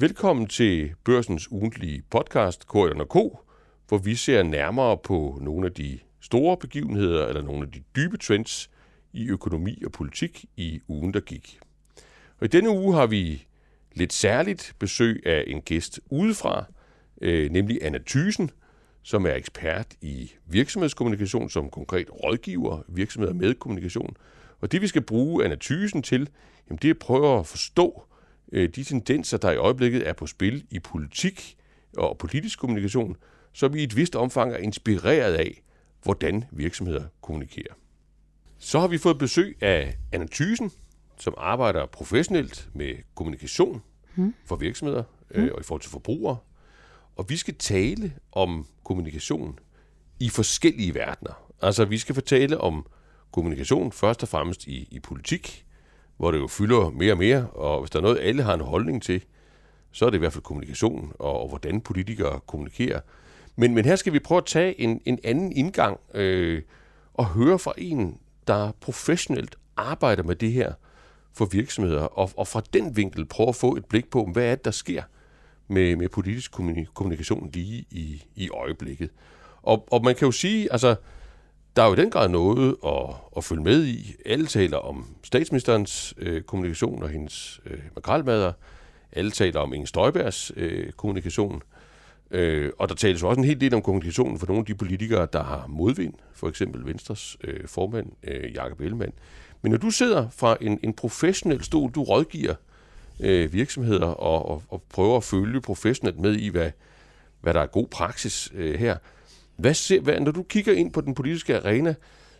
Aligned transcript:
Velkommen 0.00 0.46
til 0.46 0.94
Børsens 1.04 1.52
ugentlige 1.52 2.02
podcast, 2.10 2.66
K, 2.66 2.72
hvor 3.88 3.98
vi 3.98 4.14
ser 4.14 4.42
nærmere 4.42 4.98
på 4.98 5.38
nogle 5.42 5.66
af 5.66 5.72
de 5.72 5.98
store 6.20 6.56
begivenheder 6.56 7.26
eller 7.26 7.42
nogle 7.42 7.62
af 7.62 7.72
de 7.72 7.82
dybe 7.96 8.16
trends 8.16 8.70
i 9.12 9.28
økonomi 9.28 9.82
og 9.86 9.92
politik 9.92 10.44
i 10.56 10.80
ugen, 10.88 11.14
der 11.14 11.20
gik. 11.20 11.58
Og 12.40 12.44
i 12.44 12.48
denne 12.48 12.70
uge 12.70 12.94
har 12.94 13.06
vi 13.06 13.46
lidt 13.92 14.12
særligt 14.12 14.74
besøg 14.78 15.22
af 15.26 15.44
en 15.46 15.60
gæst 15.60 16.00
udefra, 16.10 16.64
øh, 17.20 17.50
nemlig 17.50 17.78
Anna 17.82 17.98
Thysen, 18.06 18.50
som 19.02 19.26
er 19.26 19.34
ekspert 19.34 19.94
i 20.00 20.32
virksomhedskommunikation, 20.46 21.50
som 21.50 21.70
konkret 21.70 22.08
rådgiver 22.24 22.82
virksomheder 22.88 23.34
med 23.34 23.54
kommunikation. 23.54 24.16
Og 24.60 24.72
det 24.72 24.82
vi 24.82 24.86
skal 24.86 25.02
bruge 25.02 25.44
Anna 25.44 25.56
Thysen 25.60 26.02
til, 26.02 26.28
jamen 26.68 26.78
det 26.82 26.88
er 26.88 26.94
at 26.94 26.98
prøve 26.98 27.38
at 27.38 27.46
forstå 27.46 28.07
øh, 28.52 28.68
de 28.68 28.84
tendenser, 28.84 29.38
der 29.38 29.50
i 29.50 29.56
øjeblikket 29.56 30.08
er 30.08 30.12
på 30.12 30.26
spil 30.26 30.64
i 30.70 30.78
politik 30.78 31.56
og 31.96 32.18
politisk 32.18 32.58
kommunikation, 32.58 33.16
som 33.52 33.74
i 33.74 33.82
et 33.82 33.96
vist 33.96 34.16
omfang 34.16 34.52
er 34.52 34.56
inspireret 34.56 35.34
af, 35.34 35.62
hvordan 36.02 36.44
virksomheder 36.50 37.04
kommunikerer. 37.20 37.74
Så 38.58 38.80
har 38.80 38.88
vi 38.88 38.98
fået 38.98 39.18
besøg 39.18 39.56
af 39.60 39.96
Anna 40.12 40.26
Thysen, 40.32 40.70
som 41.18 41.34
arbejder 41.36 41.86
professionelt 41.86 42.68
med 42.74 42.94
kommunikation 43.14 43.82
hmm. 44.14 44.34
for 44.44 44.56
virksomheder 44.56 45.02
øh, 45.30 45.42
hmm. 45.42 45.52
og 45.54 45.60
i 45.60 45.62
forhold 45.62 45.82
til 45.82 45.90
forbrugere. 45.90 46.36
Og 47.16 47.30
vi 47.30 47.36
skal 47.36 47.54
tale 47.54 48.12
om 48.32 48.66
kommunikation 48.84 49.58
i 50.20 50.28
forskellige 50.28 50.94
verdener. 50.94 51.52
Altså, 51.62 51.84
vi 51.84 51.98
skal 51.98 52.14
fortælle 52.14 52.58
om 52.58 52.86
kommunikation 53.32 53.92
først 53.92 54.22
og 54.22 54.28
fremmest 54.28 54.66
i, 54.66 54.88
i 54.90 55.00
politik, 55.00 55.66
hvor 56.18 56.30
det 56.30 56.38
jo 56.38 56.46
fylder 56.46 56.90
mere 56.90 57.12
og 57.12 57.18
mere, 57.18 57.46
og 57.46 57.80
hvis 57.80 57.90
der 57.90 57.98
er 57.98 58.02
noget, 58.02 58.18
alle 58.20 58.42
har 58.42 58.54
en 58.54 58.60
holdning 58.60 59.02
til, 59.02 59.24
så 59.92 60.06
er 60.06 60.10
det 60.10 60.16
i 60.16 60.18
hvert 60.18 60.32
fald 60.32 60.44
kommunikation, 60.44 61.12
og, 61.18 61.40
og 61.40 61.48
hvordan 61.48 61.80
politikere 61.80 62.40
kommunikerer. 62.46 63.00
Men, 63.56 63.74
men 63.74 63.84
her 63.84 63.96
skal 63.96 64.12
vi 64.12 64.18
prøve 64.18 64.38
at 64.38 64.46
tage 64.46 64.80
en, 64.80 65.00
en 65.04 65.18
anden 65.24 65.52
indgang 65.52 66.00
øh, 66.14 66.62
og 67.14 67.26
høre 67.26 67.58
fra 67.58 67.72
en, 67.78 68.18
der 68.46 68.72
professionelt 68.80 69.56
arbejder 69.76 70.22
med 70.22 70.36
det 70.36 70.52
her 70.52 70.72
for 71.32 71.44
virksomheder, 71.44 72.02
og, 72.02 72.30
og 72.36 72.46
fra 72.46 72.62
den 72.72 72.96
vinkel 72.96 73.24
prøve 73.24 73.48
at 73.48 73.56
få 73.56 73.76
et 73.76 73.84
blik 73.84 74.10
på, 74.10 74.28
hvad 74.32 74.44
er 74.44 74.54
det, 74.54 74.64
der 74.64 74.70
sker 74.70 75.02
med, 75.68 75.96
med 75.96 76.08
politisk 76.08 76.52
kommunikation 76.94 77.50
lige 77.52 77.84
i, 77.90 78.24
i 78.34 78.50
øjeblikket. 78.50 79.10
Og, 79.62 79.88
og 79.92 80.04
man 80.04 80.14
kan 80.14 80.26
jo 80.26 80.32
sige, 80.32 80.72
altså, 80.72 80.96
der 81.76 81.82
er 81.82 81.86
jo 81.86 81.92
i 81.92 81.96
den 81.96 82.10
grad 82.10 82.28
noget 82.28 82.76
at, 82.86 83.14
at 83.36 83.44
følge 83.44 83.62
med 83.62 83.84
i. 83.84 84.14
Alle 84.26 84.46
taler 84.46 84.76
om 84.76 85.06
statsministerens 85.22 86.14
øh, 86.18 86.42
kommunikation 86.42 87.02
og 87.02 87.08
hendes 87.08 87.60
øh, 87.66 87.78
makralmader. 87.94 88.52
Alle 89.12 89.30
taler 89.30 89.60
om 89.60 89.74
Inge 89.74 89.86
Støjbergs 89.86 90.52
øh, 90.56 90.92
kommunikation. 90.92 91.62
Øh, 92.30 92.72
og 92.78 92.88
der 92.88 92.94
tales 92.94 93.22
også 93.22 93.38
en 93.38 93.44
hel 93.44 93.60
del 93.60 93.74
om 93.74 93.82
kommunikationen 93.82 94.38
for 94.38 94.46
nogle 94.46 94.60
af 94.60 94.66
de 94.66 94.74
politikere, 94.74 95.28
der 95.32 95.42
har 95.42 95.66
modvind. 95.66 96.14
For 96.34 96.48
eksempel 96.48 96.86
Venstres 96.86 97.36
øh, 97.44 97.68
formand, 97.68 98.06
øh, 98.24 98.54
Jakob 98.54 98.80
Ellemann. 98.80 99.12
Men 99.62 99.72
når 99.72 99.78
du 99.78 99.90
sidder 99.90 100.28
fra 100.30 100.56
en, 100.60 100.80
en 100.82 100.92
professionel 100.92 101.64
stol, 101.64 101.90
du 101.90 102.02
rådgiver 102.02 102.54
øh, 103.20 103.52
virksomheder 103.52 104.06
og, 104.06 104.48
og, 104.48 104.62
og 104.68 104.82
prøver 104.88 105.16
at 105.16 105.24
følge 105.24 105.60
professionelt 105.60 106.18
med 106.18 106.34
i, 106.34 106.48
hvad, 106.48 106.70
hvad 107.40 107.54
der 107.54 107.60
er 107.60 107.66
god 107.66 107.86
praksis 107.86 108.52
øh, 108.54 108.78
her. 108.78 108.96
Hvad 109.58 109.74
ser, 109.74 110.00
hvad, 110.00 110.20
når 110.20 110.30
du 110.30 110.42
kigger 110.42 110.72
ind 110.72 110.92
på 110.92 111.00
den 111.00 111.14
politiske 111.14 111.56
arena, 111.56 111.94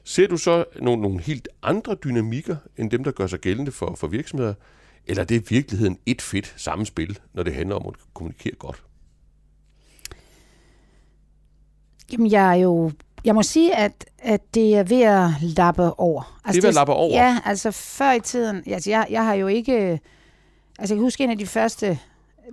ser 0.05 0.27
du 0.27 0.37
så 0.37 0.65
nogle, 0.83 1.03
nogle 1.03 1.21
helt 1.21 1.49
andre 1.63 1.95
dynamikker, 1.95 2.57
end 2.77 2.91
dem, 2.91 3.05
der 3.05 3.11
gør 3.11 3.27
sig 3.27 3.39
gældende 3.39 3.73
for, 3.73 3.95
for 3.95 4.07
virksomheder? 4.07 4.55
Eller 5.07 5.23
er 5.23 5.27
det 5.27 5.51
i 5.51 5.55
virkeligheden 5.55 5.99
et 6.07 6.23
fedt 6.23 6.55
samspil, 6.57 7.19
når 7.33 7.43
det 7.43 7.55
handler 7.55 7.77
om 7.77 7.87
at 7.87 7.95
kommunikere 8.15 8.55
godt? 8.55 8.83
Jamen, 12.13 12.31
jeg 12.31 12.51
er 12.51 12.55
jo 12.55 12.93
jeg 13.25 13.35
må 13.35 13.43
sige, 13.43 13.77
at, 13.77 14.05
at 14.19 14.55
det 14.55 14.77
er 14.77 14.83
ved 14.83 15.03
at 15.03 15.31
lappe 15.41 16.01
over. 16.01 16.41
Altså, 16.45 16.53
det 16.53 16.59
er 16.59 16.63
ved 16.63 16.69
at 16.69 16.75
lappe 16.75 16.93
over? 16.93 17.17
Ja, 17.17 17.39
altså 17.45 17.71
før 17.71 18.13
i 18.13 18.21
tiden, 18.21 18.63
altså 18.67 18.91
jeg, 18.91 19.07
jeg 19.11 19.25
har 19.25 19.35
jo 19.35 19.47
ikke, 19.47 20.01
altså 20.79 20.95
jeg 20.95 20.99
kan 20.99 20.99
huske 20.99 21.25
en 21.25 21.31
af 21.31 21.39
de 21.39 21.47
første 21.47 21.99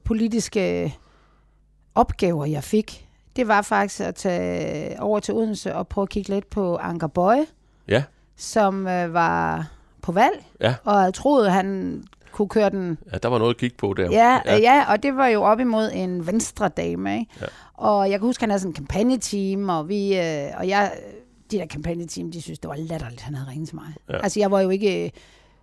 politiske 0.04 0.96
opgaver, 1.96 2.46
jeg 2.46 2.64
fik, 2.64 3.05
det 3.36 3.48
var 3.48 3.62
faktisk 3.62 4.02
at 4.02 4.16
tage 4.16 5.02
over 5.02 5.20
til 5.20 5.34
Odense 5.34 5.76
og 5.76 5.88
prøve 5.88 6.04
at 6.04 6.10
kigge 6.10 6.30
lidt 6.30 6.50
på 6.50 6.78
Anker 6.78 7.08
Bøje, 7.08 7.46
ja. 7.88 8.04
som 8.36 8.88
øh, 8.88 9.14
var 9.14 9.68
på 10.02 10.12
valg, 10.12 10.46
ja. 10.62 10.76
og 10.84 11.04
jeg 11.04 11.14
troede, 11.14 11.50
han 11.50 12.04
kunne 12.32 12.50
køre 12.50 12.70
den... 12.70 12.98
Ja, 13.14 13.18
der 13.18 13.30
var 13.30 13.38
noget 13.38 13.54
at 13.54 13.60
kigge 13.60 13.76
på 13.78 13.94
der. 13.94 14.12
Ja, 14.12 14.42
ja. 14.46 14.58
ja 14.58 14.92
og 14.92 15.04
det 15.04 15.16
var 15.16 15.28
jo 15.28 15.42
op 15.42 15.60
imod 15.60 15.92
en 15.94 16.28
venstre 16.28 16.70
dame, 16.70 17.20
ikke? 17.20 17.32
Ja. 17.42 17.46
Og 17.74 18.10
jeg 18.10 18.20
kan 18.20 18.28
huske, 18.28 18.42
han 18.42 18.50
havde 18.50 18.60
sådan 18.60 18.70
en 18.70 18.76
kampagneteam, 18.76 19.70
og 19.70 19.90
vi... 19.90 20.20
Øh, 20.20 20.48
og 20.58 20.68
jeg, 20.68 20.92
de 21.52 21.58
der 21.58 21.66
kampagneteam, 21.66 22.32
de 22.32 22.42
synes, 22.42 22.60
det 22.60 22.70
var 22.70 22.76
latterligt, 22.76 23.22
han 23.22 23.36
havde 23.36 23.50
ringet 23.50 23.68
til 23.68 23.76
mig. 23.76 23.94
Ja. 24.10 24.18
Altså, 24.24 24.40
jeg 24.40 24.52
var 24.52 24.62
jo 24.62 24.70
ikke 24.70 25.12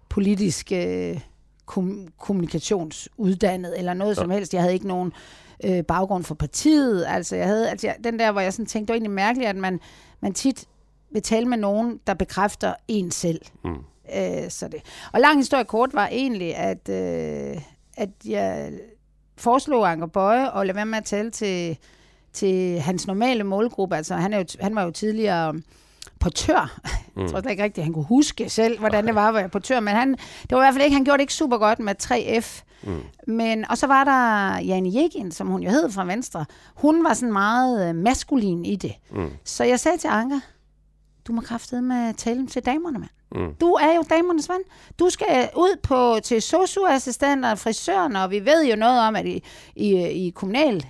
politisk 0.08 0.72
øh, 0.72 1.20
kom, 1.66 2.08
kommunikationsuddannet 2.18 3.78
eller 3.78 3.94
noget 3.94 4.16
ja. 4.16 4.20
som 4.20 4.30
helst. 4.30 4.54
Jeg 4.54 4.62
havde 4.62 4.74
ikke 4.74 4.88
nogen 4.88 5.12
øh, 5.64 5.84
baggrund 5.84 6.24
for 6.24 6.34
partiet. 6.34 7.04
Altså, 7.08 7.36
jeg 7.36 7.46
havde, 7.46 7.70
altså, 7.70 7.86
jeg, 7.86 7.96
den 8.04 8.18
der, 8.18 8.32
hvor 8.32 8.40
jeg 8.40 8.52
sådan 8.52 8.66
tænkte, 8.66 8.86
det 8.86 8.88
var 8.88 8.94
egentlig 8.94 9.10
mærkeligt, 9.10 9.48
at 9.48 9.56
man, 9.56 9.80
man 10.20 10.34
tit 10.34 10.64
vil 11.10 11.22
tale 11.22 11.46
med 11.46 11.58
nogen, 11.58 12.00
der 12.06 12.14
bekræfter 12.14 12.74
en 12.88 13.10
selv. 13.10 13.40
Mm. 13.64 13.70
Øh, 14.16 14.50
så 14.50 14.68
det. 14.68 14.82
Og 15.12 15.20
lang 15.20 15.38
historie 15.38 15.64
kort 15.64 15.94
var 15.94 16.06
egentlig, 16.06 16.56
at, 16.56 16.88
øh, 16.88 17.62
at 17.96 18.10
jeg 18.24 18.72
foreslog 19.36 19.90
Anker 19.90 20.06
Bøje 20.06 20.60
at 20.60 20.66
lade 20.66 20.76
være 20.76 20.86
med 20.86 20.98
at 20.98 21.04
tale 21.04 21.30
til, 21.30 21.78
til 22.32 22.80
hans 22.80 23.06
normale 23.06 23.44
målgruppe. 23.44 23.96
Altså, 23.96 24.14
han, 24.14 24.32
er 24.32 24.38
jo, 24.38 24.44
han 24.60 24.74
var 24.74 24.84
jo 24.84 24.90
tidligere 24.90 25.54
portør. 26.20 26.80
Mm. 27.14 27.22
Jeg 27.22 27.30
tror 27.30 27.50
ikke 27.50 27.62
rigtigt, 27.62 27.78
at 27.78 27.84
han 27.84 27.92
kunne 27.92 28.04
huske 28.04 28.50
selv, 28.50 28.78
hvordan 28.78 29.06
det 29.06 29.14
var 29.14 29.28
at 29.28 29.34
være 29.34 29.48
portør, 29.48 29.80
men 29.80 29.94
han, 29.94 30.12
det 30.12 30.50
var 30.50 30.56
i 30.56 30.64
hvert 30.64 30.74
fald 30.74 30.84
ikke, 30.84 30.94
han 30.94 31.04
gjorde 31.04 31.18
det 31.18 31.22
ikke 31.22 31.34
super 31.34 31.58
godt 31.58 31.78
med 31.78 31.94
3F. 32.02 32.62
Mm. 32.82 33.00
Men, 33.26 33.70
og 33.70 33.78
så 33.78 33.86
var 33.86 34.04
der 34.04 34.58
Jane 34.58 34.90
Jegin, 34.94 35.32
som 35.32 35.46
hun 35.46 35.62
jo 35.62 35.70
hed 35.70 35.90
fra 35.90 36.04
Venstre. 36.04 36.44
Hun 36.74 37.04
var 37.04 37.14
sådan 37.14 37.32
meget 37.32 37.88
øh, 37.88 37.94
maskulin 37.94 38.64
i 38.64 38.76
det. 38.76 38.92
Mm. 39.10 39.30
Så 39.44 39.64
jeg 39.64 39.80
sagde 39.80 39.98
til 39.98 40.08
Anker, 40.08 40.40
du 41.26 41.32
må 41.32 41.40
kraftede 41.40 41.82
med 41.82 42.14
tale 42.14 42.46
til 42.46 42.62
damerne, 42.66 42.98
mand. 42.98 43.10
Mm. 43.34 43.54
Du 43.60 43.72
er 43.72 43.94
jo 43.94 44.04
damernes 44.10 44.48
mand. 44.48 44.62
Du 44.98 45.10
skal 45.10 45.48
ud 45.56 45.76
på 45.82 46.20
til 46.24 46.42
socioassistenter 46.42 47.50
og 47.50 47.58
frisøren, 47.58 48.16
og 48.16 48.30
vi 48.30 48.44
ved 48.44 48.64
jo 48.64 48.76
noget 48.76 49.00
om, 49.00 49.16
at 49.16 49.26
i, 49.26 49.42
i, 49.76 49.94
i 50.26 50.30
kommunal 50.30 50.86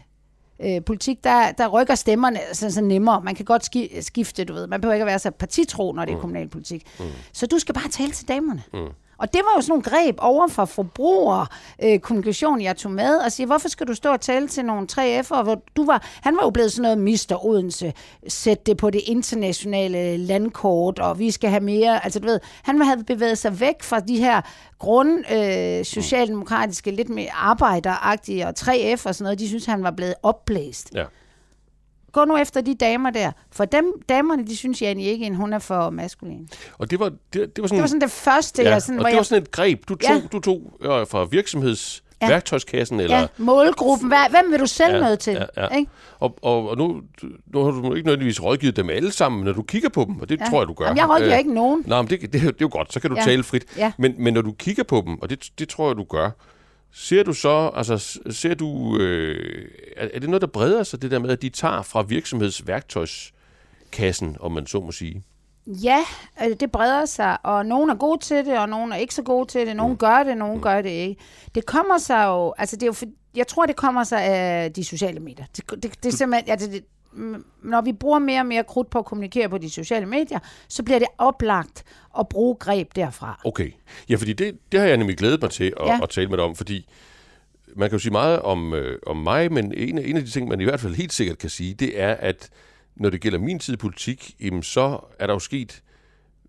øh, 0.64 0.84
politik, 0.84 1.24
der, 1.24 1.52
der 1.52 1.68
rykker 1.68 1.94
stemmerne 1.94 2.38
så, 2.52 2.70
så 2.70 2.80
nemmere. 2.80 3.20
Man 3.20 3.34
kan 3.34 3.44
godt 3.44 3.68
skifte, 4.04 4.44
du 4.44 4.52
ved. 4.52 4.66
Man 4.66 4.80
behøver 4.80 4.94
ikke 4.94 5.02
at 5.02 5.06
være 5.06 5.18
så 5.18 5.30
partitro, 5.30 5.92
når 5.92 6.04
det 6.04 6.12
er 6.12 6.16
mm. 6.16 6.20
kommunalpolitik. 6.20 6.86
Mm. 6.98 7.04
Så 7.32 7.46
du 7.46 7.58
skal 7.58 7.74
bare 7.74 7.88
tale 7.88 8.12
til 8.12 8.28
damerne. 8.28 8.62
Mm. 8.72 8.88
Og 9.22 9.32
det 9.32 9.40
var 9.44 9.52
jo 9.56 9.60
sådan 9.60 9.72
nogle 9.72 9.82
greb 9.82 10.16
over 10.18 10.48
for 10.48 10.64
forbruger 10.64 11.46
øh, 11.82 11.98
kommunikation, 11.98 12.60
jeg 12.60 12.76
tog 12.76 12.92
med, 12.92 13.16
og 13.16 13.32
sige, 13.32 13.46
hvorfor 13.46 13.68
skal 13.68 13.86
du 13.86 13.94
stå 13.94 14.12
og 14.12 14.20
tale 14.20 14.48
til 14.48 14.64
nogle 14.64 14.86
3F'ere, 14.92 15.42
hvor 15.42 15.62
du 15.76 15.86
var, 15.86 16.06
han 16.22 16.36
var 16.36 16.42
jo 16.42 16.50
blevet 16.50 16.72
sådan 16.72 16.82
noget 16.82 16.98
Mister 16.98 17.44
Odense, 17.46 17.92
sæt 18.28 18.66
det 18.66 18.76
på 18.76 18.90
det 18.90 19.00
internationale 19.06 20.16
landkort, 20.16 20.98
og 20.98 21.18
vi 21.18 21.30
skal 21.30 21.50
have 21.50 21.62
mere, 21.62 22.04
altså 22.04 22.20
du 22.20 22.26
ved, 22.26 22.40
han 22.62 22.82
havde 22.82 23.04
bevæget 23.04 23.38
sig 23.38 23.60
væk 23.60 23.82
fra 23.82 24.00
de 24.00 24.18
her 24.18 24.40
grund 24.78 25.32
øh, 25.32 25.84
socialdemokratiske, 25.84 26.90
lidt 26.90 27.08
mere 27.08 27.32
arbejderagtige, 27.34 28.46
og 28.46 28.54
3F 28.58 29.06
og 29.06 29.14
sådan 29.14 29.24
noget, 29.24 29.38
de 29.38 29.48
synes, 29.48 29.66
han 29.66 29.82
var 29.82 29.90
blevet 29.90 30.14
opblæst. 30.22 30.90
Ja 30.94 31.04
gå 32.12 32.24
nu 32.24 32.36
efter 32.36 32.60
de 32.60 32.74
damer 32.74 33.10
der. 33.10 33.32
For 33.52 33.64
dem, 33.64 33.84
damerne, 34.08 34.46
de 34.46 34.56
synes 34.56 34.82
Jane 34.82 35.02
ikke, 35.02 35.26
at 35.26 35.36
hun 35.36 35.52
er 35.52 35.58
for 35.58 35.90
maskulin. 35.90 36.48
Og 36.78 36.90
det 36.90 37.00
var, 37.00 37.08
det, 37.08 37.16
det 37.32 37.62
var, 37.62 37.66
sådan, 37.66 37.76
det 37.76 37.82
var 37.82 37.86
sådan 37.86 38.00
det 38.00 38.10
første, 38.10 38.62
ja, 38.62 38.70
jeg 38.70 38.82
sådan, 38.82 38.98
og 38.98 39.04
det 39.04 39.10
jeg, 39.10 39.16
var 39.16 39.22
sådan 39.22 39.42
et 39.42 39.50
greb, 39.50 39.88
du 39.88 39.94
tog, 39.94 40.14
ja. 40.14 40.22
du 40.32 40.40
tog 40.40 40.78
øh, 40.80 41.06
fra 41.06 41.24
virksomheds 41.24 42.02
ja. 42.22 42.28
værktøjskassen? 42.28 43.00
Eller? 43.00 43.18
Ja, 43.18 43.26
målgruppen. 43.38 44.08
Hvad, 44.08 44.30
hvem 44.30 44.52
vil 44.52 44.60
du 44.60 44.66
sælge 44.66 44.94
ja, 44.94 45.00
noget 45.00 45.18
til? 45.18 45.32
Ja, 45.32 45.62
ja. 45.62 45.76
Ikke? 45.76 45.90
Og, 46.20 46.38
og, 46.42 46.68
og 46.68 46.76
nu, 46.76 47.00
nu 47.46 47.64
har 47.64 47.70
du 47.70 47.94
ikke 47.94 48.06
nødvendigvis 48.06 48.42
rådgivet 48.42 48.76
dem 48.76 48.90
alle 48.90 49.12
sammen, 49.12 49.44
når 49.44 49.52
du 49.52 49.62
kigger 49.62 49.88
på 49.88 50.04
dem, 50.04 50.20
og 50.20 50.28
det 50.28 50.40
ja. 50.40 50.46
tror 50.50 50.60
jeg, 50.60 50.68
du 50.68 50.72
gør. 50.72 50.84
Jamen, 50.84 50.98
jeg 50.98 51.08
rådgiver 51.08 51.32
øh, 51.32 51.38
ikke 51.38 51.54
nogen. 51.54 51.84
Nej, 51.86 52.02
men 52.02 52.10
det, 52.10 52.20
det, 52.20 52.32
det, 52.32 52.46
er 52.46 52.52
jo 52.60 52.68
godt, 52.72 52.92
så 52.92 53.00
kan 53.00 53.10
du 53.10 53.16
ja. 53.16 53.22
tale 53.22 53.42
frit. 53.42 53.64
Ja. 53.76 53.92
Men, 53.98 54.14
men 54.18 54.34
når 54.34 54.42
du 54.42 54.52
kigger 54.52 54.82
på 54.82 55.02
dem, 55.06 55.18
og 55.22 55.30
det, 55.30 55.50
det 55.58 55.68
tror 55.68 55.88
jeg, 55.88 55.96
du 55.96 56.04
gør, 56.04 56.30
Ser 56.94 57.22
du 57.22 57.32
så, 57.32 57.70
altså 57.74 58.20
ser 58.30 58.54
du, 58.54 58.98
øh, 58.98 59.68
er 59.96 60.18
det 60.18 60.28
noget, 60.28 60.42
der 60.42 60.46
breder 60.46 60.82
sig, 60.82 61.02
det 61.02 61.10
der 61.10 61.18
med, 61.18 61.30
at 61.30 61.42
de 61.42 61.48
tager 61.48 61.82
fra 61.82 62.02
virksomhedsværktøjskassen, 62.02 64.36
om 64.40 64.52
man 64.52 64.66
så 64.66 64.80
må 64.80 64.92
sige? 64.92 65.22
Ja, 65.66 66.04
altså, 66.36 66.56
det 66.60 66.72
breder 66.72 67.04
sig, 67.04 67.38
og 67.42 67.66
nogen 67.66 67.90
er 67.90 67.94
gode 67.94 68.20
til 68.20 68.36
det, 68.36 68.58
og 68.58 68.68
nogen 68.68 68.92
er 68.92 68.96
ikke 68.96 69.14
så 69.14 69.22
gode 69.22 69.48
til 69.48 69.66
det. 69.66 69.76
Nogen 69.76 69.92
mm. 69.92 69.98
gør 69.98 70.22
det, 70.22 70.36
nogen 70.36 70.56
mm. 70.56 70.62
gør 70.62 70.82
det 70.82 70.90
ikke. 70.90 71.22
Det 71.54 71.66
kommer 71.66 71.98
sig 71.98 72.24
jo, 72.24 72.54
altså 72.58 72.76
det 72.76 72.82
er 72.82 72.86
jo, 72.86 72.94
jeg 73.34 73.46
tror, 73.46 73.66
det 73.66 73.76
kommer 73.76 74.04
sig 74.04 74.22
af 74.22 74.72
de 74.72 74.84
sociale 74.84 75.20
medier. 75.20 75.44
Det, 75.56 75.70
det, 75.70 76.02
det 76.02 76.12
er 76.12 76.16
simpelthen, 76.16 76.50
altså 76.50 76.70
det, 76.70 76.84
når 77.62 77.80
vi 77.80 77.92
bruger 77.92 78.18
mere 78.18 78.40
og 78.40 78.46
mere 78.46 78.64
krudt 78.64 78.90
på 78.90 78.98
at 78.98 79.04
kommunikere 79.04 79.48
på 79.48 79.58
de 79.58 79.70
sociale 79.70 80.06
medier, 80.06 80.38
så 80.68 80.82
bliver 80.82 80.98
det 80.98 81.08
oplagt 81.18 81.84
at 82.18 82.28
bruge 82.28 82.56
greb 82.56 82.96
derfra. 82.96 83.40
Okay. 83.44 83.70
Ja, 84.08 84.16
fordi 84.16 84.32
det, 84.32 84.58
det 84.72 84.80
har 84.80 84.86
jeg 84.86 84.96
nemlig 84.96 85.16
glædet 85.16 85.42
mig 85.42 85.50
til 85.50 85.74
at, 85.80 85.86
ja. 85.86 85.98
at 86.02 86.08
tale 86.08 86.28
med 86.28 86.36
dig 86.36 86.44
om, 86.44 86.56
fordi 86.56 86.88
man 87.76 87.88
kan 87.88 87.96
jo 87.96 88.02
sige 88.02 88.12
meget 88.12 88.40
om, 88.40 88.74
øh, 88.74 88.98
om 89.06 89.16
mig, 89.16 89.52
men 89.52 89.74
en 89.76 89.98
af, 89.98 90.02
en 90.06 90.16
af 90.16 90.24
de 90.24 90.30
ting, 90.30 90.48
man 90.48 90.60
i 90.60 90.64
hvert 90.64 90.80
fald 90.80 90.94
helt 90.94 91.12
sikkert 91.12 91.38
kan 91.38 91.50
sige, 91.50 91.74
det 91.74 92.00
er, 92.00 92.14
at 92.14 92.50
når 92.96 93.10
det 93.10 93.20
gælder 93.20 93.38
min 93.38 93.58
tid 93.58 93.74
i 93.74 93.76
politik, 93.76 94.34
jamen, 94.40 94.62
så 94.62 95.00
er 95.18 95.26
der 95.26 95.34
jo 95.34 95.38
sket 95.38 95.82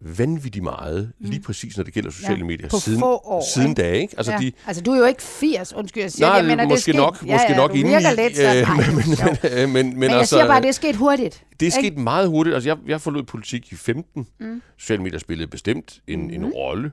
vanvittigt 0.04 0.64
meget, 0.64 1.12
mm. 1.20 1.30
lige 1.30 1.42
præcis 1.42 1.78
når 1.78 1.84
det 1.84 1.94
gælder 1.94 2.12
sociale 2.12 2.38
ja, 2.38 2.46
medier, 2.46 2.80
siden, 2.80 3.00
få 3.00 3.06
år, 3.06 3.44
siden 3.56 3.70
ikke? 3.70 3.82
da. 3.82 3.92
Ikke? 3.92 4.14
Altså, 4.18 4.32
ja. 4.32 4.38
de, 4.38 4.52
altså, 4.68 4.84
du 4.84 4.92
er 4.92 4.98
jo 4.98 5.06
ikke 5.06 5.22
80, 5.22 5.74
undskyld, 5.74 6.04
jeg 6.04 6.12
siger 6.12 6.28
nej, 6.28 6.42
det, 6.42 6.58
men 6.58 6.68
måske 6.68 6.92
det 6.92 6.96
nok, 6.96 7.24
ja, 7.26 7.34
måske 7.34 7.52
ja, 7.52 7.58
nok 7.58 7.76
inden 7.76 7.94
i, 7.94 8.22
lidt, 8.22 8.36
så, 8.36 8.44
øh, 8.44 8.62
nej, 8.62 8.76
men, 8.78 8.96
men, 8.96 9.74
men, 9.74 9.74
men, 9.74 10.00
men, 10.00 10.10
jeg 10.10 10.20
altså, 10.20 10.36
siger 10.36 10.48
bare, 10.48 10.62
det 10.62 10.68
er 10.68 10.72
sket 10.72 10.96
hurtigt. 10.96 11.44
Det 11.60 11.68
er 11.68 11.72
sket 11.72 11.84
ikke? 11.84 12.02
meget 12.02 12.28
hurtigt. 12.28 12.54
Altså, 12.54 12.70
jeg, 12.70 12.78
jeg 12.88 13.02
forlod 13.02 13.24
politik 13.24 13.72
i 13.72 13.76
15. 13.76 14.28
Mm. 14.40 14.62
Sociale 14.78 15.04
medier 15.04 15.20
spillede 15.20 15.48
bestemt 15.48 16.02
en, 16.08 16.28
mm. 16.28 16.34
en 16.34 16.46
rolle 16.46 16.92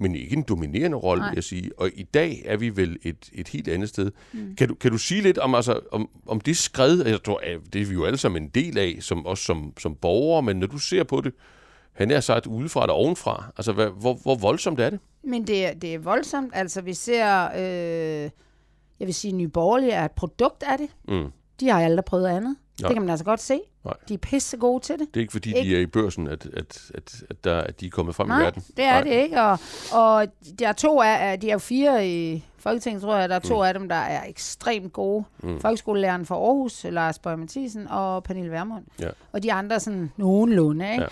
men 0.00 0.14
ikke 0.14 0.36
en 0.36 0.42
dominerende 0.42 0.96
rolle, 0.96 1.24
vil 1.24 1.34
jeg 1.34 1.44
sige. 1.44 1.70
Og 1.76 1.90
i 1.94 2.02
dag 2.02 2.42
er 2.44 2.56
vi 2.56 2.76
vel 2.76 2.96
et, 3.02 3.30
et 3.32 3.48
helt 3.48 3.68
andet 3.68 3.88
sted. 3.88 4.10
Mm. 4.32 4.56
Kan, 4.56 4.68
du, 4.68 4.74
kan 4.74 4.90
du 4.90 4.98
sige 4.98 5.22
lidt 5.22 5.38
om, 5.38 5.54
altså, 5.54 5.80
om, 5.92 6.08
om 6.26 6.40
det 6.40 6.56
skred, 6.56 7.06
jeg 7.06 7.22
tror, 7.22 7.42
det 7.72 7.80
er 7.80 7.86
vi 7.86 7.92
jo 7.92 8.04
alle 8.04 8.18
sammen 8.18 8.42
en 8.42 8.48
del 8.48 8.78
af, 8.78 8.96
som, 9.00 9.26
også 9.26 9.44
som, 9.44 9.72
som 9.78 9.94
borgere, 9.94 10.42
men 10.42 10.56
når 10.56 10.66
du 10.66 10.78
ser 10.78 11.04
på 11.04 11.20
det, 11.20 11.32
han 11.96 12.10
er 12.10 12.20
sagt 12.20 12.46
udefra 12.46 12.80
og 12.80 12.94
ovenfra, 12.94 13.44
altså 13.56 13.72
hvad, 13.72 13.86
hvor, 13.86 14.14
hvor 14.14 14.34
voldsomt 14.34 14.80
er 14.80 14.90
det? 14.90 15.00
Men 15.22 15.46
det 15.46 15.66
er, 15.66 15.74
det 15.74 15.94
er 15.94 15.98
voldsomt, 15.98 16.50
altså 16.54 16.80
vi 16.80 16.94
ser, 16.94 17.48
øh, 17.56 18.30
jeg 19.00 19.06
vil 19.06 19.14
sige, 19.14 19.32
Nye 19.32 19.48
Borgerlige 19.48 19.92
er 19.92 20.04
et 20.04 20.12
produkt 20.12 20.62
af 20.62 20.78
det. 20.78 20.88
Mm. 21.08 21.32
De 21.60 21.68
har 21.68 21.84
aldrig 21.84 22.04
prøvet 22.04 22.26
andet. 22.26 22.56
Nej. 22.80 22.88
Det 22.88 22.94
kan 22.94 23.02
man 23.02 23.10
altså 23.10 23.24
godt 23.24 23.40
se. 23.40 23.60
Nej. 23.84 23.94
De 24.08 24.14
er 24.14 24.18
pisse 24.18 24.56
gode 24.56 24.84
til 24.84 24.98
det. 24.98 25.06
Det 25.14 25.16
er 25.16 25.20
ikke 25.20 25.32
fordi, 25.32 25.56
ikke? 25.56 25.70
de 25.70 25.76
er 25.76 25.80
i 25.80 25.86
børsen, 25.86 26.28
at, 26.28 26.46
at, 26.46 26.90
at, 26.94 27.22
at, 27.30 27.44
der, 27.44 27.56
at 27.60 27.80
de 27.80 27.86
er 27.86 27.90
kommet 27.90 28.14
frem 28.14 28.28
Nej, 28.28 28.40
i 28.40 28.44
verden. 28.44 28.62
det 28.76 28.84
er 28.84 28.90
Nej. 28.90 29.02
det 29.02 29.10
ikke. 29.10 29.42
Og, 29.42 29.58
og 29.92 30.26
der 30.58 30.68
er 30.68 30.72
to 30.72 31.00
af, 31.00 31.40
de 31.40 31.48
er 31.48 31.52
jo 31.52 31.58
fire 31.58 32.08
i 32.08 32.44
Folketinget, 32.58 33.02
tror 33.02 33.16
jeg. 33.16 33.28
Der 33.28 33.34
er 33.34 33.38
to 33.38 33.56
mm. 33.56 33.62
af 33.62 33.74
dem, 33.74 33.88
der 33.88 33.96
er 33.96 34.24
ekstremt 34.28 34.92
gode. 34.92 35.24
Mm. 35.42 35.60
Folkeskolelæreren 35.60 36.26
fra 36.26 36.34
Aarhus, 36.34 36.86
Lars 36.90 37.18
Bøge 37.18 37.36
Mathisen 37.36 37.88
og 37.88 38.24
Pernille 38.24 38.50
Vermund. 38.50 38.84
Ja. 39.00 39.08
Og 39.32 39.42
de 39.42 39.52
andre 39.52 39.80
sådan 39.80 40.12
nogenlunde, 40.16 40.90
ikke? 40.92 41.02
Ja. 41.02 41.08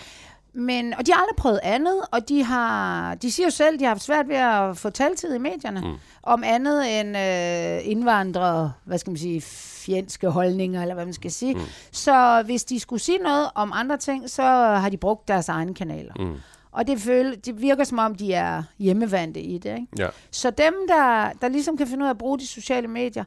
Men, 0.55 0.93
og 0.93 1.05
de 1.05 1.11
har 1.11 1.21
aldrig 1.21 1.35
prøvet 1.37 1.59
andet, 1.63 2.01
og 2.11 2.29
de 2.29 2.43
har, 2.43 3.15
de 3.15 3.31
siger 3.31 3.47
jo 3.47 3.51
selv, 3.51 3.79
de 3.79 3.83
har 3.83 3.89
haft 3.89 4.03
svært 4.03 4.27
ved 4.27 4.35
at 4.35 4.77
få 4.77 4.89
taltid 4.89 5.35
i 5.35 5.37
medierne 5.37 5.81
mm. 5.81 5.93
om 6.23 6.43
andet 6.45 6.99
end 6.99 7.17
øh, 7.17 7.91
indvandrere, 7.91 8.71
hvad 8.83 8.97
skal 8.97 9.11
man 9.11 9.17
sige, 9.17 9.41
fjendske 9.85 10.29
holdninger, 10.29 10.81
eller 10.81 10.93
hvad 10.93 11.05
man 11.05 11.13
skal 11.13 11.31
sige. 11.31 11.53
Mm. 11.53 11.61
Så 11.91 12.43
hvis 12.45 12.63
de 12.63 12.79
skulle 12.79 13.01
sige 13.01 13.17
noget 13.17 13.49
om 13.55 13.71
andre 13.75 13.97
ting, 13.97 14.29
så 14.29 14.43
har 14.43 14.89
de 14.89 14.97
brugt 14.97 15.27
deres 15.27 15.49
egne 15.49 15.73
kanaler. 15.73 16.13
Mm. 16.19 16.35
Og 16.71 16.87
det, 16.87 16.99
føle, 16.99 17.35
det 17.35 17.61
virker 17.61 17.83
som 17.83 17.99
om, 17.99 18.15
de 18.15 18.33
er 18.33 18.63
hjemmevandte 18.79 19.41
i 19.41 19.57
det. 19.57 19.69
Ikke? 19.69 19.87
Ja. 19.97 20.07
Så 20.31 20.49
dem, 20.49 20.73
der, 20.87 21.29
der 21.41 21.47
ligesom 21.47 21.77
kan 21.77 21.87
finde 21.87 22.03
ud 22.03 22.07
af 22.07 22.13
at 22.13 22.17
bruge 22.17 22.39
de 22.39 22.47
sociale 22.47 22.87
medier, 22.87 23.23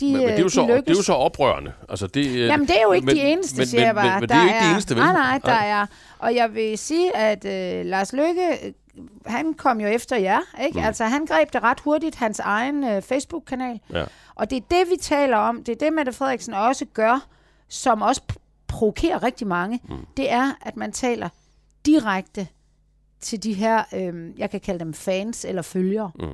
de, 0.00 0.12
men, 0.12 0.12
men 0.12 0.28
det, 0.28 0.34
er 0.34 0.38
jo 0.38 0.44
de 0.44 0.50
så, 0.50 0.66
det 0.66 0.90
er 0.90 0.94
jo 0.96 1.02
så 1.02 1.12
oprørende. 1.12 1.72
Altså, 1.88 2.06
det, 2.06 2.26
øh, 2.26 2.38
Jamen, 2.38 2.68
det 2.68 2.76
er 2.76 2.82
jo 2.82 2.92
ikke 2.92 3.06
men, 3.06 3.16
de 3.16 3.22
eneste, 3.22 3.58
men, 3.58 3.66
siger 3.66 3.84
jeg 3.84 3.94
bare. 3.94 4.04
Men, 4.04 4.20
men 4.20 4.28
det 4.28 4.36
er 4.36 4.40
jo 4.40 4.46
ikke 4.46 4.58
er, 4.58 4.62
de 4.62 4.70
eneste, 4.70 4.94
vel? 4.94 5.04
Nej, 5.04 5.12
nej, 5.12 5.38
der 5.38 5.48
nej. 5.48 5.68
er. 5.68 5.86
Og 6.18 6.34
jeg 6.34 6.54
vil 6.54 6.78
sige, 6.78 7.16
at 7.16 7.44
øh, 7.44 7.86
Lars 7.86 8.12
Løkke, 8.12 8.74
han 9.26 9.54
kom 9.54 9.80
jo 9.80 9.86
efter 9.86 10.16
jer, 10.16 10.40
ikke? 10.64 10.78
Mm. 10.78 10.84
Altså, 10.84 11.04
han 11.04 11.26
greb 11.26 11.52
det 11.52 11.62
ret 11.62 11.80
hurtigt, 11.80 12.16
hans 12.16 12.38
egen 12.38 12.84
øh, 12.84 13.02
Facebook-kanal. 13.02 13.80
Ja. 13.92 14.04
Og 14.34 14.50
det 14.50 14.56
er 14.56 14.66
det, 14.70 14.90
vi 14.90 14.96
taler 15.00 15.36
om. 15.36 15.64
Det 15.64 15.72
er 15.72 15.76
det, 15.76 15.92
Mette 15.92 16.12
Frederiksen 16.12 16.54
også 16.54 16.84
gør, 16.84 17.26
som 17.68 18.02
også 18.02 18.22
provokerer 18.68 19.22
rigtig 19.22 19.46
mange. 19.46 19.80
Mm. 19.88 19.96
Det 20.16 20.32
er, 20.32 20.52
at 20.60 20.76
man 20.76 20.92
taler 20.92 21.28
direkte 21.86 22.46
til 23.20 23.42
de 23.42 23.52
her, 23.52 23.84
øh, 23.94 24.38
jeg 24.38 24.50
kan 24.50 24.60
kalde 24.60 24.80
dem 24.80 24.94
fans 24.94 25.44
eller 25.44 25.62
følgere. 25.62 26.10
Mm. 26.18 26.26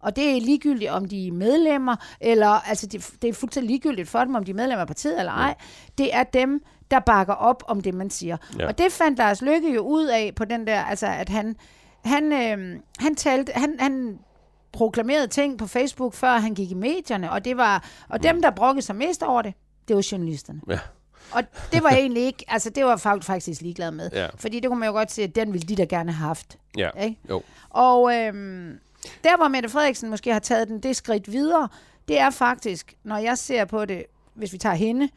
Og 0.00 0.16
det 0.16 0.36
er 0.36 0.40
ligegyldigt, 0.40 0.90
om 0.90 1.04
de 1.04 1.28
er 1.28 1.32
medlemmer, 1.32 1.96
eller 2.20 2.68
altså 2.68 2.86
det, 2.86 3.10
det 3.22 3.28
er 3.28 3.32
fuldstændig 3.32 3.70
ligegyldigt 3.70 4.08
for 4.08 4.24
dem, 4.24 4.34
om 4.34 4.44
de 4.44 4.50
er 4.50 4.54
medlemmer 4.54 4.80
af 4.80 4.86
partiet 4.86 5.18
eller 5.18 5.32
ej. 5.32 5.46
Ja. 5.46 5.54
Det 5.98 6.14
er 6.14 6.22
dem, 6.22 6.62
der 6.90 7.00
bakker 7.00 7.34
op 7.34 7.62
om 7.68 7.80
det, 7.80 7.94
man 7.94 8.10
siger. 8.10 8.36
Ja. 8.58 8.66
Og 8.66 8.78
det 8.78 8.92
fandt 8.92 9.18
Lars 9.18 9.42
Lykke 9.42 9.74
jo 9.74 9.80
ud 9.80 10.06
af 10.06 10.32
på 10.36 10.44
den 10.44 10.66
der, 10.66 10.80
altså 10.80 11.06
at 11.06 11.28
han, 11.28 11.56
han, 12.04 12.32
øh, 12.32 12.80
han 12.98 13.14
talte, 13.14 13.52
han, 13.54 13.76
han 13.78 14.18
proklamerede 14.72 15.26
ting 15.26 15.58
på 15.58 15.66
Facebook, 15.66 16.14
før 16.14 16.38
han 16.38 16.54
gik 16.54 16.70
i 16.70 16.74
medierne, 16.74 17.32
og 17.32 17.44
det 17.44 17.56
var, 17.56 17.84
og 18.08 18.22
dem, 18.22 18.42
der 18.42 18.50
brokkede 18.50 18.86
sig 18.86 18.96
mest 18.96 19.22
over 19.22 19.42
det, 19.42 19.54
det 19.88 19.96
var 19.96 20.08
journalisterne. 20.12 20.60
Ja. 20.68 20.78
Og 21.32 21.42
det 21.72 21.82
var 21.82 21.90
egentlig 21.90 22.22
ikke, 22.22 22.44
altså 22.54 22.70
det 22.70 22.84
var 22.84 22.96
folk 22.96 23.24
faktisk 23.24 23.60
ligeglad 23.60 23.90
med. 23.90 24.10
Ja. 24.12 24.26
Fordi 24.36 24.60
det 24.60 24.68
kunne 24.68 24.80
man 24.80 24.86
jo 24.86 24.92
godt 24.92 25.12
se, 25.12 25.22
at 25.22 25.34
den 25.34 25.52
ville 25.52 25.68
de 25.68 25.76
da 25.76 25.84
gerne 25.84 26.12
have 26.12 26.26
haft. 26.26 26.58
Ja, 26.76 26.90
ikke? 26.90 27.18
jo. 27.30 27.42
Og 27.70 28.14
øhm, 28.14 28.78
der, 29.24 29.36
hvor 29.36 29.48
Mette 29.48 29.68
Frederiksen 29.68 30.10
måske 30.10 30.32
har 30.32 30.40
taget 30.40 30.68
den 30.68 30.80
det 30.80 30.96
skridt 30.96 31.32
videre, 31.32 31.68
det 32.08 32.18
er 32.18 32.30
faktisk, 32.30 32.94
når 33.04 33.16
jeg 33.16 33.38
ser 33.38 33.64
på 33.64 33.84
det, 33.84 34.04
hvis 34.34 34.52
vi 34.52 34.58
tager 34.58 34.74
hende, 34.74 35.08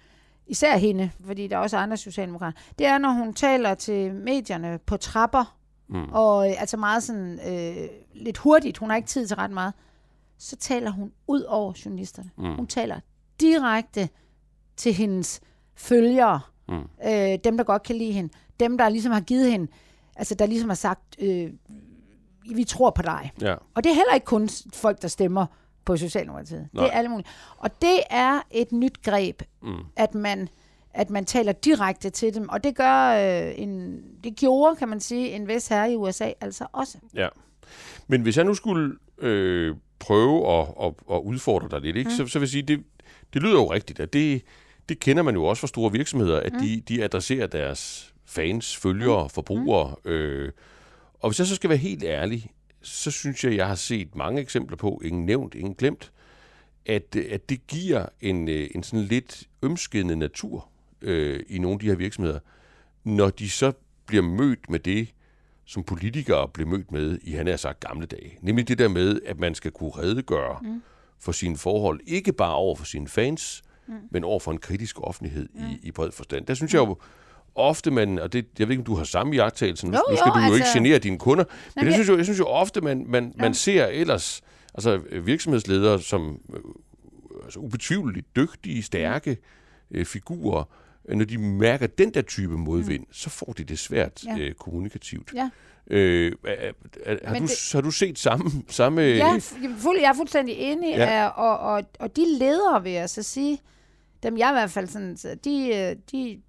især 0.47 0.77
hende, 0.77 1.11
fordi 1.25 1.47
der 1.47 1.55
er 1.57 1.59
også 1.59 1.77
andre 1.77 1.97
socialdemokrater, 1.97 2.57
det 2.79 2.87
er, 2.87 2.97
når 2.97 3.09
hun 3.09 3.33
taler 3.33 3.73
til 3.73 4.13
medierne 4.13 4.79
på 4.85 4.97
trapper, 4.97 5.57
mm. 5.87 6.03
og 6.11 6.49
øh, 6.49 6.61
altså 6.61 6.77
meget 6.77 7.03
sådan 7.03 7.39
øh, 7.47 7.89
lidt 8.13 8.37
hurtigt, 8.37 8.77
hun 8.77 8.89
har 8.89 8.97
ikke 8.97 9.07
tid 9.07 9.27
til 9.27 9.37
ret 9.37 9.51
meget, 9.51 9.73
så 10.37 10.55
taler 10.55 10.91
hun 10.91 11.11
ud 11.27 11.41
over 11.41 11.73
journalisterne. 11.85 12.29
Mm. 12.37 12.55
Hun 12.55 12.67
taler 12.67 12.99
direkte 13.39 14.09
til 14.77 14.93
hendes 14.93 15.41
følgere, 15.75 16.39
mm. 16.69 16.75
øh, 17.05 17.37
dem, 17.43 17.57
der 17.57 17.63
godt 17.63 17.83
kan 17.83 17.95
lide 17.95 18.11
hende, 18.11 18.33
dem, 18.59 18.77
der 18.77 18.89
ligesom 18.89 19.11
har 19.11 19.21
givet 19.21 19.51
hende, 19.51 19.67
altså 20.15 20.35
der 20.35 20.45
ligesom 20.45 20.69
har 20.69 20.75
sagt, 20.75 21.15
øh, 21.19 21.51
vi 22.55 22.63
tror 22.63 22.89
på 22.89 23.01
dig. 23.01 23.31
Ja. 23.41 23.55
Og 23.73 23.83
det 23.83 23.89
er 23.89 23.95
heller 23.95 24.13
ikke 24.13 24.25
kun 24.25 24.49
folk, 24.73 25.01
der 25.01 25.07
stemmer 25.07 25.45
på 25.85 25.97
Socialdemokratiet. 25.97 26.67
Nej. 26.73 26.83
Det 26.83 26.93
er 26.93 26.97
alle 26.97 27.09
mulige. 27.09 27.27
Og 27.57 27.81
det 27.81 27.99
er 28.09 28.41
et 28.51 28.71
nyt 28.71 29.01
greb, 29.01 29.41
mm. 29.61 29.77
at 29.95 30.15
man 30.15 30.49
at 30.93 31.09
man 31.09 31.25
taler 31.25 31.51
direkte 31.51 32.09
til 32.09 32.33
dem, 32.33 32.49
og 32.49 32.63
det 32.63 32.75
gør 32.75 33.07
øh, 33.07 33.53
en, 33.55 34.01
det 34.23 34.35
gjorde, 34.35 34.75
kan 34.75 34.89
man 34.89 34.99
sige, 34.99 35.29
en 35.29 35.47
vis 35.47 35.67
herre 35.67 35.91
i 35.91 35.95
USA 35.95 36.31
altså 36.41 36.65
også. 36.71 36.97
Ja. 37.13 37.27
Men 38.07 38.21
hvis 38.21 38.37
jeg 38.37 38.45
nu 38.45 38.53
skulle 38.53 38.95
øh, 39.17 39.75
prøve 39.99 40.59
at, 40.59 40.67
at, 40.83 40.93
at 41.11 41.21
udfordre 41.23 41.69
dig 41.69 41.81
lidt, 41.81 41.95
ikke? 41.95 42.09
Mm. 42.09 42.15
Så, 42.15 42.27
så 42.27 42.39
vil 42.39 42.45
jeg 42.45 42.49
sige, 42.49 42.61
det, 42.61 42.83
det 43.33 43.41
lyder 43.41 43.53
jo 43.53 43.73
rigtigt, 43.73 43.99
at 43.99 44.13
det, 44.13 44.41
det 44.89 44.99
kender 44.99 45.23
man 45.23 45.35
jo 45.35 45.45
også 45.45 45.59
fra 45.59 45.67
store 45.67 45.91
virksomheder, 45.91 46.39
at 46.39 46.53
mm. 46.53 46.59
de, 46.59 46.81
de 46.87 47.03
adresserer 47.03 47.47
deres 47.47 48.13
fans, 48.25 48.77
følgere, 48.77 49.23
mm. 49.23 49.29
forbrugere, 49.29 49.95
øh, 50.05 50.51
og 51.23 51.29
hvis 51.29 51.39
jeg 51.39 51.47
så 51.47 51.55
skal 51.55 51.69
være 51.69 51.77
helt 51.77 52.03
ærlig, 52.03 52.51
så 52.81 53.11
synes 53.11 53.43
jeg, 53.43 53.55
jeg 53.55 53.67
har 53.67 53.75
set 53.75 54.15
mange 54.15 54.41
eksempler 54.41 54.77
på, 54.77 55.01
ingen 55.03 55.25
nævnt, 55.25 55.55
ingen 55.55 55.75
glemt, 55.75 56.11
at, 56.85 57.15
at 57.15 57.49
det 57.49 57.67
giver 57.67 58.05
en, 58.21 58.49
øh, 58.49 58.69
en 58.75 58.83
sådan 58.83 59.05
lidt 59.05 59.47
ømskede 59.61 60.15
natur 60.15 60.67
øh, 61.01 61.39
i 61.47 61.59
nogle 61.59 61.73
af 61.73 61.79
de 61.79 61.85
her 61.85 61.95
virksomheder, 61.95 62.39
når 63.03 63.29
de 63.29 63.49
så 63.49 63.71
bliver 64.05 64.23
mødt 64.23 64.69
med 64.69 64.79
det, 64.79 65.07
som 65.65 65.83
politikere 65.83 66.47
blev 66.47 66.67
mødt 66.67 66.91
med 66.91 67.19
i, 67.21 67.31
han 67.31 67.47
er 67.47 67.57
sagt, 67.57 67.79
gamle 67.79 68.05
dage. 68.05 68.37
Nemlig 68.41 68.67
det 68.67 68.77
der 68.77 68.87
med, 68.87 69.19
at 69.25 69.39
man 69.39 69.55
skal 69.55 69.71
kunne 69.71 69.91
redegøre 69.91 70.59
mm. 70.61 70.83
for 71.19 71.31
sine 71.31 71.57
forhold, 71.57 71.99
ikke 72.07 72.33
bare 72.33 72.55
over 72.55 72.75
for 72.75 72.85
sine 72.85 73.07
fans, 73.07 73.63
mm. 73.87 73.93
men 74.11 74.23
over 74.23 74.39
for 74.39 74.51
en 74.51 74.57
kritisk 74.57 75.01
offentlighed 75.01 75.49
mm. 75.53 75.65
i, 75.65 75.79
i 75.83 75.91
bred 75.91 76.11
forstand. 76.11 76.45
Der 76.45 76.53
synes 76.53 76.73
mm. 76.73 76.79
jeg 76.79 76.87
jo, 76.87 76.97
ofte 77.55 77.91
man, 77.91 78.19
og 78.19 78.33
det, 78.33 78.45
jeg 78.59 78.67
ved 78.67 78.71
ikke, 78.73 78.81
om 78.81 78.85
du 78.85 78.95
har 78.95 79.03
samme 79.03 79.35
jagttagelse, 79.35 79.87
nu, 79.87 79.93
jo, 79.93 80.03
nu 80.09 80.17
skal 80.17 80.29
jo, 80.29 80.33
du 80.33 80.39
jo 80.39 80.45
altså... 80.45 80.57
ikke 80.57 80.69
genere 80.73 80.99
dine 80.99 81.17
kunder, 81.17 81.43
men 81.75 81.85
jeg 81.85 81.93
synes 81.93 82.09
jo, 82.09 82.17
jeg 82.17 82.25
synes 82.25 82.39
jo 82.39 82.45
ofte, 82.45 82.81
man, 82.81 83.05
man, 83.07 83.33
ja. 83.37 83.41
man 83.41 83.53
ser 83.53 83.85
ellers 83.85 84.41
altså 84.73 85.01
virksomhedsledere 85.23 86.01
som 86.01 86.39
øh, 86.53 86.59
altså, 87.43 87.59
ubetvivligt 87.59 88.35
dygtige, 88.35 88.83
stærke 88.83 89.37
øh, 89.91 90.05
figurer, 90.05 90.63
når 91.09 91.25
de 91.25 91.37
mærker 91.37 91.87
den 91.87 92.13
der 92.13 92.21
type 92.21 92.57
modvind, 92.57 93.01
mm. 93.01 93.13
så 93.13 93.29
får 93.29 93.53
de 93.57 93.63
det 93.63 93.79
svært 93.79 94.23
ja. 94.25 94.37
øh, 94.37 94.53
kommunikativt. 94.53 95.33
Ja. 95.35 95.49
Øh, 95.87 96.31
er, 96.45 96.71
er, 97.05 97.17
har, 97.27 97.39
du, 97.39 97.45
det, 97.45 97.69
har 97.73 97.81
du 97.81 97.91
set 97.91 98.19
samme... 98.19 98.51
samme 98.69 99.01
ja, 99.01 99.39
jeg 100.01 100.09
er 100.09 100.13
fuldstændig 100.15 100.55
enig, 100.55 100.95
ja. 100.95 101.27
og, 101.27 101.73
og, 101.73 101.83
og 101.99 102.15
de 102.15 102.25
ledere, 102.39 102.83
vil 102.83 102.91
jeg 102.91 103.09
så 103.09 103.23
sige, 103.23 103.61
dem 104.23 104.37
jeg 104.37 104.49
i 104.49 104.53
hvert 104.53 104.71
fald 104.71 104.87
sådan, 104.87 105.17
de, 105.43 105.75
øh, 105.75 105.95
de, 106.11 106.41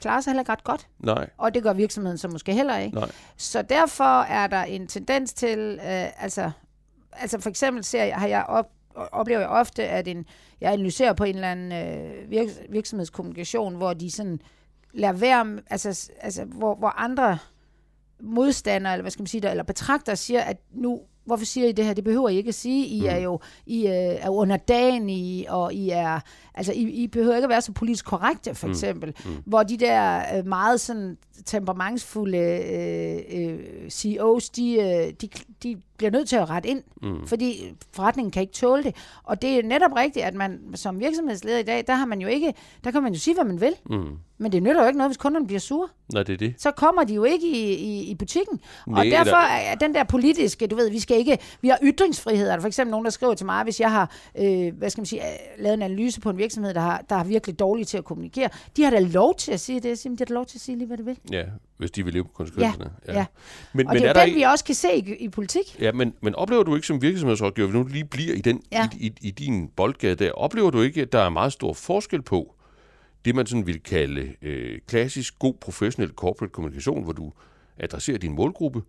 klarer 0.00 0.20
sig 0.20 0.30
heller 0.30 0.40
ikke 0.40 0.52
ret 0.52 0.64
godt. 0.64 0.88
Nej. 0.98 1.30
Og 1.36 1.54
det 1.54 1.62
gør 1.62 1.72
virksomheden 1.72 2.18
så 2.18 2.28
måske 2.28 2.52
heller 2.52 2.78
ikke. 2.78 2.96
Nej. 2.96 3.10
Så 3.36 3.62
derfor 3.62 4.20
er 4.22 4.46
der 4.46 4.62
en 4.62 4.86
tendens 4.86 5.32
til, 5.32 5.78
øh, 5.82 6.22
altså, 6.22 6.50
altså 7.12 7.40
for 7.40 7.50
eksempel 7.50 7.84
ser 7.84 8.04
jeg, 8.04 8.16
har 8.16 8.26
jeg 8.26 8.44
op, 8.48 8.70
oplever 8.94 9.40
jeg 9.40 9.48
ofte, 9.48 9.84
at 9.84 10.08
en, 10.08 10.26
jeg 10.60 10.72
analyserer 10.72 11.12
på 11.12 11.24
en 11.24 11.34
eller 11.34 11.50
anden 11.50 11.72
øh, 11.72 12.30
virks, 12.30 12.52
virksomhedskommunikation, 12.68 13.74
hvor 13.74 13.92
de 13.92 14.10
sådan 14.10 14.40
lader 14.92 15.12
være, 15.12 15.60
altså, 15.70 16.10
altså 16.20 16.44
hvor, 16.44 16.74
hvor 16.74 16.88
andre 16.88 17.38
modstandere, 18.20 18.92
eller 18.92 19.02
hvad 19.02 19.10
skal 19.10 19.22
man 19.22 19.26
sige 19.26 19.40
der, 19.40 19.50
eller 19.50 19.64
betragter 19.64 20.14
siger, 20.14 20.40
at 20.40 20.56
nu 20.70 21.00
hvorfor 21.26 21.44
siger 21.44 21.68
I 21.68 21.72
det 21.72 21.84
her? 21.84 21.94
Det 21.94 22.04
behøver 22.04 22.28
I 22.28 22.36
ikke 22.36 22.48
at 22.48 22.54
sige. 22.54 22.86
I 22.86 23.00
mm. 23.00 23.06
er 23.06 23.16
jo 23.16 23.40
I 23.66 23.86
er 23.86 24.28
underdanige, 24.28 25.50
og 25.50 25.74
I 25.74 25.90
er, 25.90 26.20
altså 26.54 26.72
I, 26.72 26.82
I 26.82 27.06
behøver 27.06 27.34
ikke 27.34 27.44
at 27.44 27.50
være 27.50 27.62
så 27.62 27.72
politisk 27.72 28.04
korrekte, 28.04 28.54
for 28.54 28.66
mm. 28.66 28.72
eksempel. 28.72 29.14
Mm. 29.24 29.30
Mm. 29.30 29.42
Hvor 29.46 29.62
de 29.62 29.76
der 29.76 30.22
øh, 30.38 30.46
meget 30.46 30.80
sådan 30.80 31.16
temperamentsfulde 31.44 32.38
øh, 32.38 33.40
øh, 33.40 33.90
CEOs, 33.90 34.50
de, 34.50 34.72
øh, 34.72 35.12
de, 35.20 35.28
de 35.62 35.76
bliver 35.96 36.10
nødt 36.10 36.28
til 36.28 36.36
at 36.36 36.50
rette 36.50 36.68
ind, 36.68 36.82
mm. 37.02 37.26
fordi 37.26 37.74
forretningen 37.92 38.30
kan 38.30 38.42
ikke 38.42 38.52
tåle 38.52 38.82
det. 38.82 38.96
Og 39.24 39.42
det 39.42 39.58
er 39.58 39.62
netop 39.62 39.90
rigtigt, 39.96 40.24
at 40.24 40.34
man 40.34 40.60
som 40.74 41.00
virksomhedsleder 41.00 41.58
i 41.58 41.62
dag, 41.62 41.84
der 41.86 41.94
har 41.94 42.06
man 42.06 42.20
jo 42.20 42.28
ikke, 42.28 42.54
der 42.84 42.90
kan 42.90 43.02
man 43.02 43.12
jo 43.12 43.18
sige, 43.18 43.34
hvad 43.34 43.44
man 43.44 43.60
vil. 43.60 43.74
Mm. 43.90 44.18
Men 44.38 44.52
det 44.52 44.62
nytter 44.62 44.80
jo 44.80 44.86
ikke 44.86 44.98
noget, 44.98 45.10
hvis 45.10 45.16
kunderne 45.16 45.46
bliver 45.46 45.60
sure. 45.60 45.88
Nej, 46.12 46.22
det 46.22 46.32
er 46.32 46.36
det. 46.36 46.54
Så 46.58 46.70
kommer 46.70 47.04
de 47.04 47.14
jo 47.14 47.24
ikke 47.24 47.50
i, 47.50 47.74
i, 47.74 48.10
i 48.10 48.14
butikken. 48.14 48.60
Nej, 48.86 49.00
og 49.00 49.06
derfor 49.06 49.36
er 49.36 49.74
den 49.74 49.94
der 49.94 50.04
politiske, 50.04 50.66
du 50.66 50.76
ved, 50.76 50.90
vi 50.90 51.00
skal 51.00 51.16
ikke, 51.16 51.38
vi 51.60 51.68
har 51.68 51.78
ytringsfrihed. 51.82 52.48
Er 52.48 52.52
der 52.52 52.60
for 52.60 52.66
eksempel 52.66 52.90
nogen, 52.90 53.04
der 53.04 53.10
skriver 53.10 53.34
til 53.34 53.46
mig, 53.46 53.64
hvis 53.64 53.80
jeg 53.80 53.90
har, 53.90 54.10
øh, 54.38 54.78
hvad 54.78 54.90
skal 54.90 55.00
man 55.00 55.06
sige, 55.06 55.22
øh, 55.22 55.62
lavet 55.62 55.74
en 55.74 55.82
analyse 55.82 56.20
på 56.20 56.30
en 56.30 56.38
virksomhed, 56.38 56.74
der 56.74 56.80
har, 56.80 57.04
der 57.08 57.16
har 57.16 57.24
virkelig 57.24 57.58
dårligt 57.58 57.88
til 57.88 57.98
at 57.98 58.04
kommunikere. 58.04 58.48
De 58.76 58.82
har 58.82 58.90
da 58.90 58.98
lov 58.98 59.34
til 59.34 59.52
at 59.52 59.60
sige 59.60 59.80
det. 59.80 59.88
Jeg 59.88 59.98
siger, 59.98 60.12
de 60.12 60.20
har 60.20 60.24
da 60.24 60.34
lov 60.34 60.46
til 60.46 60.58
at 60.58 60.62
sige 60.62 60.78
lige, 60.78 60.86
hvad 60.86 60.96
det 60.96 61.06
vil. 61.06 61.18
Ja, 61.32 61.44
hvis 61.76 61.90
de 61.90 62.04
vil 62.04 62.12
leve 62.14 62.24
på 62.24 62.30
konsekvenserne. 62.30 62.90
Ja, 63.06 63.12
ja. 63.12 63.18
ja. 63.18 63.26
Men, 63.72 63.86
og 63.86 63.94
men 63.94 64.02
det 64.02 64.08
er, 64.08 64.14
er 64.14 64.18
jo 64.18 64.20
den, 64.20 64.28
ikke... 64.28 64.38
vi 64.38 64.42
også 64.42 64.64
kan 64.64 64.74
se 64.74 64.96
i, 64.96 65.14
i 65.14 65.28
politik. 65.28 65.80
Ja, 65.80 65.92
men, 65.92 66.14
men 66.20 66.34
oplever 66.34 66.62
du 66.62 66.74
ikke 66.74 66.86
som 66.86 67.02
virksomhedsrådgiver, 67.02 67.68
hvis 67.68 67.74
nu 67.74 67.84
lige 67.84 68.04
bliver 68.04 68.34
i, 68.34 68.40
den, 68.40 68.62
ja. 68.72 68.88
i, 68.92 69.06
i, 69.06 69.12
i 69.20 69.30
din 69.30 69.68
boldgade 69.68 70.14
der, 70.14 70.32
oplever 70.32 70.70
du 70.70 70.80
ikke, 70.80 71.02
at 71.02 71.12
der 71.12 71.20
er 71.20 71.28
meget 71.28 71.52
stor 71.52 71.72
forskel 71.72 72.22
på 72.22 72.54
det, 73.24 73.34
man 73.34 73.46
sådan 73.46 73.66
vil 73.66 73.82
kalde 73.82 74.32
øh, 74.42 74.78
klassisk 74.86 75.38
god 75.38 75.54
professionel 75.54 76.10
corporate 76.10 76.52
kommunikation, 76.52 77.04
hvor 77.04 77.12
du 77.12 77.32
adresserer 77.78 78.18
din 78.18 78.32
målgruppe, 78.32 78.82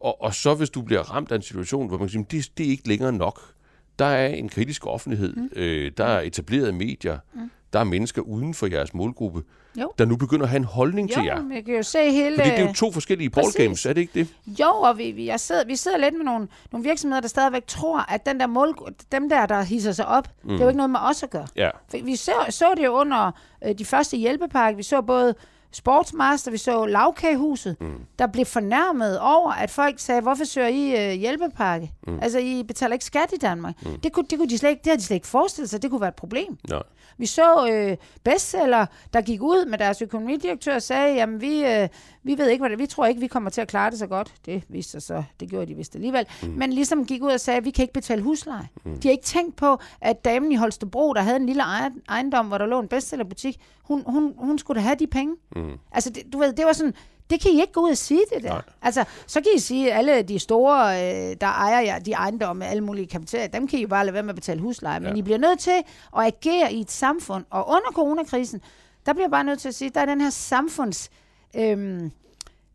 og, 0.00 0.22
og 0.22 0.34
så 0.34 0.54
hvis 0.54 0.70
du 0.70 0.82
bliver 0.82 1.00
ramt 1.00 1.32
af 1.32 1.36
en 1.36 1.42
situation, 1.42 1.88
hvor 1.88 1.98
man 1.98 2.08
siger, 2.08 2.24
det, 2.24 2.50
det 2.58 2.66
er 2.66 2.70
ikke 2.70 2.88
længere 2.88 3.12
nok. 3.12 3.40
Der 3.98 4.04
er 4.04 4.26
en 4.26 4.48
kritisk 4.48 4.86
offentlighed, 4.86 5.36
mm. 5.36 5.50
øh, 5.56 5.92
der 5.96 6.04
er 6.04 6.20
etablerede 6.20 6.72
medier, 6.72 7.18
mm. 7.34 7.50
Der 7.72 7.78
er 7.78 7.84
mennesker 7.84 8.22
uden 8.22 8.54
for 8.54 8.66
jeres 8.66 8.94
målgruppe, 8.94 9.42
jo. 9.80 9.92
der 9.98 10.04
nu 10.04 10.16
begynder 10.16 10.44
at 10.44 10.50
have 10.50 10.56
en 10.56 10.64
holdning 10.64 11.10
jo, 11.10 11.14
til 11.14 11.24
jer. 11.24 11.42
Jo, 11.42 11.62
kan 11.62 11.74
jo 11.74 11.82
se 11.82 12.10
hele... 12.10 12.36
Fordi 12.36 12.50
det 12.50 12.58
er 12.58 12.66
jo 12.66 12.72
to 12.72 12.92
forskellige 12.92 13.30
ballgames, 13.30 13.86
er 13.86 13.92
det 13.92 14.00
ikke 14.00 14.12
det? 14.14 14.28
Jo, 14.60 14.68
og 14.68 14.98
vi, 14.98 15.10
vi, 15.10 15.26
jeg 15.26 15.40
sidder, 15.40 15.64
vi 15.64 15.76
sidder 15.76 15.96
lidt 15.98 16.14
med 16.16 16.24
nogle, 16.24 16.48
nogle 16.72 16.84
virksomheder, 16.84 17.20
der 17.20 17.28
stadigvæk 17.28 17.66
tror, 17.66 18.12
at 18.12 18.26
den 18.26 18.40
der 18.40 18.46
mål, 18.46 18.94
dem 19.12 19.28
der, 19.28 19.46
der 19.46 19.62
hisser 19.62 19.92
sig 19.92 20.06
op, 20.06 20.28
mm. 20.42 20.48
det 20.48 20.56
er 20.56 20.64
jo 20.64 20.68
ikke 20.68 20.76
noget 20.76 20.90
med 20.90 21.00
os 21.02 21.22
at 21.22 21.30
gøre. 21.30 21.46
Ja. 21.56 21.70
For 21.90 22.04
vi 22.04 22.16
så, 22.16 22.32
så 22.50 22.74
det 22.76 22.84
jo 22.84 22.92
under 22.92 23.30
øh, 23.64 23.74
de 23.74 23.84
første 23.84 24.16
hjælpepakker. 24.16 24.76
Vi 24.76 24.82
så 24.82 25.02
både 25.02 25.34
Sportsmaster, 25.76 26.50
vi 26.50 26.58
så 26.58 26.86
lavkagehuset, 26.86 27.76
mm. 27.80 28.00
der 28.18 28.26
blev 28.26 28.46
fornærmet 28.46 29.20
over, 29.20 29.52
at 29.52 29.70
folk 29.70 29.98
sagde, 29.98 30.20
hvorfor 30.20 30.44
søger 30.44 30.68
I 30.68 31.10
øh, 31.12 31.20
hjælpepakke? 31.20 31.92
Mm. 32.06 32.18
Altså, 32.22 32.38
I 32.38 32.62
betaler 32.62 32.92
ikke 32.92 33.04
skat 33.04 33.32
i 33.32 33.36
Danmark. 33.36 33.74
Mm. 33.82 34.00
Det, 34.00 34.12
kunne, 34.12 34.26
det, 34.30 34.38
kunne 34.38 34.48
de 34.48 34.58
slet 34.58 34.70
ikke, 34.70 34.80
det 34.80 34.86
havde 34.86 34.98
de 34.98 35.04
slet 35.04 35.14
ikke 35.14 35.26
forestillet 35.26 35.70
sig, 35.70 35.82
det 35.82 35.90
kunne 35.90 36.00
være 36.00 36.08
et 36.08 36.14
problem. 36.14 36.58
Nej. 36.68 36.82
Vi 37.18 37.26
så 37.26 37.68
øh, 37.70 37.96
bestseller, 38.24 38.86
der 39.12 39.20
gik 39.20 39.42
ud 39.42 39.66
med 39.66 39.78
deres 39.78 40.02
økonomidirektør 40.02 40.74
og 40.74 40.82
sagde, 40.82 41.14
jamen 41.14 41.40
vi, 41.40 41.64
øh, 41.64 41.88
vi 42.26 42.38
ved 42.38 42.48
ikke, 42.48 42.62
hvad 42.62 42.70
det, 42.70 42.78
vi 42.78 42.86
tror 42.86 43.06
ikke, 43.06 43.20
vi 43.20 43.26
kommer 43.26 43.50
til 43.50 43.60
at 43.60 43.68
klare 43.68 43.90
det 43.90 43.98
så 43.98 44.06
godt. 44.06 44.34
Det 44.46 44.62
viste 44.68 44.92
sig 44.92 45.02
så, 45.02 45.22
det 45.40 45.50
gjorde 45.50 45.66
de 45.66 45.74
vist 45.74 45.94
alligevel. 45.94 46.26
Mm. 46.42 46.48
Men 46.48 46.72
ligesom 46.72 47.06
gik 47.06 47.22
ud 47.22 47.30
og 47.30 47.40
sagde, 47.40 47.64
vi 47.64 47.70
kan 47.70 47.82
ikke 47.82 47.94
betale 47.94 48.22
husleje. 48.22 48.68
Mm. 48.84 48.98
De 49.00 49.08
har 49.08 49.12
ikke 49.12 49.24
tænkt 49.24 49.56
på, 49.56 49.78
at 50.00 50.24
damen 50.24 50.52
i 50.52 50.54
Holstebro, 50.54 51.12
der 51.12 51.20
havde 51.20 51.36
en 51.36 51.46
lille 51.46 51.62
ejendom, 52.08 52.46
hvor 52.46 52.58
der 52.58 52.66
lå 52.66 52.80
en 52.80 52.88
bestsellerbutik, 52.88 53.60
hun, 53.82 54.02
hun, 54.06 54.34
hun 54.36 54.58
skulle 54.58 54.80
da 54.80 54.82
have 54.82 54.96
de 54.98 55.06
penge. 55.06 55.36
Mm. 55.56 55.72
Altså, 55.92 56.10
det, 56.10 56.22
du 56.32 56.38
ved, 56.38 56.52
det 56.52 56.66
var 56.66 56.72
sådan, 56.72 56.94
det 57.30 57.40
kan 57.40 57.50
I 57.50 57.60
ikke 57.60 57.72
gå 57.72 57.80
ud 57.80 57.90
og 57.90 57.96
sige 57.96 58.20
det 58.34 58.42
der. 58.42 58.48
Nej. 58.48 58.62
Altså, 58.82 59.04
så 59.26 59.40
kan 59.40 59.50
I 59.56 59.58
sige, 59.58 59.92
at 59.92 59.98
alle 59.98 60.22
de 60.22 60.38
store, 60.38 60.86
øh, 60.86 61.36
der 61.40 61.46
ejer 61.46 61.80
jer, 61.80 61.98
de 61.98 62.12
ejendomme 62.12 62.66
alle 62.66 62.84
mulige 62.84 63.06
kapitaler, 63.06 63.46
dem 63.46 63.68
kan 63.68 63.78
I 63.78 63.86
bare 63.86 64.04
lade 64.04 64.14
være 64.14 64.22
med 64.22 64.30
at 64.30 64.36
betale 64.36 64.60
husleje. 64.60 65.00
Men 65.00 65.12
ja. 65.12 65.18
I 65.18 65.22
bliver 65.22 65.38
nødt 65.38 65.58
til 65.58 65.70
at 66.16 66.24
agere 66.26 66.72
i 66.72 66.80
et 66.80 66.90
samfund. 66.90 67.44
Og 67.50 67.68
under 67.68 67.92
coronakrisen, 67.92 68.60
der 69.06 69.12
bliver 69.12 69.28
bare 69.28 69.44
nødt 69.44 69.58
til 69.58 69.68
at 69.68 69.74
sige, 69.74 69.90
der 69.90 70.00
er 70.00 70.06
den 70.06 70.20
her 70.20 70.30
samfunds... 70.30 71.10
Øhm, 71.56 72.10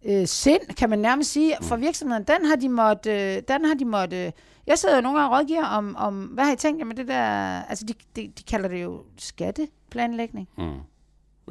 øh, 0.06 0.28
sind, 0.28 0.76
kan 0.78 0.90
man 0.90 1.00
nærmest 1.00 1.32
sige, 1.32 1.58
for 1.62 1.76
mm. 1.76 1.82
virksomheden, 1.82 2.24
den 2.24 2.46
har 2.46 2.56
de 2.56 2.70
måtte, 2.70 3.36
øh, 3.36 3.42
den 3.48 3.66
har 3.66 3.74
de 3.74 3.86
måtte, 3.86 4.26
øh, 4.26 4.32
jeg 4.68 4.78
sidder 4.78 4.96
jo 4.96 5.02
nogle 5.02 5.20
gange 5.20 5.36
og 5.36 5.40
rådgiver 5.40 5.66
om, 5.66 5.96
om, 5.96 6.24
hvad 6.24 6.46
har 6.46 6.54
I 6.54 6.56
tænkt, 6.56 6.80
jamen 6.80 6.98
det 6.98 7.08
der, 7.08 7.24
altså 7.62 7.86
de, 7.86 7.94
de, 8.16 8.32
de 8.38 8.44
kalder 8.44 8.70
det 8.70 8.84
jo 8.84 9.04
skatteplanlægning. 9.18 10.50
Mm. 10.58 10.74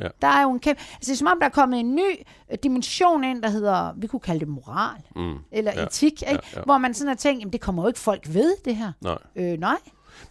Ja. 0.00 0.08
Der 0.22 0.28
er 0.28 0.42
jo 0.42 0.50
en 0.50 0.60
kæmpe... 0.60 0.82
Altså, 0.94 1.10
det 1.10 1.12
er 1.12 1.16
som 1.16 1.26
om, 1.26 1.38
der 1.40 1.46
er 1.46 1.50
kommet 1.50 1.80
en 1.80 1.94
ny 1.94 2.10
øh, 2.50 2.58
dimension 2.62 3.24
ind, 3.24 3.42
der 3.42 3.48
hedder, 3.48 3.92
vi 3.96 4.06
kunne 4.06 4.20
kalde 4.20 4.40
det 4.40 4.48
moral, 4.48 5.00
mm. 5.16 5.38
eller 5.52 5.72
ja. 5.76 5.84
etik, 5.84 6.12
ikke? 6.12 6.32
Ja, 6.32 6.38
ja. 6.56 6.62
hvor 6.64 6.78
man 6.78 6.94
sådan 6.94 7.08
har 7.08 7.14
tænkt, 7.14 7.40
jamen, 7.40 7.52
det 7.52 7.60
kommer 7.60 7.82
jo 7.82 7.88
ikke 7.88 8.00
folk 8.00 8.34
ved, 8.34 8.56
det 8.64 8.76
her. 8.76 8.92
Nej. 9.00 9.18
Øh, 9.36 9.58
nej. 9.58 9.78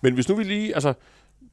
Men 0.02 0.14
hvis 0.14 0.30
nu 0.30 0.36
vi 0.36 0.44
lige... 0.44 0.74
Altså, 0.74 0.94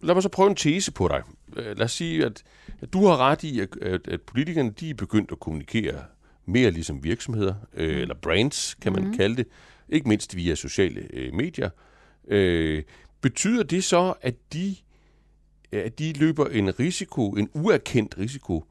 lad 0.00 0.14
mig 0.14 0.22
så 0.22 0.28
prøve 0.28 0.50
en 0.50 0.56
tese 0.56 0.92
på 0.92 1.08
dig. 1.08 1.22
Øh, 1.56 1.64
lad 1.64 1.82
os 1.82 1.92
sige, 1.92 2.24
at, 2.24 2.42
at 2.80 2.92
du 2.92 3.06
har 3.06 3.16
ret 3.16 3.42
i, 3.42 3.60
at, 3.60 3.76
at, 3.82 4.08
at 4.08 4.22
politikerne 4.22 4.70
de 4.70 4.90
er 4.90 4.94
begyndt 4.94 5.32
at 5.32 5.40
kommunikere 5.40 6.04
mere 6.46 6.70
ligesom 6.70 7.04
virksomheder, 7.04 7.54
øh, 7.74 7.96
mm. 7.96 8.02
eller 8.02 8.14
brands, 8.14 8.74
kan 8.74 8.92
man 8.92 9.04
mm. 9.04 9.16
kalde 9.16 9.36
det. 9.36 9.46
Ikke 9.88 10.08
mindst 10.08 10.36
via 10.36 10.54
sociale 10.54 11.08
øh, 11.12 11.34
medier. 11.34 11.70
Øh, 12.28 12.82
betyder 13.20 13.62
det 13.62 13.84
så, 13.84 14.14
at 14.20 14.34
de 14.52 14.76
at 15.72 15.98
de 15.98 16.12
løber 16.12 16.46
en 16.46 16.80
risiko, 16.80 17.30
en 17.30 17.50
uerkendt 17.54 18.18
risiko, 18.18 18.64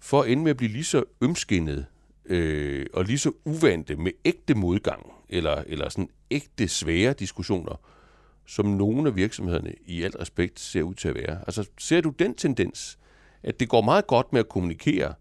for 0.00 0.22
at 0.22 0.30
ende 0.30 0.42
med 0.42 0.50
at 0.50 0.56
blive 0.56 0.72
lige 0.72 0.84
så 0.84 1.04
ømskinnet 1.20 1.86
øh, 2.24 2.86
og 2.92 3.04
lige 3.04 3.18
så 3.18 3.32
uvante 3.44 3.96
med 3.96 4.12
ægte 4.24 4.54
modgang, 4.54 5.12
eller, 5.28 5.62
eller 5.66 5.88
sådan 5.88 6.08
ægte 6.30 6.68
svære 6.68 7.12
diskussioner, 7.12 7.80
som 8.46 8.66
nogle 8.66 9.08
af 9.08 9.16
virksomhederne 9.16 9.74
i 9.86 10.02
alt 10.02 10.16
respekt 10.20 10.60
ser 10.60 10.82
ud 10.82 10.94
til 10.94 11.08
at 11.08 11.14
være. 11.14 11.38
Altså 11.38 11.68
ser 11.78 12.00
du 12.00 12.10
den 12.10 12.34
tendens, 12.34 12.98
at 13.42 13.60
det 13.60 13.68
går 13.68 13.82
meget 13.82 14.06
godt 14.06 14.32
med 14.32 14.40
at 14.40 14.48
kommunikere 14.48 15.14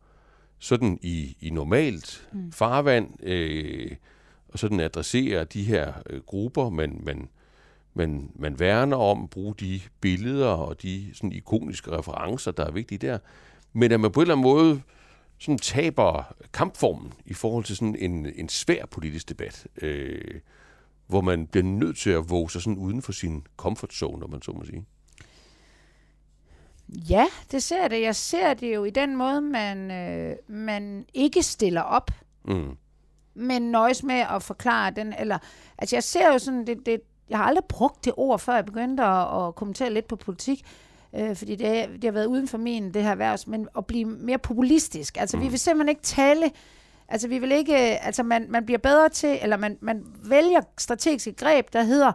sådan 0.60 1.00
i, 1.02 1.38
i 1.42 1.50
normalt 1.50 2.28
mm. 2.34 2.52
farvand, 2.52 3.24
øh, 3.24 3.92
og 4.48 4.60
sådan 4.60 4.80
adressere 4.80 5.44
de 5.44 5.64
her 5.64 5.94
øh, 6.10 6.22
grupper, 6.22 6.70
man, 6.70 7.02
man, 7.04 7.30
man, 7.94 8.32
man 8.36 8.60
værner 8.60 8.98
om 8.98 9.24
at 9.24 9.30
bruge 9.30 9.56
de 9.60 9.82
billeder 10.02 10.48
og 10.48 10.82
de 10.82 11.10
sådan 11.14 11.32
ikoniske 11.32 11.92
referencer, 11.92 12.52
der 12.52 12.66
er 12.66 12.72
vigtige 12.72 13.08
der, 13.08 13.18
men 13.74 13.92
at 13.92 14.00
man 14.00 14.12
på 14.12 14.20
en 14.20 14.22
eller 14.22 14.36
anden 14.36 14.44
måde 14.44 14.82
sådan 15.40 15.58
taber 15.58 16.36
kampformen 16.54 17.14
i 17.26 17.34
forhold 17.34 17.64
til 17.64 17.76
sådan 17.76 17.96
en, 17.96 18.28
en 18.36 18.50
svær 18.50 18.86
politisk 18.86 19.30
debat, 19.30 19.68
øh, 19.82 20.40
hvor 21.08 21.22
man 21.22 21.48
bliver 21.48 21.64
nødt 21.64 21.98
til 21.98 22.10
at 22.10 22.30
våge 22.30 22.52
sig 22.52 22.62
sådan 22.62 22.78
uden 22.78 23.02
for 23.02 23.12
sin 23.12 23.48
comfort 23.58 23.94
zone, 23.94 24.24
om 24.24 24.30
man 24.30 24.42
så 24.42 24.52
må 24.52 24.66
sige. 24.66 24.86
Ja, 26.90 27.26
det 27.52 27.64
ser 27.64 27.88
det. 27.88 28.02
Jeg 28.02 28.16
ser 28.16 28.54
det 28.54 28.76
jo 28.76 28.84
i 28.84 28.90
den 28.90 29.16
måde, 29.16 29.42
man, 29.42 29.92
øh, 29.92 30.36
man 30.48 31.06
ikke 31.14 31.44
stiller 31.44 31.82
op, 31.82 32.12
mm. 32.46 32.78
men 33.34 33.72
nøjes 33.72 34.04
med 34.04 34.16
at 34.16 34.44
forklare 34.44 34.92
den. 34.92 35.14
Eller, 35.20 35.38
altså 35.78 35.96
jeg 35.96 36.04
ser 36.04 36.32
jo 36.34 36.40
sådan, 36.40 36.68
det, 36.68 36.86
det, 36.86 37.02
jeg 37.30 37.38
har 37.38 37.46
aldrig 37.46 37.66
brugt 37.70 38.06
det 38.06 38.14
ord, 38.18 38.40
før 38.40 38.56
jeg 38.56 38.66
begyndte 38.66 39.04
at, 39.04 39.48
at 39.48 39.56
kommentere 39.56 39.94
lidt 39.94 40.08
på 40.08 40.16
politik, 40.16 40.66
øh, 41.16 41.36
fordi 41.36 41.56
det, 41.56 41.90
det 41.90 42.04
har 42.04 42.12
været 42.12 42.26
uden 42.26 42.48
for 42.48 42.58
min, 42.58 42.94
det 42.94 43.04
her 43.04 43.12
erhvervs, 43.12 43.48
men 43.48 43.68
at 43.78 43.86
blive 43.86 44.06
mere 44.06 44.38
populistisk. 44.38 45.18
Altså, 45.18 45.38
mm. 45.38 45.44
vi 45.44 45.48
vil 45.48 45.60
simpelthen 45.60 45.90
ikke 45.90 46.02
tale... 46.02 46.52
Altså, 47.10 47.28
vi 47.28 47.40
vil 47.40 47.52
ikke... 47.52 47.76
Altså, 47.78 48.24
man, 48.24 48.46
man 48.50 48.66
bliver 48.66 48.80
bedre 48.80 49.10
til, 49.10 49.40
eller 49.42 49.58
man, 49.58 49.78
man 49.82 50.04
vælger 50.24 50.62
strategiske 50.78 51.34
greb, 51.34 51.74
der 51.74 51.84
hedder, 51.84 52.12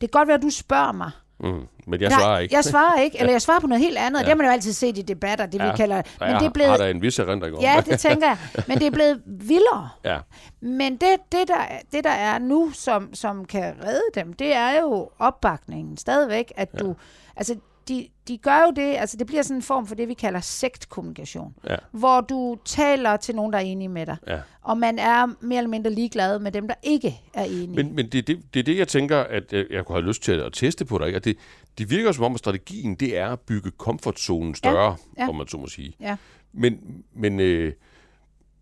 det 0.00 0.10
kan 0.12 0.18
godt 0.18 0.28
være, 0.28 0.36
at 0.36 0.42
du 0.42 0.50
spørger 0.50 0.92
mig, 0.92 1.10
Mm, 1.42 1.66
men 1.86 2.00
jeg 2.00 2.12
svarer 2.12 2.38
ikke. 2.38 2.54
Jeg 2.54 2.64
svarer 2.64 3.00
ikke, 3.00 3.18
eller 3.18 3.32
jeg 3.32 3.42
svarer 3.42 3.60
på 3.60 3.66
noget 3.66 3.84
helt 3.84 3.98
andet. 3.98 4.18
Ja. 4.18 4.24
Det 4.24 4.28
har 4.28 4.34
man 4.34 4.46
jo 4.46 4.52
altid 4.52 4.72
set 4.72 4.98
i 4.98 5.02
debatter, 5.02 5.46
det 5.46 5.58
ja. 5.58 5.70
vi 5.70 5.76
kalder... 5.76 6.02
Men 6.20 6.28
ja, 6.28 6.38
det 6.38 6.46
er 6.46 6.50
blevet, 6.50 6.70
har 6.70 6.76
der 6.76 6.86
en 6.86 7.02
vis 7.02 7.18
erindring 7.18 7.56
om. 7.56 7.62
Ja, 7.62 7.82
det 7.86 8.00
tænker 8.00 8.26
jeg. 8.26 8.38
Men 8.68 8.78
det 8.78 8.86
er 8.86 8.90
blevet 8.90 9.22
vildere. 9.26 9.88
Ja. 10.04 10.18
Men 10.60 10.92
det, 10.92 11.16
det, 11.32 11.48
der, 11.48 11.64
det, 11.92 12.04
der 12.04 12.10
er 12.10 12.38
nu, 12.38 12.70
som, 12.70 13.14
som 13.14 13.44
kan 13.44 13.74
redde 13.84 14.02
dem, 14.14 14.32
det 14.32 14.54
er 14.54 14.80
jo 14.80 15.10
opbakningen 15.18 15.96
stadigvæk, 15.96 16.52
at 16.56 16.80
du... 16.80 16.96
Altså, 17.36 17.56
de, 17.90 18.08
de 18.28 18.38
gør 18.38 18.64
jo 18.66 18.72
det, 18.76 18.96
altså 18.96 19.16
det 19.16 19.26
bliver 19.26 19.42
sådan 19.42 19.56
en 19.56 19.62
form 19.62 19.86
for 19.86 19.94
det, 19.94 20.08
vi 20.08 20.14
kalder 20.14 20.40
sektkommunikation, 20.40 21.54
ja. 21.68 21.76
hvor 21.92 22.20
du 22.20 22.58
taler 22.64 23.16
til 23.16 23.36
nogen, 23.36 23.52
der 23.52 23.58
er 23.58 23.62
enige 23.62 23.88
med 23.88 24.06
dig, 24.06 24.16
ja. 24.26 24.40
og 24.62 24.78
man 24.78 24.98
er 24.98 25.26
mere 25.40 25.58
eller 25.58 25.68
mindre 25.68 25.90
ligeglad 25.90 26.38
med 26.38 26.52
dem, 26.52 26.68
der 26.68 26.74
ikke 26.82 27.20
er 27.34 27.44
enige. 27.44 27.66
Men, 27.68 27.94
men 27.94 28.06
det, 28.06 28.18
er 28.18 28.22
det, 28.22 28.54
det 28.54 28.60
er 28.60 28.64
det, 28.64 28.78
jeg 28.78 28.88
tænker, 28.88 29.18
at 29.18 29.52
jeg, 29.52 29.64
jeg 29.70 29.84
kunne 29.84 29.96
have 29.96 30.06
lyst 30.06 30.22
til 30.22 30.32
at 30.32 30.52
teste 30.52 30.84
på 30.84 30.98
dig, 30.98 31.14
at 31.14 31.24
det, 31.24 31.36
det 31.78 31.90
virker 31.90 32.12
som 32.12 32.24
om, 32.24 32.34
at 32.34 32.38
strategien, 32.38 32.94
det 32.94 33.18
er 33.18 33.28
at 33.28 33.40
bygge 33.40 33.70
komfortzonen 33.70 34.54
større, 34.54 34.96
ja. 35.18 35.22
Ja. 35.22 35.28
om 35.28 35.36
man 35.36 35.48
så 35.48 35.56
må 35.56 35.66
sige. 35.66 35.94
Ja. 36.00 36.16
Men, 36.52 37.04
men, 37.14 37.40
øh, 37.40 37.72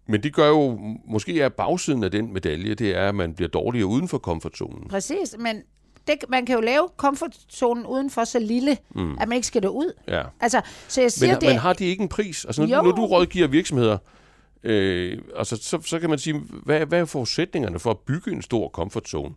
men 0.07 0.23
det 0.23 0.35
gør 0.35 0.49
jo, 0.49 0.79
måske 1.05 1.41
er 1.41 1.49
bagsiden 1.49 2.05
af 2.05 2.11
den 2.11 2.33
medalje, 2.33 2.75
det 2.75 2.97
er, 2.97 3.09
at 3.09 3.15
man 3.15 3.35
bliver 3.35 3.49
dårligere 3.49 3.87
uden 3.87 4.09
for 4.09 4.19
komfortzonen. 4.19 4.89
Præcis, 4.89 5.37
men 5.39 5.63
det, 6.09 6.25
man 6.29 6.47
kan 6.47 6.55
jo 6.55 6.61
lave 6.61 6.89
komfortzonen 6.97 7.87
uden 7.87 8.11
for 8.11 8.25
så 8.25 8.39
lille, 8.39 8.77
mm. 8.95 9.19
at 9.21 9.29
man 9.29 9.37
ikke 9.37 9.47
skal 9.47 9.69
ud. 9.69 9.93
Ja. 10.09 10.23
Altså, 10.41 10.61
så 10.89 11.01
jeg 11.01 11.13
siger, 11.13 11.33
men, 11.33 11.41
det... 11.41 11.49
men 11.49 11.59
har 11.59 11.73
de 11.73 11.85
ikke 11.85 12.03
en 12.03 12.09
pris? 12.09 12.45
Altså, 12.45 12.67
når, 12.67 12.83
når 12.83 12.93
du 12.93 13.07
rådgiver 13.07 13.47
virksomheder, 13.47 13.99
øh, 14.63 15.19
altså, 15.37 15.57
så, 15.57 15.81
så 15.85 15.99
kan 15.99 16.11
man 16.11 16.19
sige, 16.19 16.43
hvad, 16.65 16.87
hvad 16.87 17.01
er 17.01 17.05
forudsætningerne 17.05 17.79
for 17.79 17.91
at 17.91 17.99
bygge 17.99 18.33
en 18.33 18.43
stor 18.43 18.69
komfortzone? 18.69 19.35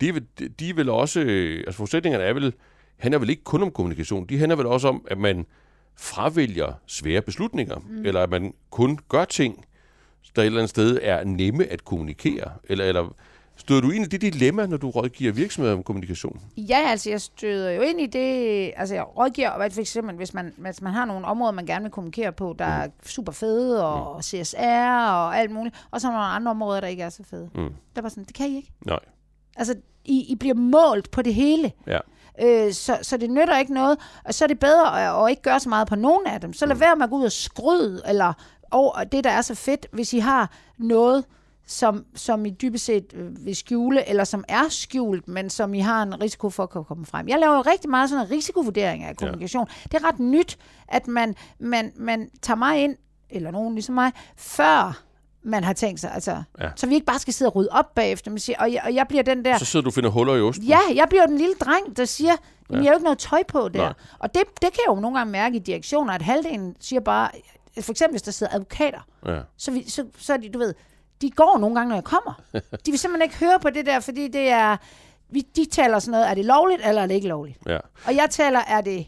De, 0.00 0.08
er, 0.08 0.20
de 0.60 0.70
er 0.70 0.74
vel 0.74 0.88
også, 0.88 1.20
øh, 1.20 1.58
altså 1.58 1.76
forudsætningerne 1.76 2.24
er 2.24 2.32
vel, 2.32 2.52
handler 2.96 3.18
vel 3.18 3.30
ikke 3.30 3.44
kun 3.44 3.62
om 3.62 3.70
kommunikation, 3.70 4.26
de 4.26 4.38
handler 4.38 4.56
vel 4.56 4.66
også 4.66 4.88
om, 4.88 5.06
at 5.10 5.18
man 5.18 5.46
fravælger 5.96 6.72
svære 6.86 7.22
beslutninger, 7.22 7.76
mm. 7.78 8.06
eller 8.06 8.22
at 8.22 8.30
man 8.30 8.54
kun 8.70 8.98
gør 9.08 9.24
ting, 9.24 9.64
der 10.36 10.42
et 10.42 10.46
eller 10.46 10.58
andet 10.58 10.70
sted 10.70 10.98
er 11.02 11.24
nemme 11.24 11.66
at 11.66 11.84
kommunikere? 11.84 12.52
Eller, 12.64 12.84
eller 12.84 13.14
støder 13.56 13.80
du 13.80 13.90
ind 13.90 14.04
i 14.04 14.08
det 14.08 14.20
dilemma, 14.20 14.66
når 14.66 14.76
du 14.76 14.90
rådgiver 14.90 15.32
virksomheder 15.32 15.76
om 15.76 15.82
kommunikation? 15.82 16.40
Ja, 16.56 16.78
altså 16.78 17.10
jeg 17.10 17.20
støder 17.20 17.70
jo 17.70 17.82
ind 17.82 18.00
i 18.00 18.06
det, 18.06 18.72
altså 18.76 18.94
jeg 18.94 19.04
rådgiver, 19.18 19.70
for 19.72 19.80
eksempel 19.80 20.16
hvis 20.16 20.34
man, 20.34 20.52
hvis 20.56 20.82
man 20.82 20.92
har 20.92 21.04
nogle 21.04 21.26
områder, 21.26 21.52
man 21.52 21.66
gerne 21.66 21.82
vil 21.82 21.92
kommunikere 21.92 22.32
på, 22.32 22.54
der 22.58 22.66
mm. 22.66 22.82
er 22.82 22.86
super 23.06 23.32
fede, 23.32 23.86
og 23.86 24.16
mm. 24.16 24.22
CSR 24.22 25.10
og 25.10 25.38
alt 25.38 25.50
muligt, 25.50 25.86
og 25.90 26.00
så 26.00 26.06
er 26.06 26.10
der 26.10 26.18
nogle 26.18 26.32
andre 26.32 26.50
områder, 26.50 26.80
der 26.80 26.88
ikke 26.88 27.02
er 27.02 27.10
så 27.10 27.22
fede. 27.30 27.50
Mm. 27.54 27.74
Der 27.96 28.02
var 28.02 28.08
sådan, 28.08 28.24
det 28.24 28.34
kan 28.34 28.46
I 28.46 28.56
ikke. 28.56 28.72
Nej. 28.86 28.98
Altså, 29.56 29.74
I, 30.04 30.24
I 30.28 30.34
bliver 30.34 30.54
målt 30.54 31.10
på 31.10 31.22
det 31.22 31.34
hele. 31.34 31.72
Ja. 31.86 31.98
Øh, 32.42 32.72
så, 32.72 32.98
så 33.02 33.16
det 33.16 33.30
nytter 33.30 33.58
ikke 33.58 33.74
noget, 33.74 33.98
og 34.24 34.34
så 34.34 34.44
er 34.44 34.48
det 34.48 34.58
bedre 34.58 35.06
at, 35.06 35.24
at 35.24 35.30
ikke 35.30 35.42
gøre 35.42 35.60
så 35.60 35.68
meget 35.68 35.88
på 35.88 35.96
nogen 35.96 36.26
af 36.26 36.40
dem. 36.40 36.52
Så 36.52 36.66
lad 36.66 36.74
mm. 36.74 36.80
være 36.80 36.96
med 36.96 37.04
at 37.04 37.10
gå 37.10 37.16
ud 37.16 37.24
og 37.24 37.32
skryde, 37.32 38.02
eller 38.08 38.32
over 38.70 39.04
det, 39.04 39.24
der 39.24 39.30
er 39.30 39.42
så 39.42 39.54
fedt, 39.54 39.86
hvis 39.92 40.12
I 40.12 40.18
har 40.18 40.50
noget, 40.78 41.24
som, 41.66 42.04
som 42.14 42.46
I 42.46 42.50
dybest 42.50 42.84
set 42.84 43.12
øh, 43.14 43.46
vil 43.46 43.56
skjule, 43.56 44.08
eller 44.08 44.24
som 44.24 44.44
er 44.48 44.68
skjult, 44.68 45.28
men 45.28 45.50
som 45.50 45.74
I 45.74 45.80
har 45.80 46.02
en 46.02 46.20
risiko 46.20 46.50
for 46.50 46.62
at 46.62 46.86
komme 46.86 47.06
frem. 47.06 47.28
Jeg 47.28 47.38
laver 47.38 47.66
rigtig 47.66 47.90
meget 47.90 48.10
sådan 48.10 48.26
en 48.26 48.30
risikovurdering 48.30 49.04
af 49.04 49.16
kommunikation. 49.16 49.66
Ja. 49.68 49.88
Det 49.92 50.04
er 50.04 50.08
ret 50.08 50.18
nyt, 50.18 50.58
at 50.88 51.06
man, 51.06 51.34
man, 51.58 51.92
man 51.96 52.30
tager 52.42 52.58
mig 52.58 52.84
ind, 52.84 52.96
eller 53.30 53.50
nogen 53.50 53.74
ligesom 53.74 53.94
mig, 53.94 54.12
før 54.36 55.02
man 55.42 55.64
har 55.64 55.72
tænkt 55.72 56.00
sig. 56.00 56.12
Altså, 56.14 56.42
ja. 56.60 56.70
Så 56.76 56.86
vi 56.86 56.94
ikke 56.94 57.06
bare 57.06 57.18
skal 57.18 57.34
sidde 57.34 57.48
og 57.48 57.56
rydde 57.56 57.68
op 57.72 57.94
bagefter. 57.94 58.30
Man 58.30 58.38
siger, 58.38 58.58
og, 58.58 58.72
jeg, 58.72 58.82
og 58.84 58.94
jeg 58.94 59.06
bliver 59.08 59.22
den 59.22 59.44
der... 59.44 59.58
Så 59.58 59.64
sidder 59.64 59.82
du 59.82 59.88
og 59.88 59.94
finder 59.94 60.10
huller 60.10 60.34
i 60.34 60.40
osten? 60.40 60.64
Ja, 60.64 60.78
jeg 60.94 61.06
bliver 61.08 61.26
den 61.26 61.38
lille 61.38 61.54
dreng, 61.54 61.96
der 61.96 62.04
siger, 62.04 62.32
ja. 62.32 62.74
jeg 62.74 62.82
har 62.82 62.88
jo 62.88 62.92
ikke 62.92 63.04
noget 63.04 63.18
tøj 63.18 63.42
på 63.48 63.68
der. 63.68 63.82
Nej. 63.82 63.92
Og 64.18 64.34
det, 64.34 64.42
det 64.62 64.72
kan 64.72 64.80
jeg 64.86 64.96
jo 64.96 65.00
nogle 65.00 65.18
gange 65.18 65.32
mærke 65.32 65.56
i 65.56 65.58
direktioner, 65.58 66.12
at 66.12 66.22
halvdelen 66.22 66.76
siger 66.80 67.00
bare, 67.00 67.30
for 67.80 67.90
eksempel 67.90 68.12
hvis 68.12 68.22
der 68.22 68.32
sidder 68.32 68.54
advokater, 68.54 69.00
ja. 69.26 69.40
så, 69.56 69.70
vi, 69.70 69.90
så, 69.90 70.06
så 70.18 70.32
er 70.32 70.36
de, 70.36 70.48
du 70.48 70.58
ved, 70.58 70.74
de 71.24 71.30
går 71.30 71.58
nogle 71.58 71.76
gange, 71.76 71.88
når 71.88 71.96
jeg 71.96 72.04
kommer. 72.04 72.42
De 72.86 72.90
vil 72.90 72.98
simpelthen 72.98 73.22
ikke 73.22 73.38
høre 73.38 73.58
på 73.62 73.70
det 73.70 73.86
der, 73.86 74.00
fordi 74.00 74.28
det 74.28 74.48
er, 74.48 74.76
vi, 75.28 75.40
de 75.56 75.64
taler 75.64 75.98
sådan 75.98 76.10
noget, 76.10 76.30
er 76.30 76.34
det 76.34 76.44
lovligt, 76.44 76.86
eller 76.86 77.02
er 77.02 77.06
det 77.06 77.14
ikke 77.14 77.28
lovligt? 77.28 77.58
Ja. 77.66 77.78
Og 78.06 78.16
jeg 78.16 78.28
taler, 78.30 78.58
er 78.58 78.80
det 78.80 79.06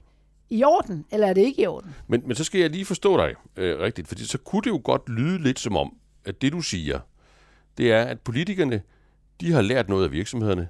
i 0.50 0.64
orden, 0.64 1.04
eller 1.10 1.26
er 1.26 1.32
det 1.32 1.40
ikke 1.40 1.62
i 1.62 1.66
orden? 1.66 1.94
Men, 2.06 2.22
men 2.26 2.36
så 2.36 2.44
skal 2.44 2.60
jeg 2.60 2.70
lige 2.70 2.84
forstå 2.84 3.16
dig 3.16 3.34
øh, 3.56 3.80
rigtigt, 3.80 4.08
fordi 4.08 4.26
så 4.26 4.38
kunne 4.38 4.62
det 4.62 4.70
jo 4.70 4.80
godt 4.84 5.08
lyde 5.08 5.42
lidt 5.42 5.58
som 5.58 5.76
om, 5.76 5.92
at 6.24 6.42
det 6.42 6.52
du 6.52 6.60
siger, 6.60 7.00
det 7.78 7.92
er, 7.92 8.02
at 8.02 8.20
politikerne, 8.20 8.82
de 9.40 9.52
har 9.52 9.62
lært 9.62 9.88
noget 9.88 10.04
af 10.04 10.12
virksomhederne, 10.12 10.68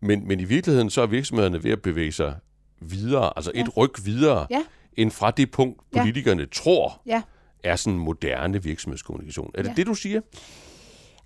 men, 0.00 0.28
men 0.28 0.40
i 0.40 0.44
virkeligheden 0.44 0.90
så 0.90 1.02
er 1.02 1.06
virksomhederne 1.06 1.64
ved 1.64 1.70
at 1.70 1.82
bevæge 1.82 2.12
sig 2.12 2.34
videre, 2.80 3.32
altså 3.36 3.52
ja. 3.54 3.60
et 3.60 3.76
ryg 3.76 3.90
videre, 4.04 4.46
ja. 4.50 4.64
end 4.96 5.10
fra 5.10 5.30
det 5.30 5.50
punkt, 5.50 5.82
politikerne 5.92 6.42
ja. 6.42 6.48
tror, 6.52 7.02
ja. 7.06 7.22
Er 7.64 7.76
sådan 7.76 7.98
moderne 7.98 8.62
virksomhedskommunikation. 8.62 9.50
Er 9.54 9.62
det 9.62 9.68
ja. 9.68 9.74
det, 9.74 9.86
du 9.86 9.94
siger? 9.94 10.20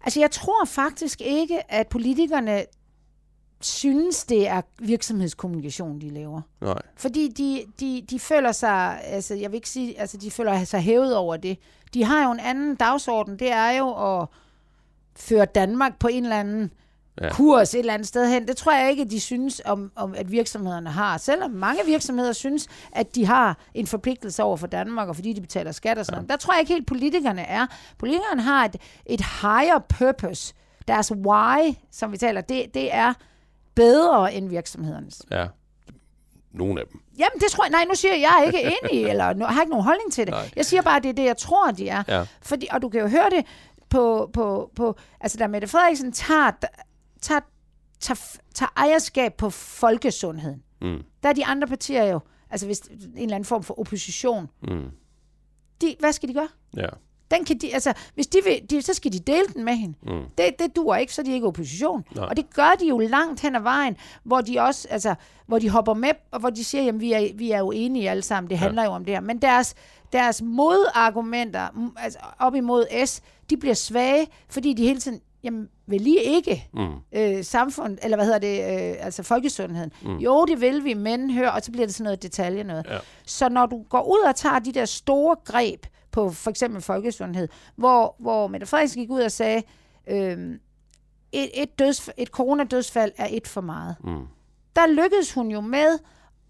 Altså, 0.05 0.21
jeg 0.21 0.31
tror 0.31 0.65
faktisk 0.65 1.21
ikke, 1.21 1.73
at 1.73 1.89
politikerne 1.89 2.65
synes, 3.61 4.25
det 4.25 4.49
er 4.49 4.63
virksomhedskommunikation, 4.79 6.01
de 6.01 6.11
laver. 6.11 6.41
Nej. 6.61 6.83
Fordi 6.97 7.29
de, 7.29 7.65
de, 7.81 8.07
de 8.11 8.19
føler 8.19 8.53
sig, 8.53 9.01
altså 9.05 9.35
jeg 9.35 9.51
vil 9.51 9.57
ikke 9.57 9.69
sige, 9.69 10.01
altså 10.01 10.17
de 10.17 10.31
føler 10.31 10.65
sig 10.65 10.81
hævet 10.81 11.17
over 11.17 11.37
det. 11.37 11.59
De 11.95 12.05
har 12.05 12.25
jo 12.25 12.33
en 12.33 12.41
anden 12.41 12.75
dagsorden, 12.77 13.39
det 13.39 13.53
er 13.53 13.71
jo 13.71 14.21
at 14.21 14.29
føre 15.17 15.45
Danmark 15.45 15.99
på 15.99 16.09
en 16.09 16.23
eller 16.23 16.41
anden 16.41 16.73
ja. 17.21 17.33
kurs 17.33 17.75
et 17.75 17.79
eller 17.79 17.95
andet 17.95 18.09
sted 18.09 18.29
hen. 18.29 18.49
Det 18.49 18.57
tror 18.57 18.73
jeg 18.73 18.91
ikke, 18.91 19.05
de 19.05 19.21
synes, 19.21 19.63
om, 19.65 19.93
om, 19.97 20.15
at 20.15 20.31
virksomhederne 20.31 20.91
har. 20.91 21.19
Selvom 21.19 21.51
mange 21.51 21.83
virksomheder 21.87 22.33
synes, 22.33 22.69
at 22.93 23.15
de 23.15 23.27
har 23.27 23.59
en 23.75 23.87
forpligtelse 23.87 24.43
over 24.43 24.57
for 24.57 24.67
Danmark, 24.67 25.09
og 25.09 25.15
fordi 25.15 25.33
de 25.33 25.41
betaler 25.41 25.73
skat 25.73 25.99
og 25.99 26.07
sådan 26.07 26.17
ja. 26.17 26.21
noget. 26.21 26.31
Der 26.31 26.37
tror 26.37 26.55
jeg 26.55 26.61
ikke 26.61 26.73
helt, 26.73 26.87
politikerne 26.87 27.43
er. 27.43 27.67
Politikerne 27.99 28.43
har 28.43 28.65
et, 28.65 28.77
et 29.07 29.21
higher 29.21 29.79
purpose. 29.89 30.55
Deres 30.89 31.13
why, 31.13 31.75
som 31.91 32.13
vi 32.13 32.17
taler, 32.17 32.41
det, 32.41 32.75
det 32.75 32.95
er 32.95 33.15
bedre 33.75 34.35
end 34.35 34.49
virksomhedernes. 34.49 35.23
Ja. 35.31 35.47
Nogle 36.53 36.81
af 36.81 36.87
dem. 36.93 37.01
Jamen, 37.19 37.41
det 37.41 37.51
tror 37.51 37.65
jeg... 37.65 37.71
Nej, 37.71 37.85
nu 37.85 37.95
siger 37.95 38.15
jeg, 38.15 38.21
jeg 38.21 38.41
er 38.41 38.47
ikke 38.47 38.63
enig, 38.63 39.05
eller 39.11 39.25
jeg 39.25 39.47
har 39.47 39.61
ikke 39.61 39.71
nogen 39.71 39.85
holdning 39.85 40.13
til 40.13 40.27
det. 40.27 40.33
Nej. 40.35 40.51
Jeg 40.57 40.67
siger 40.67 40.83
bare, 40.83 40.97
at 40.97 41.03
det 41.03 41.09
er 41.09 41.13
det, 41.13 41.25
jeg 41.25 41.37
tror, 41.37 41.71
de 41.71 41.89
er. 41.89 42.03
Ja. 42.09 42.25
Fordi, 42.43 42.69
og 42.71 42.83
du 42.83 42.89
kan 42.89 43.01
jo 43.01 43.09
høre 43.09 43.31
det 43.31 43.47
på... 43.89 44.31
på, 44.33 44.71
på 44.77 44.97
altså, 45.21 45.39
da 45.39 45.47
Mette 45.47 45.69
Frederiksen 45.69 46.13
tager, 46.13 46.51
tager, 47.23 47.41
tager, 48.01 48.39
tager 48.55 48.71
ejerskab 48.77 49.35
på 49.35 49.51
folkesundheden, 49.51 50.63
mm. 50.83 51.03
der 51.23 51.29
er 51.29 51.33
de 51.33 51.47
andre 51.47 51.69
partier 51.69 52.05
jo... 52.05 52.21
Altså, 52.51 52.67
hvis 52.67 52.81
en 52.81 53.19
eller 53.23 53.35
anden 53.35 53.45
form 53.45 53.63
for 53.63 53.81
opposition. 53.81 54.49
Mm. 54.63 54.91
De, 55.81 55.97
hvad 55.99 56.13
skal 56.13 56.29
de 56.29 56.35
gøre? 56.35 56.49
Ja. 56.77 56.89
Den 57.31 57.45
kan 57.45 57.59
de, 57.59 57.75
altså, 57.75 57.93
hvis 58.15 58.27
de 58.27 58.39
vil, 58.45 58.71
de, 58.71 58.83
så 58.83 58.95
skal 58.95 59.13
de 59.13 59.19
dele 59.19 59.47
den 59.55 59.65
med 59.65 59.77
hende. 59.77 59.99
Mm. 60.03 60.25
Det, 60.39 60.51
det 60.59 60.77
duer 60.77 60.97
ikke, 60.97 61.15
så 61.15 61.23
er 61.23 61.25
de 61.25 61.33
ikke 61.33 61.47
opposition. 61.47 62.05
Nej. 62.17 62.25
Og 62.25 62.37
det 62.37 62.55
gør 62.55 62.75
de 62.81 62.89
jo 62.89 62.99
langt 62.99 63.41
hen 63.41 63.57
ad 63.57 63.61
vejen, 63.61 63.97
hvor 64.25 64.41
de 64.41 64.61
også, 64.61 64.89
altså, 64.91 65.15
hvor 65.47 65.59
de 65.59 65.69
hopper 65.69 65.95
med, 65.95 66.11
og 66.31 66.41
hvor 66.41 66.51
de 66.51 66.65
siger, 66.65 66.85
jamen, 66.85 67.01
vi 67.01 67.13
er, 67.13 67.29
vi 67.35 67.51
er 67.51 67.59
jo 67.59 67.71
enige 67.71 68.11
alle 68.11 68.23
sammen, 68.23 68.51
det 68.51 68.59
handler 68.59 68.83
ja. 68.83 68.89
jo 68.89 68.95
om 68.95 69.05
det 69.05 69.15
her. 69.15 69.21
Men 69.21 69.39
deres, 69.43 69.75
deres 70.13 70.43
modargumenter, 70.43 71.93
altså 71.97 72.19
op 72.39 72.55
imod 72.55 73.07
S, 73.07 73.21
de 73.51 73.57
bliver 73.57 73.75
svage, 73.75 74.27
fordi 74.49 74.73
de 74.73 74.83
hele 74.83 75.01
tiden, 75.01 75.21
jamen, 75.45 75.69
vil 75.87 76.01
lige 76.01 76.23
ikke 76.23 76.69
mm. 76.75 76.95
øh, 77.13 77.45
samfund, 77.45 77.99
eller 78.03 78.17
hvad 78.17 78.27
hedder 78.27 78.39
det, 78.39 78.59
øh, 78.59 79.07
altså 79.07 79.23
folkesundheden. 79.23 79.93
Mm. 80.03 80.17
Jo, 80.17 80.45
det 80.45 80.61
vil 80.61 80.85
vi, 80.85 80.95
men 80.95 81.31
hør, 81.31 81.49
og 81.49 81.63
så 81.63 81.73
bliver 81.73 81.87
det 81.87 81.95
sådan 81.95 82.05
noget 82.05 82.23
detalje 82.23 82.65
noget. 82.65 82.87
Ja. 82.91 82.99
Så 83.27 83.49
når 83.49 83.67
du 83.67 83.83
går 83.83 84.03
ud 84.03 84.21
og 84.27 84.37
tager 84.37 84.59
de 84.59 84.73
der 84.73 84.85
store 84.85 85.37
greb, 85.45 85.87
på 86.11 86.31
for 86.31 86.51
eksempel 86.51 86.83
folkesundhed, 86.83 87.49
hvor, 87.77 88.17
hvor 88.19 88.47
Mette 88.47 88.67
Frederiksen 88.67 89.01
gik 89.01 89.11
ud 89.11 89.21
og 89.21 89.33
sagde, 89.33 89.63
øh, 90.07 90.59
et, 91.33 91.51
et, 91.63 91.79
døds, 91.79 92.11
et 92.17 92.29
coronadødsfald 92.29 93.13
er 93.17 93.29
et 93.31 93.49
for 93.49 93.61
meget. 93.61 93.97
Mm. 94.05 94.27
Der 94.77 94.87
lykkedes 94.87 95.33
hun 95.33 95.51
jo 95.51 95.61
med 95.61 95.99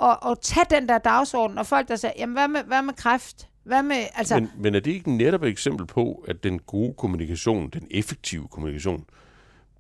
at, 0.03 0.19
at 0.27 0.39
tage 0.41 0.67
den 0.71 0.89
der 0.89 0.99
dagsorden, 0.99 1.59
og 1.59 1.67
folk 1.67 1.89
der 1.89 1.97
sagde, 1.97 2.15
jamen 2.19 2.35
hvad 2.35 2.49
med, 2.49 2.63
hvad 2.63 2.83
med 2.83 2.95
kræft? 2.95 3.49
Hvad 3.65 3.83
med, 3.83 3.97
altså... 4.15 4.35
men, 4.35 4.51
men 4.59 4.75
er 4.75 4.81
det 4.81 4.91
ikke 4.91 5.17
netop 5.17 5.43
et 5.43 5.49
eksempel 5.49 5.87
på, 5.87 6.25
at 6.29 6.43
den 6.43 6.59
gode 6.59 6.95
kommunikation, 6.99 7.71
den 7.71 7.87
effektive 7.91 8.49
kommunikation, 8.49 9.05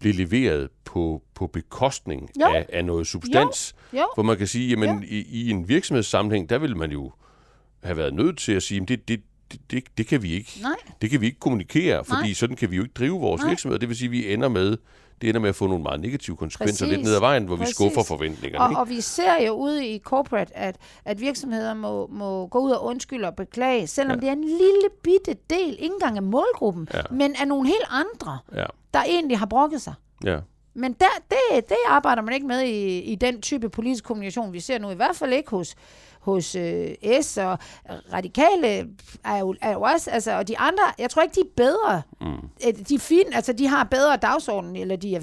bliver 0.00 0.14
leveret 0.14 0.68
på, 0.84 1.22
på 1.34 1.46
bekostning 1.46 2.30
af, 2.40 2.66
af 2.72 2.84
noget 2.84 3.06
substans? 3.06 3.74
Jo. 3.92 3.98
Jo. 3.98 4.06
Hvor 4.14 4.22
man 4.22 4.36
kan 4.36 4.46
sige, 4.46 4.68
jamen 4.68 5.04
i, 5.08 5.26
i 5.30 5.50
en 5.50 5.68
virksomhedssammenhæng, 5.68 6.50
der 6.50 6.58
vil 6.58 6.76
man 6.76 6.92
jo 6.92 7.12
have 7.82 7.96
været 7.96 8.14
nødt 8.14 8.38
til 8.38 8.52
at 8.52 8.62
sige, 8.62 8.82
at 8.82 8.88
det, 8.88 9.08
det, 9.08 9.22
det, 9.70 9.84
det, 9.98 10.06
kan 10.06 10.22
vi 10.22 10.32
ikke. 10.32 10.58
Nej. 10.62 10.72
Det 11.02 11.10
kan 11.10 11.20
vi 11.20 11.26
ikke 11.26 11.38
kommunikere, 11.38 12.04
fordi 12.04 12.22
Nej. 12.22 12.32
sådan 12.32 12.56
kan 12.56 12.70
vi 12.70 12.76
jo 12.76 12.82
ikke 12.82 12.94
drive 12.94 13.20
vores 13.20 13.40
Nej. 13.40 13.50
virksomhed. 13.50 13.78
Det 13.78 13.88
vil 13.88 13.96
sige, 13.96 14.06
at 14.06 14.12
vi 14.12 14.32
ender 14.32 14.48
med 14.48 14.76
det 15.22 15.28
ender 15.28 15.40
med 15.40 15.48
at 15.48 15.54
få 15.54 15.66
nogle 15.66 15.82
meget 15.82 16.00
negative 16.00 16.36
konsekvenser 16.36 16.84
Præcis. 16.84 16.96
lidt 16.96 17.06
ned 17.06 17.14
ad 17.14 17.20
vejen, 17.20 17.44
hvor 17.44 17.56
Præcis. 17.56 17.70
vi 17.70 17.74
skuffer 17.74 18.02
forventningerne. 18.02 18.64
Og, 18.64 18.70
ikke? 18.70 18.80
og 18.80 18.88
vi 18.88 19.00
ser 19.00 19.46
jo 19.46 19.52
ude 19.52 19.86
i 19.86 19.98
corporate, 19.98 20.56
at, 20.56 20.76
at 21.04 21.20
virksomheder 21.20 21.74
må, 21.74 22.06
må 22.06 22.46
gå 22.46 22.58
ud 22.58 22.70
og 22.70 22.84
undskylde 22.84 23.28
og 23.28 23.36
beklage, 23.36 23.86
selvom 23.86 24.14
ja. 24.14 24.20
det 24.20 24.28
er 24.28 24.32
en 24.32 24.44
lille 24.44 24.88
bitte 25.02 25.36
del, 25.50 25.76
ikke 25.78 25.94
engang 25.94 26.16
af 26.16 26.22
målgruppen, 26.22 26.88
ja. 26.94 27.00
men 27.10 27.34
af 27.40 27.48
nogle 27.48 27.68
helt 27.68 27.86
andre, 27.90 28.38
ja. 28.54 28.66
der 28.94 29.02
egentlig 29.02 29.38
har 29.38 29.46
brokket 29.46 29.82
sig. 29.82 29.94
Ja. 30.24 30.38
Men 30.74 30.92
der, 30.92 31.06
det, 31.30 31.68
det 31.68 31.76
arbejder 31.88 32.22
man 32.22 32.34
ikke 32.34 32.46
med 32.46 32.60
i, 32.60 33.00
i 33.00 33.14
den 33.14 33.40
type 33.40 33.68
politisk 33.68 34.04
kommunikation, 34.04 34.52
vi 34.52 34.60
ser 34.60 34.78
nu. 34.78 34.90
I 34.90 34.94
hvert 34.94 35.16
fald 35.16 35.32
ikke 35.32 35.50
hos, 35.50 35.74
hos 36.22 36.54
øh, 36.54 36.88
S 37.22 37.36
og 37.36 37.58
Radikale 38.12 38.88
er 39.24 39.38
jo, 39.38 39.54
er 39.62 39.72
jo 39.72 39.80
også, 39.80 40.10
altså, 40.10 40.38
og 40.38 40.48
de 40.48 40.58
andre, 40.58 40.82
jeg 40.98 41.10
tror 41.10 41.22
ikke, 41.22 41.34
de 41.34 41.40
er 41.40 41.52
bedre. 41.56 42.02
Mm. 42.20 42.74
De 42.88 42.94
er 42.94 42.98
fine, 42.98 43.34
altså 43.34 43.52
de 43.52 43.66
har 43.66 43.84
bedre 43.84 44.16
dagsorden, 44.16 44.76
eller 44.76 44.96
de 44.96 45.16
er 45.16 45.20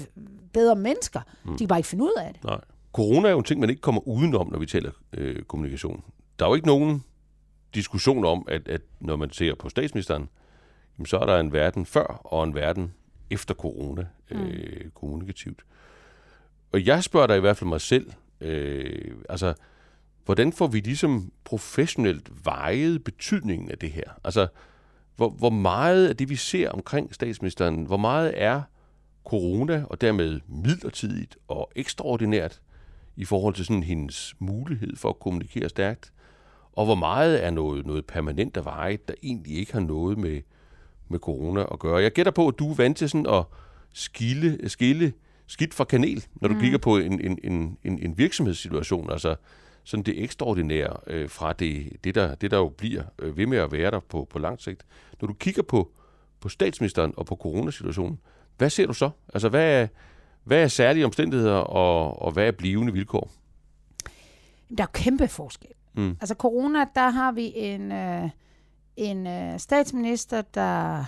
bedre 0.52 0.76
mennesker. 0.76 1.20
Mm. 1.44 1.52
De 1.52 1.58
kan 1.58 1.68
bare 1.68 1.78
ikke 1.78 1.88
finde 1.88 2.04
ud 2.04 2.14
af 2.20 2.32
det. 2.32 2.44
Nej. 2.44 2.60
Corona 2.92 3.28
er 3.28 3.32
jo 3.32 3.38
en 3.38 3.44
ting, 3.44 3.60
man 3.60 3.70
ikke 3.70 3.82
kommer 3.82 4.08
udenom, 4.08 4.48
når 4.52 4.58
vi 4.58 4.66
taler 4.66 4.90
øh, 5.12 5.42
kommunikation. 5.42 6.04
Der 6.38 6.44
er 6.44 6.48
jo 6.48 6.54
ikke 6.54 6.66
nogen 6.66 7.04
diskussion 7.74 8.24
om, 8.24 8.46
at, 8.48 8.68
at 8.68 8.80
når 9.00 9.16
man 9.16 9.32
ser 9.32 9.54
på 9.54 9.68
statsministeren, 9.68 10.28
så 11.04 11.18
er 11.18 11.26
der 11.26 11.40
en 11.40 11.52
verden 11.52 11.86
før 11.86 12.20
og 12.24 12.44
en 12.44 12.54
verden 12.54 12.94
efter 13.30 13.54
corona 13.54 14.06
øh, 14.30 14.40
mm. 14.40 14.90
kommunikativt. 14.94 15.62
Og 16.72 16.86
jeg 16.86 17.04
spørger 17.04 17.26
dig 17.26 17.36
i 17.36 17.40
hvert 17.40 17.56
fald 17.56 17.68
mig 17.68 17.80
selv, 17.80 18.12
øh, 18.40 19.14
altså, 19.28 19.54
hvordan 20.30 20.52
får 20.52 20.66
vi 20.66 20.80
ligesom 20.80 21.32
professionelt 21.44 22.30
vejet 22.44 23.04
betydningen 23.04 23.70
af 23.70 23.78
det 23.78 23.90
her? 23.90 24.02
Altså, 24.24 24.46
hvor, 25.16 25.30
hvor 25.30 25.50
meget 25.50 26.08
af 26.08 26.16
det, 26.16 26.28
vi 26.28 26.36
ser 26.36 26.70
omkring 26.70 27.14
statsministeren, 27.14 27.84
hvor 27.84 27.96
meget 27.96 28.32
er 28.36 28.62
corona, 29.24 29.84
og 29.86 30.00
dermed 30.00 30.40
midlertidigt 30.48 31.36
og 31.48 31.70
ekstraordinært, 31.76 32.60
i 33.16 33.24
forhold 33.24 33.54
til 33.54 33.64
sådan 33.64 33.82
hendes 33.82 34.34
mulighed 34.38 34.96
for 34.96 35.08
at 35.08 35.18
kommunikere 35.18 35.68
stærkt, 35.68 36.12
og 36.72 36.84
hvor 36.84 36.94
meget 36.94 37.44
er 37.44 37.50
noget, 37.50 37.86
noget 37.86 38.06
permanent 38.06 38.56
af 38.56 38.64
veje, 38.64 38.98
der 39.08 39.14
egentlig 39.22 39.56
ikke 39.56 39.72
har 39.72 39.80
noget 39.80 40.18
med, 40.18 40.40
med 41.08 41.18
corona 41.18 41.64
at 41.72 41.78
gøre. 41.78 42.02
Jeg 42.02 42.12
gætter 42.12 42.32
på, 42.32 42.48
at 42.48 42.58
du 42.58 42.70
er 42.70 42.74
vant 42.74 42.96
til 42.96 43.08
sådan 43.08 43.26
at 43.26 43.44
skille, 43.92 44.68
skille 44.68 45.12
skidt 45.46 45.74
fra 45.74 45.84
kanel, 45.84 46.26
når 46.34 46.48
du 46.48 46.54
mm. 46.54 46.60
kigger 46.60 46.78
på 46.78 46.96
en, 46.96 47.20
en, 47.20 47.38
en, 47.44 47.78
en, 47.84 47.98
en 47.98 48.18
virksomhedssituation. 48.18 49.10
Altså 49.10 49.36
sådan 49.90 50.02
det 50.02 50.22
ekstraordinære 50.22 50.96
øh, 51.06 51.28
fra 51.28 51.52
det, 51.52 51.96
det, 52.04 52.14
der, 52.14 52.34
det, 52.34 52.50
der 52.50 52.56
jo 52.56 52.68
bliver 52.68 53.02
øh, 53.18 53.36
ved 53.36 53.46
med 53.46 53.58
at 53.58 53.72
være 53.72 53.90
der 53.90 54.00
på, 54.00 54.26
på 54.30 54.38
lang 54.38 54.60
sigt. 54.60 54.86
Når 55.20 55.28
du 55.28 55.34
kigger 55.34 55.62
på, 55.62 55.90
på 56.40 56.48
statsministeren 56.48 57.14
og 57.16 57.26
på 57.26 57.36
coronasituationen, 57.36 58.20
hvad 58.58 58.70
ser 58.70 58.86
du 58.86 58.92
så? 58.92 59.10
Altså, 59.34 59.48
hvad 59.48 59.82
er, 59.82 59.86
hvad 60.44 60.62
er 60.62 60.68
særlige 60.68 61.04
omstændigheder, 61.04 61.56
og, 61.56 62.22
og 62.22 62.32
hvad 62.32 62.46
er 62.46 62.50
blivende 62.50 62.92
vilkår? 62.92 63.30
Der 64.78 64.82
er 64.82 64.88
kæmpe 64.92 65.28
forskel. 65.28 65.70
Mm. 65.94 66.16
Altså 66.20 66.34
corona, 66.34 66.84
der 66.94 67.10
har 67.10 67.32
vi 67.32 67.52
en, 67.56 67.92
øh, 67.92 68.30
en 68.96 69.26
øh, 69.26 69.58
statsminister, 69.58 70.42
der 70.42 71.04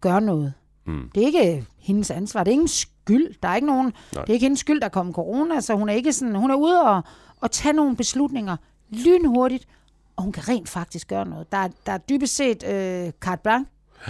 gør 0.00 0.20
noget. 0.20 0.52
Mm. 0.84 1.10
Det 1.14 1.22
er 1.22 1.26
ikke 1.26 1.66
hendes 1.78 2.10
ansvar. 2.10 2.44
Det 2.44 2.50
er 2.50 2.52
ingen 2.52 2.68
skyld. 3.10 3.34
Der 3.42 3.48
er 3.48 3.54
ikke 3.54 3.66
nogen, 3.66 3.86
Nej. 3.86 4.22
det 4.22 4.30
er 4.30 4.34
ikke 4.34 4.44
hendes 4.44 4.60
skyld, 4.60 4.80
der 4.80 4.88
kommer 4.88 5.12
corona, 5.12 5.60
så 5.60 5.74
hun 5.74 5.88
er 5.88 5.92
ikke 5.92 6.12
sådan, 6.12 6.34
hun 6.34 6.50
er 6.50 6.54
ude 6.54 6.82
og, 6.82 7.02
og 7.40 7.50
tage 7.50 7.72
nogle 7.72 7.96
beslutninger 7.96 8.56
lynhurtigt, 8.90 9.68
og 10.16 10.22
hun 10.22 10.32
kan 10.32 10.48
rent 10.48 10.68
faktisk 10.68 11.08
gøre 11.08 11.26
noget. 11.26 11.52
Der 11.52 11.58
er, 11.58 11.68
der 11.86 11.92
er 11.92 11.98
dybest 11.98 12.36
set 12.36 12.64
øh, 12.68 13.12
carte 13.20 13.42
blanche. 13.42 13.66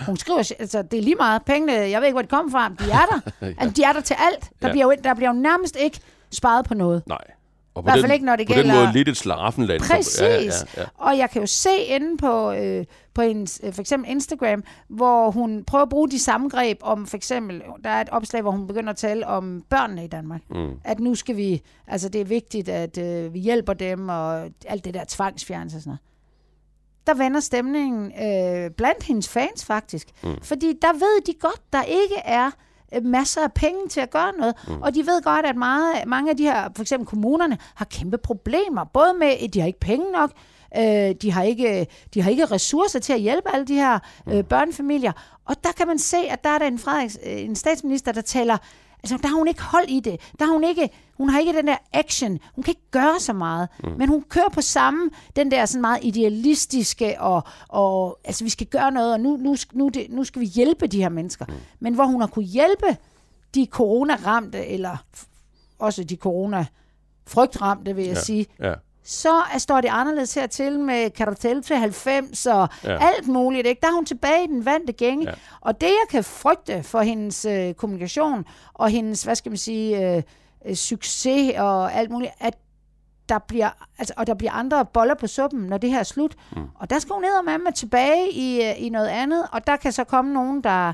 Hun 0.07 0.17
skriver, 0.17 0.53
altså 0.59 0.83
det 0.83 0.99
er 0.99 1.03
lige 1.03 1.15
meget 1.15 1.43
pengene, 1.45 1.73
jeg 1.73 2.01
ved 2.01 2.07
ikke, 2.07 2.15
hvor 2.15 2.23
de 2.23 2.29
kommer 2.29 2.51
fra, 2.53 2.69
men 2.69 2.79
de 2.79 2.85
er 2.91 3.07
der. 3.11 3.21
ja. 3.47 3.53
altså, 3.59 3.75
de 3.77 3.83
er 3.83 3.93
der 3.93 4.01
til 4.01 4.17
alt. 4.19 4.51
Der, 4.63 4.69
ja. 4.69 4.73
bliver 4.73 4.85
jo, 4.85 4.95
der 5.05 5.15
bliver 5.15 5.35
jo 5.35 5.41
nærmest 5.41 5.77
ikke 5.77 6.01
sparet 6.31 6.65
på 6.65 6.75
noget. 6.75 7.03
Nej. 7.07 7.25
Og 7.75 7.85
på 7.85 7.89
I 7.89 7.93
hvert 7.93 8.01
fald 8.01 8.13
ikke, 8.13 8.25
når 8.25 8.37
det 8.37 8.47
på 8.47 8.53
gælder... 8.53 8.75
den 8.75 8.83
måde 8.83 8.93
lidt 8.93 9.09
et 9.09 9.17
slaraffenland. 9.17 9.81
Præcis. 9.81 10.21
Ja, 10.21 10.35
ja, 10.37 10.53
ja. 10.77 10.85
Og 10.95 11.19
jeg 11.19 11.31
kan 11.31 11.41
jo 11.41 11.47
se 11.47 11.85
inde 11.89 12.17
på, 12.17 12.53
øh, 12.53 12.85
på 13.15 13.23
hendes, 13.23 13.61
øh, 13.65 13.73
for 13.73 13.81
eksempel 13.81 14.11
Instagram, 14.11 14.65
hvor 14.89 15.31
hun 15.31 15.65
prøver 15.65 15.83
at 15.83 15.89
bruge 15.89 16.11
de 16.11 16.19
samme 16.19 16.49
greb 16.49 16.79
om 16.83 17.07
for 17.07 17.17
eksempel, 17.17 17.63
der 17.85 17.91
er 17.91 18.01
et 18.01 18.09
opslag, 18.09 18.43
hvor 18.43 18.51
hun 18.51 18.67
begynder 18.67 18.91
at 18.91 18.97
tale 18.97 19.27
om 19.27 19.65
børnene 19.71 20.05
i 20.05 20.09
Danmark. 20.09 20.41
Mm. 20.51 20.73
At 20.85 21.01
nu 21.01 21.15
skal 21.15 21.37
vi, 21.37 21.63
altså 21.87 22.09
det 22.09 22.21
er 22.21 22.25
vigtigt, 22.25 22.69
at 22.69 22.99
øh, 22.99 23.35
vi 23.35 23.39
hjælper 23.39 23.73
dem, 23.73 24.09
og 24.09 24.51
alt 24.67 24.85
det 24.85 24.95
der 24.95 25.05
tvangsfjernelse 25.09 25.77
og 25.77 25.81
sådan 25.81 25.91
noget 25.91 26.01
der 27.07 27.15
vender 27.15 27.41
stemningen 27.41 28.13
øh, 28.13 28.71
blandt 28.71 29.03
hendes 29.03 29.29
fans 29.29 29.65
faktisk. 29.65 30.09
Mm. 30.23 30.37
Fordi 30.43 30.75
der 30.83 30.93
ved 30.93 31.27
de 31.27 31.33
godt, 31.41 31.61
der 31.73 31.83
ikke 31.83 32.17
er 32.25 32.51
masser 33.03 33.43
af 33.45 33.53
penge 33.53 33.89
til 33.89 34.01
at 34.01 34.11
gøre 34.11 34.33
noget. 34.39 34.55
Mm. 34.69 34.83
Og 34.83 34.95
de 34.95 35.07
ved 35.07 35.23
godt, 35.23 35.47
at 35.47 35.57
meget, 35.57 36.07
mange 36.07 36.31
af 36.31 36.37
de 36.37 36.43
her, 36.43 36.69
for 36.77 36.83
eksempel 36.83 37.07
kommunerne, 37.09 37.59
har 37.75 37.85
kæmpe 37.85 38.19
problemer. 38.19 38.85
Både 38.85 39.15
med, 39.19 39.29
at 39.29 39.55
de 39.55 39.61
har 39.61 39.67
ikke 39.67 39.81
penge 39.81 40.13
nok, 40.13 40.31
øh, 40.77 41.15
de, 41.23 41.33
har 41.33 41.43
ikke, 41.43 41.87
de 42.15 42.23
har 42.23 42.31
ikke 42.31 42.45
ressourcer 42.45 42.99
til 42.99 43.13
at 43.13 43.21
hjælpe 43.21 43.55
alle 43.55 43.67
de 43.67 43.75
her 43.75 43.99
øh, 44.29 44.37
mm. 44.37 44.45
børnefamilier. 44.45 45.13
Og 45.45 45.65
der 45.65 45.73
kan 45.73 45.87
man 45.87 45.99
se, 45.99 46.17
at 46.17 46.45
der 46.45 46.51
er 46.51 46.59
der 46.59 46.67
en, 46.67 46.79
Frederiks, 46.79 47.19
øh, 47.27 47.41
en 47.41 47.57
statsminister, 47.57 48.13
der 48.13 48.21
taler 48.21 48.57
Altså, 49.03 49.19
der 49.23 49.29
har 49.29 49.37
hun 49.37 49.49
ikke 49.49 49.63
hold 49.63 49.89
i 49.89 50.01
det. 50.01 50.21
Der 50.39 50.45
har 50.45 50.53
hun 50.53 50.65
ikke, 50.65 50.91
hun 51.17 51.29
har 51.29 51.41
ikke 51.41 51.53
den 51.53 51.67
der 51.67 51.77
action. 51.93 52.39
Hun 52.55 52.63
kan 52.63 52.71
ikke 52.71 52.91
gøre 52.91 53.21
så 53.21 53.33
meget. 53.33 53.69
Mm. 53.85 53.91
Men 53.99 54.09
hun 54.09 54.25
kører 54.29 54.49
på 54.49 54.61
samme, 54.61 55.11
den 55.37 55.51
der 55.51 55.67
sådan 55.67 55.81
meget 55.81 56.05
idealistiske, 56.05 57.21
og, 57.21 57.43
og 57.69 58.19
altså, 58.25 58.45
vi 58.45 58.51
skal 58.51 58.67
gøre 58.67 58.91
noget, 58.91 59.13
og 59.13 59.21
nu, 59.21 59.37
nu, 59.37 59.57
nu, 59.73 59.89
det, 59.89 60.07
nu 60.11 60.25
skal 60.25 60.41
vi 60.41 60.47
hjælpe 60.47 60.87
de 60.87 60.99
her 60.99 61.09
mennesker. 61.09 61.45
Mm. 61.49 61.55
Men 61.81 61.95
hvor 61.95 62.05
hun 62.05 62.21
har 62.21 62.29
kunne 62.29 62.45
hjælpe 62.45 62.97
de 63.55 63.67
coronaramte, 63.71 64.67
eller 64.67 64.97
også 65.79 66.05
de 66.05 66.17
corona-frygtramte, 66.17 67.97
vil 67.97 68.05
jeg 68.05 68.15
ja. 68.15 68.21
sige, 68.21 68.47
ja 68.61 68.75
så 69.05 69.43
står 69.59 69.81
det 69.81 69.89
anderledes 69.89 70.35
her 70.35 70.47
til 70.47 70.81
med 70.81 71.11
kartel 71.11 71.63
til 71.63 71.77
90 71.77 72.47
og 72.47 72.69
ja. 72.85 73.07
alt 73.07 73.29
muligt. 73.29 73.67
Ikke? 73.67 73.81
Der 73.81 73.89
er 73.89 73.93
hun 73.93 74.05
tilbage 74.05 74.45
i 74.45 74.47
den 74.47 74.65
vante 74.65 74.93
gænge. 74.93 75.29
Ja. 75.29 75.35
Og 75.61 75.81
det, 75.81 75.87
jeg 75.87 76.07
kan 76.11 76.25
frygte 76.25 76.83
for 76.83 77.01
hendes 77.01 77.45
øh, 77.45 77.75
kommunikation 77.75 78.45
og 78.75 78.89
hendes, 78.89 79.23
hvad 79.23 79.35
skal 79.35 79.51
man 79.51 79.57
sige, 79.57 80.15
øh, 80.17 80.23
øh, 80.67 80.75
succes 80.75 81.55
og 81.59 81.95
alt 81.95 82.11
muligt, 82.11 82.33
at 82.41 82.55
der 83.29 83.39
bliver, 83.39 83.71
altså, 83.99 84.15
og 84.17 84.27
der 84.27 84.35
bliver 84.35 84.53
andre 84.53 84.85
boller 84.85 85.15
på 85.15 85.27
suppen, 85.27 85.61
når 85.61 85.79
det 85.79 85.91
her 85.91 85.99
er 85.99 86.03
slut. 86.03 86.35
Mm. 86.57 86.63
Og 86.75 86.91
der 86.91 86.99
skal 86.99 87.13
hun 87.13 87.23
ned 87.23 87.39
og 87.39 87.45
med 87.45 87.73
tilbage 87.73 88.33
i, 88.33 88.63
øh, 88.63 88.83
i 88.83 88.89
noget 88.89 89.09
andet, 89.09 89.47
og 89.53 89.67
der 89.67 89.77
kan 89.77 89.93
så 89.93 90.05
komme 90.05 90.33
nogen, 90.33 90.65
der 90.65 90.93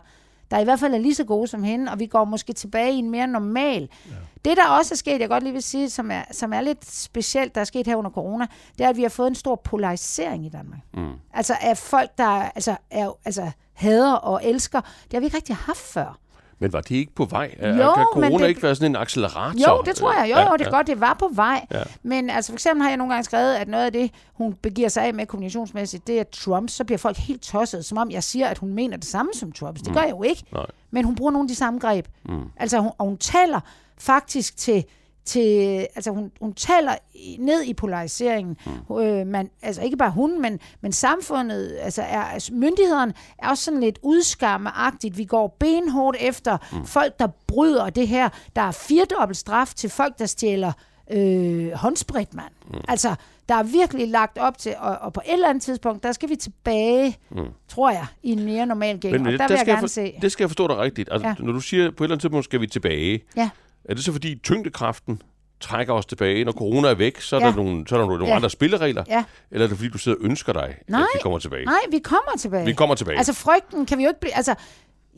der 0.51 0.59
i 0.59 0.65
hvert 0.65 0.81
fald 0.81 0.95
er 0.95 0.99
lige 0.99 1.15
så 1.15 1.25
gode 1.25 1.49
som 1.49 1.63
hende, 1.63 1.93
og 1.93 1.99
vi 1.99 2.07
går 2.07 2.25
måske 2.25 2.53
tilbage 2.53 2.93
i 2.93 2.97
en 2.99 3.11
mere 3.11 3.27
normal. 3.27 3.89
Ja. 4.11 4.15
Det, 4.45 4.57
der 4.57 4.69
også 4.69 4.95
er 4.95 4.97
sket, 4.97 5.21
jeg 5.21 5.29
godt 5.29 5.43
lige 5.43 5.53
vil 5.53 5.63
sige, 5.63 5.91
som 5.91 6.11
er, 6.11 6.23
som 6.31 6.53
er 6.53 6.61
lidt 6.61 6.91
specielt, 6.93 7.55
der 7.55 7.61
er 7.61 7.65
sket 7.65 7.87
her 7.87 7.97
under 7.97 8.11
corona, 8.11 8.47
det 8.79 8.85
er, 8.85 8.89
at 8.89 8.97
vi 8.97 9.03
har 9.03 9.09
fået 9.09 9.29
en 9.29 9.35
stor 9.35 9.55
polarisering 9.55 10.47
i 10.47 10.49
Danmark. 10.49 10.81
Mm. 10.95 11.13
Altså 11.35 11.57
af 11.61 11.79
folk, 11.79 12.19
der 12.19 12.27
altså, 12.27 12.77
er, 12.91 13.11
altså, 13.25 13.51
hader 13.73 14.13
og 14.13 14.41
elsker, 14.45 14.81
det 14.81 15.13
har 15.13 15.21
vi 15.21 15.25
ikke 15.25 15.37
rigtig 15.37 15.57
haft 15.57 15.79
før. 15.79 16.19
Men 16.59 16.73
var 16.73 16.81
det 16.81 16.91
ikke 16.91 17.15
på 17.15 17.25
vej? 17.25 17.55
Jo, 17.63 17.95
kan 17.95 18.07
corona 18.13 18.39
det, 18.39 18.49
ikke 18.49 18.63
være 18.63 18.75
sådan 18.75 18.93
en 18.93 18.97
accelerator? 18.97 19.71
Jo, 19.71 19.83
det 19.83 19.97
tror 19.97 20.13
jeg. 20.13 20.31
Jo, 20.31 20.37
ja, 20.37 20.51
jo 20.51 20.53
det 20.53 20.61
er 20.61 20.65
ja. 20.65 20.77
godt, 20.77 20.87
det 20.87 21.01
var 21.01 21.17
på 21.19 21.31
vej. 21.33 21.67
Ja. 21.73 21.83
Men 22.03 22.31
altså 22.31 22.53
for 22.53 22.57
eksempel 22.57 22.83
har 22.83 22.91
jeg 22.91 22.97
nogle 22.97 23.13
gange 23.13 23.25
skrevet, 23.25 23.55
at 23.55 23.69
noget 23.69 23.85
af 23.85 23.93
det, 23.93 24.11
hun 24.35 24.55
begiver 24.55 24.89
sig 24.89 25.05
af 25.05 25.15
med 25.15 25.27
kommunikationsmæssigt, 25.27 26.07
det 26.07 26.21
er 26.21 26.25
Trump. 26.25 26.71
Så 26.71 26.85
bliver 26.85 26.99
folk 26.99 27.17
helt 27.17 27.43
tosset, 27.43 27.85
som 27.85 27.99
om 27.99 28.11
jeg 28.11 28.23
siger, 28.23 28.49
at 28.49 28.59
hun 28.59 28.75
mener 28.75 28.97
det 28.97 29.07
samme 29.07 29.31
som 29.35 29.53
Trump. 29.53 29.79
Det 29.79 29.89
mm. 29.89 29.95
gør 29.95 30.01
jeg 30.01 30.11
jo 30.11 30.23
ikke. 30.23 30.45
Nej. 30.53 30.67
Men 30.91 31.05
hun 31.05 31.15
bruger 31.15 31.33
nogle 31.33 31.45
af 31.45 31.49
de 31.49 31.55
samme 31.55 31.81
greb. 31.81 32.07
Mm. 32.25 32.43
Altså 32.57 32.79
hun, 32.79 32.91
og 32.99 33.07
hun 33.07 33.19
taler 33.19 33.61
faktisk 33.99 34.57
til 34.57 34.85
til, 35.27 35.79
altså 35.95 36.11
hun, 36.11 36.33
hun 36.41 36.53
taler 36.55 36.95
ned 37.39 37.63
i 37.63 37.75
polariseringen. 37.75 38.57
Mm. 38.89 38.99
Øh, 38.99 39.27
man, 39.27 39.51
altså 39.63 39.83
ikke 39.83 39.97
bare 39.97 40.11
hun, 40.11 40.43
men, 40.43 40.61
men 40.81 40.93
samfundet, 40.93 41.79
altså 41.81 42.03
er, 42.03 42.23
altså 42.23 42.55
myndighederne 42.55 43.15
er 43.39 43.49
også 43.49 43.65
sådan 43.65 43.81
lidt 43.81 43.99
udskammeagtigt. 44.03 45.19
Vi 45.19 45.25
går 45.25 45.57
benhårdt 45.59 46.17
efter 46.21 46.59
mm. 46.73 46.87
folk, 46.87 47.19
der 47.19 47.29
bryder 47.47 47.91
det 47.91 48.09
her. 48.09 48.29
Der 48.57 48.63
er 48.63 48.71
firedobbelt 48.71 49.37
straf 49.37 49.75
til 49.75 49.91
folk, 49.91 50.19
der 50.19 50.27
stjæler 50.27 50.73
øh, 51.11 51.73
håndsprit, 51.73 52.35
mand. 52.35 52.53
Mm. 52.71 52.81
Altså, 52.89 53.15
der 53.49 53.55
er 53.55 53.63
virkelig 53.63 54.09
lagt 54.09 54.39
op 54.39 54.59
til, 54.59 54.75
og, 54.79 54.99
og 54.99 55.13
på 55.13 55.21
et 55.27 55.33
eller 55.33 55.49
andet 55.49 55.63
tidspunkt, 55.63 56.03
der 56.03 56.13
skal 56.13 56.29
vi 56.29 56.37
tilbage, 56.37 57.17
mm. 57.31 57.47
tror 57.69 57.91
jeg, 57.91 58.07
i 58.23 58.33
en 58.33 58.45
mere 58.45 58.67
normal 58.67 59.01
gang. 59.01 59.13
Men, 59.13 59.27
og 59.27 59.39
der 59.39 59.49
vil 59.49 59.57
jeg 59.57 59.67
gerne 59.67 59.81
for, 59.81 59.87
se... 59.87 60.15
Det 60.23 60.33
skal 60.33 60.45
jeg 60.45 60.51
forstå 60.51 60.69
dig 60.69 60.79
rigtigt. 60.79 61.09
Altså, 61.13 61.29
ja. 61.29 61.35
Når 61.39 61.53
du 61.53 61.61
siger, 61.61 61.91
på 61.91 62.05
et 62.05 62.07
eller 62.07 62.15
andet 62.15 62.21
tidspunkt 62.21 62.45
skal 62.45 62.61
vi 62.61 62.67
tilbage, 62.67 63.25
ja 63.37 63.51
er 63.89 63.95
det 63.95 64.05
så 64.05 64.13
fordi 64.13 64.41
tyngdekraften 64.43 65.23
trækker 65.61 65.95
os 65.95 66.07
tilbage, 66.07 66.45
når 66.45 66.53
corona 66.53 66.89
er 66.89 66.95
væk, 66.95 67.21
så 67.21 67.37
er 67.37 67.41
ja. 67.41 67.47
der 67.47 67.55
nogle, 67.57 67.89
så 67.89 67.95
er 67.95 67.99
der 67.99 68.07
nogle 68.07 68.27
ja. 68.27 68.35
andre 68.35 68.51
spilleregler? 68.51 69.05
Ja. 69.09 69.25
Eller 69.51 69.65
er 69.65 69.69
det 69.69 69.79
fordi, 69.79 69.91
du 69.91 69.99
sidder 69.99 70.19
og 70.19 70.25
ønsker 70.25 70.53
dig, 70.53 70.79
nej, 70.89 71.01
at 71.01 71.07
vi 71.15 71.21
kommer 71.23 71.39
tilbage? 71.39 71.65
Nej, 71.65 71.81
vi 71.91 71.99
kommer 71.99 72.33
tilbage. 72.39 72.65
Vi 72.65 72.73
kommer 72.73 72.95
tilbage. 72.95 73.19
Altså 73.19 73.33
frygten 73.33 73.87
kan 73.87 73.99
vi 73.99 74.03
jo 74.03 74.09
ikke 74.09 74.21
blive... 74.21 74.37
Altså, 74.37 74.55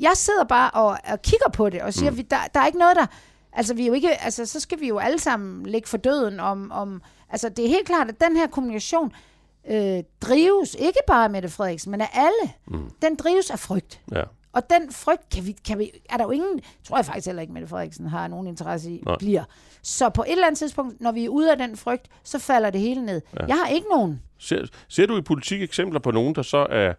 jeg 0.01 0.13
sidder 0.15 0.45
bare 0.45 0.71
og, 0.71 0.99
og 1.13 1.23
kigger 1.23 1.51
på 1.53 1.71
det 1.71 1.83
og 1.83 1.95
siger, 1.95 2.11
mm. 2.11 2.17
vi, 2.17 2.23
der, 2.23 2.37
der 2.55 2.61
er 2.61 2.67
ikke 2.67 2.79
noget, 2.79 2.97
der... 2.97 3.07
Altså, 3.53 3.75
vi 3.75 3.83
er 3.83 3.87
jo 3.87 3.93
ikke, 3.93 4.23
altså, 4.23 4.47
så 4.47 4.61
skal 4.61 4.81
vi 4.81 4.89
jo 4.89 4.99
alle 4.99 5.19
sammen 5.19 5.67
ligge 5.67 5.89
for 5.89 5.97
døden 5.97 6.41
om... 6.41 6.73
om 6.73 7.03
altså, 7.31 7.49
det 7.49 7.65
er 7.65 7.69
helt 7.69 7.87
klart, 7.87 8.09
at 8.09 8.21
den 8.21 8.37
her 8.37 8.47
kommunikation 8.47 9.13
øh, 9.71 10.03
drives 10.21 10.77
ikke 10.79 10.99
bare 11.07 11.25
af 11.25 11.31
Mette 11.31 11.49
Frederiksen, 11.49 11.91
men 11.91 12.01
af 12.01 12.11
alle. 12.13 12.53
Mm. 12.67 12.91
Den 13.03 13.17
drives 13.17 13.51
af 13.51 13.59
frygt. 13.59 14.01
Ja. 14.13 14.23
Og 14.53 14.63
den 14.71 14.93
frygt 14.93 15.29
kan 15.35 15.47
vi, 15.47 15.53
kan 15.67 15.79
vi, 15.79 15.91
er 16.11 16.17
der 16.17 16.25
jo 16.25 16.31
ingen, 16.31 16.61
tror 16.85 16.97
jeg 16.97 17.07
faktisk 17.07 17.27
heller 17.27 17.43
ikke, 17.43 17.53
Mette 17.53 17.69
Frederiksen 17.69 18.07
har 18.07 18.29
nogen 18.29 18.47
interesse 18.47 18.91
i, 18.91 19.03
Nej. 19.07 19.17
bliver. 19.19 19.45
Så 19.83 20.09
på 20.09 20.23
et 20.23 20.33
eller 20.33 20.47
andet 20.47 20.59
tidspunkt, 20.59 21.01
når 21.01 21.13
vi 21.13 21.25
er 21.25 21.29
ude 21.29 21.53
af 21.53 21.59
den 21.59 21.77
frygt, 21.77 22.09
så 22.23 22.39
falder 22.39 22.71
det 22.71 22.81
hele 22.81 23.07
ned. 23.07 23.21
Ja. 23.41 23.47
Jeg 23.47 23.57
har 23.57 23.67
ikke 23.67 23.87
nogen. 23.91 24.23
Ser, 24.39 24.67
ser 24.89 25.07
du 25.07 25.19
i 25.19 25.23
politik 25.23 25.63
eksempler 25.63 26.01
på 26.01 26.11
nogen, 26.11 26.35
der 26.35 26.43
så 26.43 26.67
er, 26.71 26.95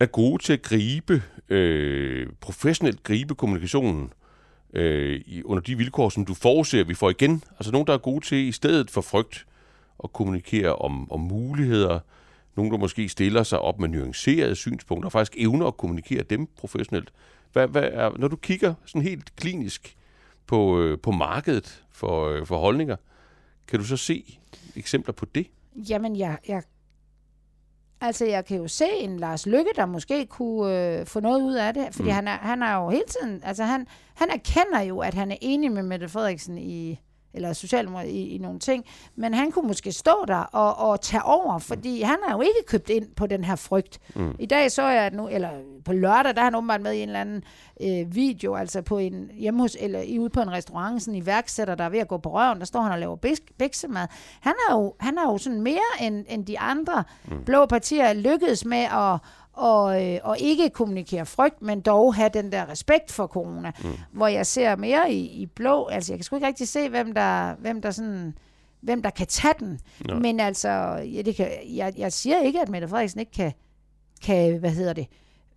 er 0.00 0.06
gode 0.06 0.42
til 0.42 0.52
at 0.52 0.62
gribe, 0.62 1.22
øh, 1.48 2.26
professionelt 2.40 3.02
gribe 3.02 3.34
kommunikationen 3.34 4.12
øh, 4.72 5.20
i, 5.26 5.42
under 5.42 5.62
de 5.62 5.76
vilkår, 5.76 6.08
som 6.08 6.24
du 6.24 6.34
forudser, 6.34 6.84
vi 6.84 6.94
får 6.94 7.10
igen? 7.10 7.44
Altså 7.58 7.72
nogen, 7.72 7.86
der 7.86 7.92
er 7.92 7.98
gode 7.98 8.24
til 8.24 8.38
i 8.38 8.52
stedet 8.52 8.90
for 8.90 9.00
frygt 9.00 9.46
at 10.04 10.12
kommunikere 10.12 10.76
om, 10.76 11.12
om 11.12 11.20
muligheder, 11.20 12.00
nogen, 12.56 12.72
der 12.72 12.78
måske 12.78 13.08
stiller 13.08 13.42
sig 13.42 13.58
op 13.58 13.80
med 13.80 13.88
nuancerede 13.88 14.54
synspunkter, 14.54 15.06
og 15.06 15.12
faktisk 15.12 15.36
evner 15.38 15.66
at 15.66 15.76
kommunikere 15.76 16.22
dem 16.22 16.46
professionelt. 16.56 17.12
Hvad, 17.52 17.68
hvad 17.68 17.82
er, 17.82 18.10
når 18.18 18.28
du 18.28 18.36
kigger 18.36 18.74
sådan 18.86 19.02
helt 19.02 19.36
klinisk 19.36 19.96
på, 20.46 20.80
øh, 20.80 20.98
på 20.98 21.10
markedet 21.10 21.84
for, 21.90 22.28
øh, 22.28 22.46
for 22.46 22.58
holdninger, 22.58 22.96
kan 23.68 23.78
du 23.78 23.84
så 23.84 23.96
se 23.96 24.38
eksempler 24.76 25.12
på 25.12 25.26
det? 25.34 25.46
Jamen, 25.76 26.16
jeg, 26.16 26.38
jeg, 26.48 26.62
altså, 28.00 28.24
jeg 28.24 28.44
kan 28.44 28.56
jo 28.56 28.68
se 28.68 28.86
en 29.00 29.16
Lars 29.16 29.46
Lykke, 29.46 29.70
der 29.76 29.86
måske 29.86 30.26
kunne 30.26 30.98
øh, 30.98 31.06
få 31.06 31.20
noget 31.20 31.42
ud 31.42 31.54
af 31.54 31.74
det, 31.74 31.88
fordi 31.90 32.08
mm. 32.08 32.14
han, 32.14 32.28
er, 32.28 32.36
han 32.36 32.62
er 32.62 32.74
jo 32.74 32.90
hele 32.90 33.04
tiden, 33.20 33.40
altså 33.44 33.64
han, 33.64 33.86
han 34.14 34.30
erkender 34.30 34.80
jo, 34.80 34.98
at 34.98 35.14
han 35.14 35.30
er 35.30 35.36
enig 35.40 35.72
med 35.72 35.82
Mette 35.82 36.08
Frederiksen 36.08 36.58
i, 36.58 37.00
eller 37.34 37.52
Socialdemokratiet 37.52 38.14
i, 38.14 38.28
i 38.28 38.38
nogle 38.38 38.58
ting, 38.58 38.84
men 39.16 39.34
han 39.34 39.50
kunne 39.50 39.68
måske 39.68 39.92
stå 39.92 40.24
der 40.28 40.36
og, 40.36 40.90
og 40.90 41.00
tage 41.00 41.22
over, 41.22 41.58
fordi 41.58 42.02
han 42.02 42.16
har 42.26 42.34
jo 42.34 42.40
ikke 42.40 42.64
købt 42.66 42.90
ind 42.90 43.06
på 43.16 43.26
den 43.26 43.44
her 43.44 43.56
frygt. 43.56 43.98
Mm. 44.14 44.36
I 44.38 44.46
dag 44.46 44.72
så 44.72 44.82
jeg, 44.82 45.02
at 45.02 45.14
nu, 45.14 45.28
eller 45.28 45.50
på 45.84 45.92
lørdag, 45.92 46.34
der 46.34 46.40
er 46.40 46.44
han 46.44 46.54
åbenbart 46.54 46.80
med 46.80 46.92
i 46.92 47.02
en 47.02 47.08
eller 47.08 47.20
anden 47.20 47.42
øh, 47.80 48.14
video, 48.14 48.54
altså 48.54 48.82
på 48.82 48.98
en 48.98 49.30
hjemme 49.34 49.60
hos, 49.60 49.76
eller 49.80 50.18
ude 50.20 50.30
på 50.30 50.40
en 50.40 50.52
restaurant, 50.52 51.02
sådan 51.02 51.14
en 51.14 51.22
iværksætter, 51.22 51.74
der 51.74 51.84
er 51.84 51.88
ved 51.88 51.98
at 51.98 52.08
gå 52.08 52.18
på 52.18 52.34
røven, 52.34 52.58
der 52.58 52.64
står 52.64 52.80
han 52.80 52.92
og 52.92 52.98
laver 52.98 53.16
bæksemad. 53.58 54.06
Han 54.40 54.54
er 54.68 54.74
jo, 54.74 54.94
han 55.00 55.18
er 55.18 55.32
jo 55.32 55.38
sådan 55.38 55.62
mere 55.62 55.80
end, 56.00 56.24
end 56.28 56.46
de 56.46 56.58
andre 56.58 57.04
mm. 57.24 57.44
blå 57.44 57.66
partier 57.66 58.12
lykkedes 58.12 58.64
med 58.64 58.86
at 58.92 59.18
og, 59.54 60.04
øh, 60.04 60.20
og 60.22 60.38
ikke 60.38 60.70
kommunikere 60.70 61.26
frygt, 61.26 61.62
men 61.62 61.80
dog 61.80 62.14
have 62.14 62.30
den 62.34 62.52
der 62.52 62.68
respekt 62.68 63.12
for 63.12 63.26
corona. 63.26 63.72
Mm. 63.84 63.90
Hvor 64.12 64.26
jeg 64.26 64.46
ser 64.46 64.76
mere 64.76 65.12
i, 65.12 65.26
i 65.26 65.46
blå, 65.46 65.86
altså 65.86 66.12
jeg 66.12 66.18
kan 66.18 66.24
sgu 66.24 66.36
ikke 66.36 66.46
rigtig 66.46 66.68
se, 66.68 66.88
hvem 66.88 67.14
der, 67.14 67.54
hvem 67.54 67.82
der 67.82 67.90
sådan 67.90 68.34
hvem 68.80 69.02
der 69.02 69.10
kan 69.10 69.26
tage 69.26 69.54
den. 69.58 69.80
Nej. 70.06 70.18
Men 70.18 70.40
altså, 70.40 70.68
ja, 71.14 71.22
det 71.22 71.36
kan, 71.36 71.50
jeg, 71.74 71.92
jeg 71.96 72.12
siger 72.12 72.40
ikke, 72.40 72.60
at 72.60 72.68
Mette 72.68 72.88
Frederiksen 72.88 73.20
ikke 73.20 73.32
kan, 73.32 73.52
kan 74.24 74.58
hvad 74.58 74.70
hedder 74.70 74.92
det, 74.92 75.06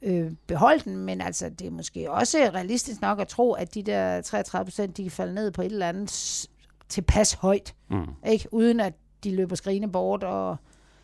øh, 0.02 0.32
beholde 0.48 0.84
den, 0.84 0.98
men 0.98 1.22
altså, 1.22 1.50
det 1.50 1.68
er 1.68 1.72
måske 1.72 2.12
også 2.12 2.38
realistisk 2.38 3.02
nok 3.02 3.20
at 3.20 3.28
tro, 3.28 3.54
at 3.54 3.74
de 3.74 3.84
der 3.84 4.22
33 4.22 4.66
procent, 4.66 4.98
de 4.98 5.04
kan 5.04 5.12
falde 5.12 5.34
ned 5.34 5.52
på 5.52 5.62
et 5.62 5.72
eller 5.72 5.90
andet 5.90 6.48
tilpas 6.90 7.34
højt, 7.34 7.76
mm. 7.90 8.08
ikke? 8.28 8.54
uden 8.54 8.80
at 8.80 8.94
de 9.24 9.36
løber 9.36 9.56
skrigende 9.56 9.92
bort. 9.92 10.24
Og, 10.24 10.58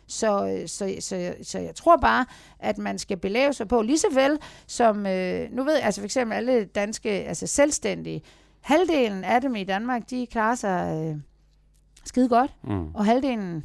så, 0.06 0.62
så, 0.66 0.94
så, 1.00 1.34
så 1.42 1.58
jeg 1.58 1.74
tror 1.74 1.96
bare, 1.96 2.26
at 2.58 2.78
man 2.78 2.98
skal 2.98 3.16
belave 3.16 3.52
sig 3.52 3.68
på, 3.68 3.82
lige 3.82 3.98
så 3.98 4.06
vel 4.14 4.38
som, 4.66 5.06
øh, 5.06 5.52
nu 5.52 5.64
ved 5.64 5.74
jeg, 5.74 5.84
altså 5.84 6.00
for 6.00 6.04
eksempel 6.04 6.36
alle 6.36 6.64
danske, 6.64 7.10
altså 7.10 7.46
selvstændige, 7.46 8.22
halvdelen 8.60 9.24
af 9.24 9.40
dem 9.40 9.56
i 9.56 9.64
Danmark, 9.64 10.10
de 10.10 10.26
klarer 10.26 10.54
sig 10.54 11.04
øh, 11.04 11.16
skide 12.04 12.28
godt, 12.28 12.54
mm. 12.62 12.94
og 12.94 13.04
halvdelen 13.04 13.64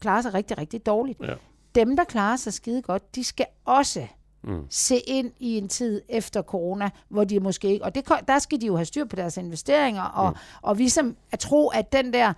klarer 0.00 0.22
sig 0.22 0.34
rigtig, 0.34 0.58
rigtig 0.58 0.86
dårligt. 0.86 1.20
Ja. 1.22 1.34
Dem, 1.74 1.96
der 1.96 2.04
klarer 2.04 2.36
sig 2.36 2.52
skide 2.52 2.82
godt, 2.82 3.14
de 3.14 3.24
skal 3.24 3.46
også 3.64 4.06
mm. 4.42 4.66
se 4.70 4.96
ind 4.98 5.32
i 5.38 5.58
en 5.58 5.68
tid 5.68 6.02
efter 6.08 6.42
corona, 6.42 6.90
hvor 7.08 7.24
de 7.24 7.40
måske 7.40 7.68
ikke, 7.68 7.84
og 7.84 7.94
det, 7.94 8.08
der 8.28 8.38
skal 8.38 8.60
de 8.60 8.66
jo 8.66 8.76
have 8.76 8.84
styr 8.84 9.04
på 9.04 9.16
deres 9.16 9.36
investeringer, 9.36 10.02
og, 10.02 10.30
mm. 10.30 10.36
og 10.62 10.76
ligesom 10.76 11.16
at 11.32 11.38
tro, 11.38 11.68
at 11.68 11.92
den 11.92 12.12
der, 12.12 12.32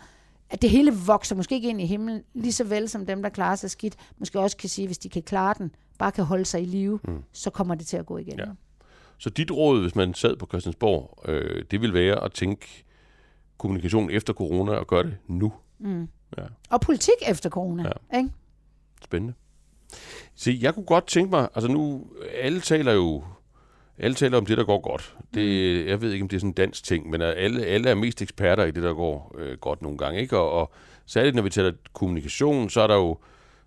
at 0.53 0.63
det 0.63 0.71
hele 0.71 0.93
vokser 1.07 1.37
måske 1.37 1.55
ikke 1.55 1.69
ind 1.69 1.81
i 1.81 1.87
himlen, 1.87 2.23
lige 2.35 2.53
så 2.53 2.65
vel 2.65 2.89
som 2.89 3.07
dem, 3.07 3.23
der 3.23 3.29
klarer 3.29 3.57
sig 3.57 3.71
skidt, 3.71 3.97
måske 4.19 4.41
også 4.41 4.57
kan 4.57 4.69
sige, 4.69 4.87
hvis 4.87 4.99
de 4.99 5.09
kan 5.09 5.23
klare 5.23 5.55
den, 5.59 5.75
bare 5.99 6.13
kan 6.13 6.25
holde 6.25 6.45
sig 6.45 6.63
i 6.63 6.65
live, 6.65 7.01
mm. 7.05 7.23
så 7.33 7.51
kommer 7.51 7.75
det 7.75 7.87
til 7.87 7.97
at 7.97 8.07
gå 8.07 8.19
igen. 8.19 8.39
Ja. 8.39 8.45
Så 9.19 9.31
dit 9.31 9.51
råd, 9.51 9.81
hvis 9.81 9.95
man 9.95 10.15
sad 10.15 10.37
på 10.37 10.47
Christiansborg, 10.47 11.19
øh, 11.29 11.65
det 11.71 11.81
vil 11.81 11.95
være 11.95 12.25
at 12.25 12.33
tænke 12.33 12.85
kommunikation 13.59 14.11
efter 14.11 14.33
corona 14.33 14.73
og 14.73 14.87
gøre 14.87 15.03
det 15.03 15.17
nu. 15.27 15.53
Mm. 15.79 16.09
Ja. 16.39 16.43
Og 16.71 16.81
politik 16.81 17.15
efter 17.29 17.51
corona. 17.51 17.93
Ja. 18.13 18.19
Ikke? 18.19 18.31
Spændende. 19.05 19.35
Se, 20.35 20.59
jeg 20.61 20.75
kunne 20.75 20.87
godt 20.87 21.07
tænke 21.07 21.31
mig, 21.31 21.49
altså 21.55 21.69
nu, 21.69 22.07
alle 22.41 22.61
taler 22.61 22.93
jo 22.93 23.25
alle 24.03 24.15
taler 24.15 24.39
om 24.39 24.47
det, 24.47 24.59
der 24.59 24.65
går 24.65 24.81
godt. 24.81 25.17
Det, 25.35 25.83
mm. 25.83 25.89
jeg 25.89 26.01
ved 26.01 26.13
ikke, 26.13 26.23
om 26.23 26.29
det 26.29 26.37
er 26.37 26.41
sådan 26.41 26.51
en 26.51 26.55
dansk 26.55 26.85
ting, 26.85 27.11
men 27.11 27.23
alle, 27.23 27.65
alle 27.65 27.91
er 27.91 27.95
mest 27.95 28.23
eksperter 28.23 28.65
i 28.65 28.71
det, 28.71 28.83
der 28.83 28.95
går 28.95 29.35
øh, 29.39 29.59
godt 29.59 29.83
nogle 29.83 29.99
gange. 29.99 30.21
Ikke? 30.21 30.39
Og, 30.39 30.51
og 30.51 30.73
særligt 31.07 31.35
når 31.37 31.43
vi 31.43 31.51
taler 31.51 31.73
kommunikation, 31.93 32.71
så 32.71 32.81
er 32.81 32.87
der 32.87 32.95
jo, 32.95 33.19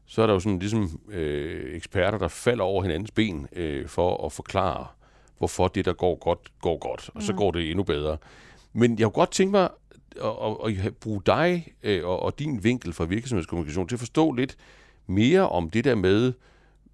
så 0.05 0.21
er 0.21 0.27
der 0.27 0.33
jo 0.33 0.39
sådan 0.39 0.59
ligesom 0.59 0.99
øh, 1.09 1.75
eksperter, 1.75 2.17
der 2.17 2.27
falder 2.27 2.63
over 2.63 2.83
hinandens 2.83 3.11
ben 3.11 3.47
øh, 3.53 3.87
for 3.87 4.25
at 4.25 4.31
forklare, 4.31 4.87
hvorfor 5.37 5.67
det, 5.67 5.85
der 5.85 5.93
går 5.93 6.15
godt, 6.15 6.39
går 6.61 6.77
godt. 6.77 7.09
Og 7.09 7.15
mm. 7.15 7.21
så 7.21 7.33
går 7.33 7.51
det 7.51 7.69
endnu 7.69 7.83
bedre. 7.83 8.17
Men 8.73 8.99
jeg 8.99 9.05
kunne 9.05 9.11
godt 9.11 9.31
tænke 9.31 9.51
mig 9.51 9.69
at, 10.23 10.31
at, 10.65 10.85
at 10.85 10.95
bruge 10.95 11.21
dig 11.25 11.67
øh, 11.83 12.05
og, 12.05 12.19
og 12.19 12.39
din 12.39 12.63
vinkel 12.63 12.93
fra 12.93 13.05
virksomhedskommunikation 13.05 13.87
til 13.87 13.95
at 13.95 13.99
forstå 13.99 14.31
lidt 14.31 14.57
mere 15.07 15.49
om 15.49 15.69
det 15.69 15.83
der 15.83 15.95
med, 15.95 16.33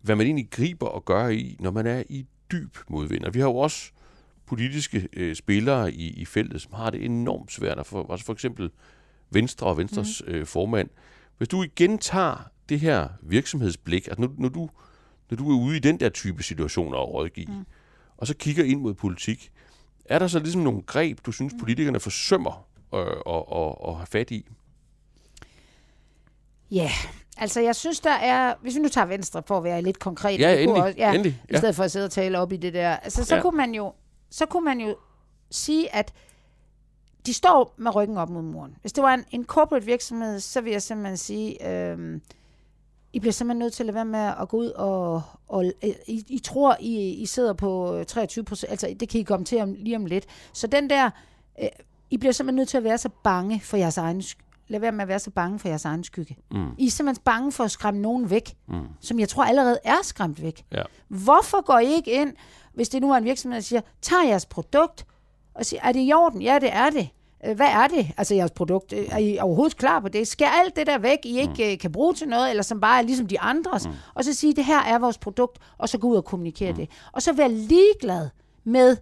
hvad 0.02 0.16
man 0.16 0.26
egentlig 0.26 0.50
griber 0.52 0.88
og 0.88 1.06
gør 1.06 1.28
i, 1.28 1.58
når 1.60 1.72
man 1.72 1.88
er 1.88 2.04
i 2.10 2.26
dyb 2.52 2.78
modvind. 2.90 3.24
Og 3.26 3.34
vi 3.34 3.40
har 3.40 3.48
jo 3.48 3.56
også 3.56 3.92
politiske 4.46 5.08
øh, 5.14 5.36
spillere 5.36 5.94
i, 5.94 6.08
i 6.08 6.26
feltet, 6.26 6.62
som 6.62 6.74
har 6.74 6.90
det 6.90 7.06
enormt 7.06 7.52
svært. 7.52 7.86
For, 7.86 8.12
altså 8.12 8.26
for 8.26 8.34
eksempel 8.34 8.72
Venstre 9.30 9.68
og 9.68 9.78
Venstres 9.78 10.24
mm. 10.28 10.34
øh, 10.34 10.46
formand. 10.46 10.90
Hvis 11.38 11.48
du 11.48 11.64
igen 11.64 11.98
tager 11.98 12.50
det 12.70 12.80
her 12.80 13.10
virksomhedsblik, 13.22 14.08
altså 14.08 14.22
når, 14.22 14.34
når, 14.38 14.50
du, 14.50 14.70
når 15.30 15.38
du 15.38 15.52
er 15.52 15.62
ude 15.64 15.78
i 15.78 15.80
den 15.80 16.00
der 16.00 16.10
type 16.10 16.44
situationer 16.44 16.98
og 16.98 17.14
rådgive, 17.14 17.48
mm. 17.48 17.66
og 18.18 18.28
så 18.28 18.36
kigger 18.36 18.64
ind 18.64 18.82
mod 18.82 18.94
politik, 18.94 19.52
er 20.06 20.20
der 20.20 20.28
så 20.28 20.40
ligesom 20.40 20.62
nogle 20.62 20.82
greb, 20.82 21.20
du 21.26 21.32
synes, 21.32 21.54
mm. 21.54 21.60
politikerne 21.60 22.00
forsømmer 22.00 22.68
øh, 22.94 23.00
at, 23.02 23.44
at, 23.56 23.76
at 23.88 23.96
have 23.96 24.08
fat 24.08 24.32
i? 24.32 24.46
Ja, 26.72 26.92
Altså, 27.38 27.62
jeg 27.62 27.76
synes, 27.76 28.00
der 28.00 28.12
er... 28.12 28.54
Hvis 28.62 28.76
vi 28.76 28.80
nu 28.80 28.88
tager 28.88 29.06
Venstre 29.06 29.44
for 29.46 29.58
at 29.58 29.64
være 29.64 29.82
lidt 29.82 30.00
konkret. 30.00 30.40
Ja, 30.40 30.54
endelig, 30.54 30.84
også, 30.84 30.96
ja, 30.98 31.14
endelig. 31.14 31.42
Ja. 31.50 31.56
I 31.56 31.58
stedet 31.58 31.76
for 31.76 31.84
at 31.84 31.92
sidde 31.92 32.06
og 32.06 32.12
tale 32.12 32.40
op 32.40 32.52
i 32.52 32.58
det 32.58 32.74
der. 32.74 32.90
Altså, 32.90 33.26
så, 33.26 33.36
ja. 33.36 33.42
kunne 33.42 33.58
man 33.58 33.74
jo, 33.74 33.94
så 34.30 34.46
kunne 34.46 34.66
man 34.66 34.80
jo 34.80 34.96
sige, 35.52 35.96
at 35.96 36.14
de 37.26 37.34
står 37.34 37.74
med 37.78 37.96
ryggen 37.96 38.18
op 38.18 38.30
mod 38.30 38.42
muren. 38.42 38.76
Hvis 38.82 38.94
det 38.94 39.04
var 39.04 39.14
en, 39.14 39.26
en 39.32 39.46
corporate 39.46 39.86
virksomhed, 39.86 40.40
så 40.40 40.62
vil 40.62 40.72
jeg 40.72 40.82
simpelthen 40.82 41.18
sige, 41.18 41.68
øhm, 41.70 42.22
I 43.14 43.20
bliver 43.20 43.34
simpelthen 43.34 43.60
nødt 43.60 43.74
til 43.74 43.84
at 43.84 43.86
lade 43.86 43.96
være 43.96 44.06
med 44.06 44.34
at 44.42 44.50
gå 44.50 44.58
ud 44.58 44.70
og... 44.70 45.22
og 45.48 45.66
I, 46.08 46.26
I 46.28 46.40
tror, 46.40 46.78
I, 46.80 47.10
I 47.10 47.26
sidder 47.26 47.54
på 47.54 48.04
23 48.08 48.46
procent. 48.46 48.72
Altså, 48.72 48.96
det 49.00 49.10
kan 49.10 49.20
I 49.20 49.24
komme 49.24 49.46
til 49.46 49.62
om, 49.62 49.74
lige 49.74 49.96
om 49.96 50.06
lidt. 50.06 50.26
Så 50.54 50.68
den 50.68 50.90
der... 50.90 51.10
Øh, 51.62 51.70
I 52.10 52.18
bliver 52.18 52.34
simpelthen 52.34 52.56
nødt 52.56 52.70
til 52.70 52.78
at 52.78 52.84
være 52.84 52.98
så 52.98 53.10
bange 53.24 53.60
for 53.60 53.78
jeres 53.78 53.98
egen 53.98 54.22
lad 54.72 54.80
være 54.80 54.92
med 54.92 55.02
at 55.02 55.08
være 55.08 55.20
så 55.20 55.32
bange 55.32 55.60
for 55.60 55.68
jeres 55.68 55.86
egen 55.86 56.04
skygge. 56.04 56.38
Mm. 56.52 56.68
I 56.78 56.86
er 56.86 56.90
simpelthen 56.90 57.24
bange 57.24 57.52
for 57.52 57.64
at 57.64 57.72
skræmme 57.72 58.02
nogen 58.02 58.30
væk, 58.30 58.56
mm. 58.68 58.88
som 59.00 59.20
jeg 59.20 59.30
tror 59.30 59.44
allerede 59.44 59.80
er 59.84 59.98
skræmt 60.04 60.42
væk. 60.42 60.66
Ja. 60.72 60.84
Hvorfor 61.08 61.66
går 61.66 61.80
I 61.80 61.94
ikke 61.94 62.12
ind, 62.22 62.34
hvis 62.74 62.90
det 62.90 63.02
nu 63.02 63.12
er 63.12 63.18
en 63.18 63.24
virksomhed, 63.24 63.56
der 63.56 63.64
siger, 63.64 63.82
tag 64.02 64.28
jeres 64.28 64.46
produkt, 64.46 65.06
og 65.54 65.66
siger, 65.66 65.82
er 65.84 65.92
det 65.92 66.00
i 66.08 66.14
orden? 66.14 66.42
Ja, 66.42 66.60
det 66.62 66.74
er 66.74 66.90
det. 66.90 67.10
Øh, 67.46 67.56
hvad 67.56 67.68
er 67.68 67.88
det, 67.88 68.12
altså 68.18 68.36
jeres 68.36 68.52
produkt? 68.52 68.94
Øh, 68.94 69.08
er 69.12 69.18
I 69.18 69.38
overhovedet 69.40 69.78
klar 69.78 70.00
på 70.00 70.08
det? 70.08 70.28
Skal 70.28 70.48
alt 70.64 70.76
det 70.76 70.88
der 70.88 70.98
væk, 70.98 71.18
I 71.24 71.40
ikke 71.40 71.54
mm. 71.58 71.72
Øh, 71.72 71.78
kan 71.78 71.92
bruge 71.92 72.14
til 72.14 72.28
noget, 72.28 72.50
eller 72.50 72.64
som 72.64 72.80
bare 72.80 72.98
er 72.98 73.02
ligesom 73.02 73.28
de 73.28 73.40
andres? 73.40 73.88
Mm. 73.88 73.94
Og 74.14 74.24
så 74.24 74.34
sige, 74.34 74.54
det 74.54 74.66
her 74.66 74.80
er 74.80 75.00
vores 75.00 75.18
produkt, 75.18 75.58
og 75.78 75.90
så 75.90 75.98
gå 75.98 76.08
ud 76.08 76.16
og 76.16 76.26
kommunikere 76.26 76.72
mm. 76.72 76.78
det. 76.78 76.90
Og 77.12 77.22
så 77.22 77.34
være 77.34 77.52
ligeglad 77.52 78.30
med, 78.64 78.98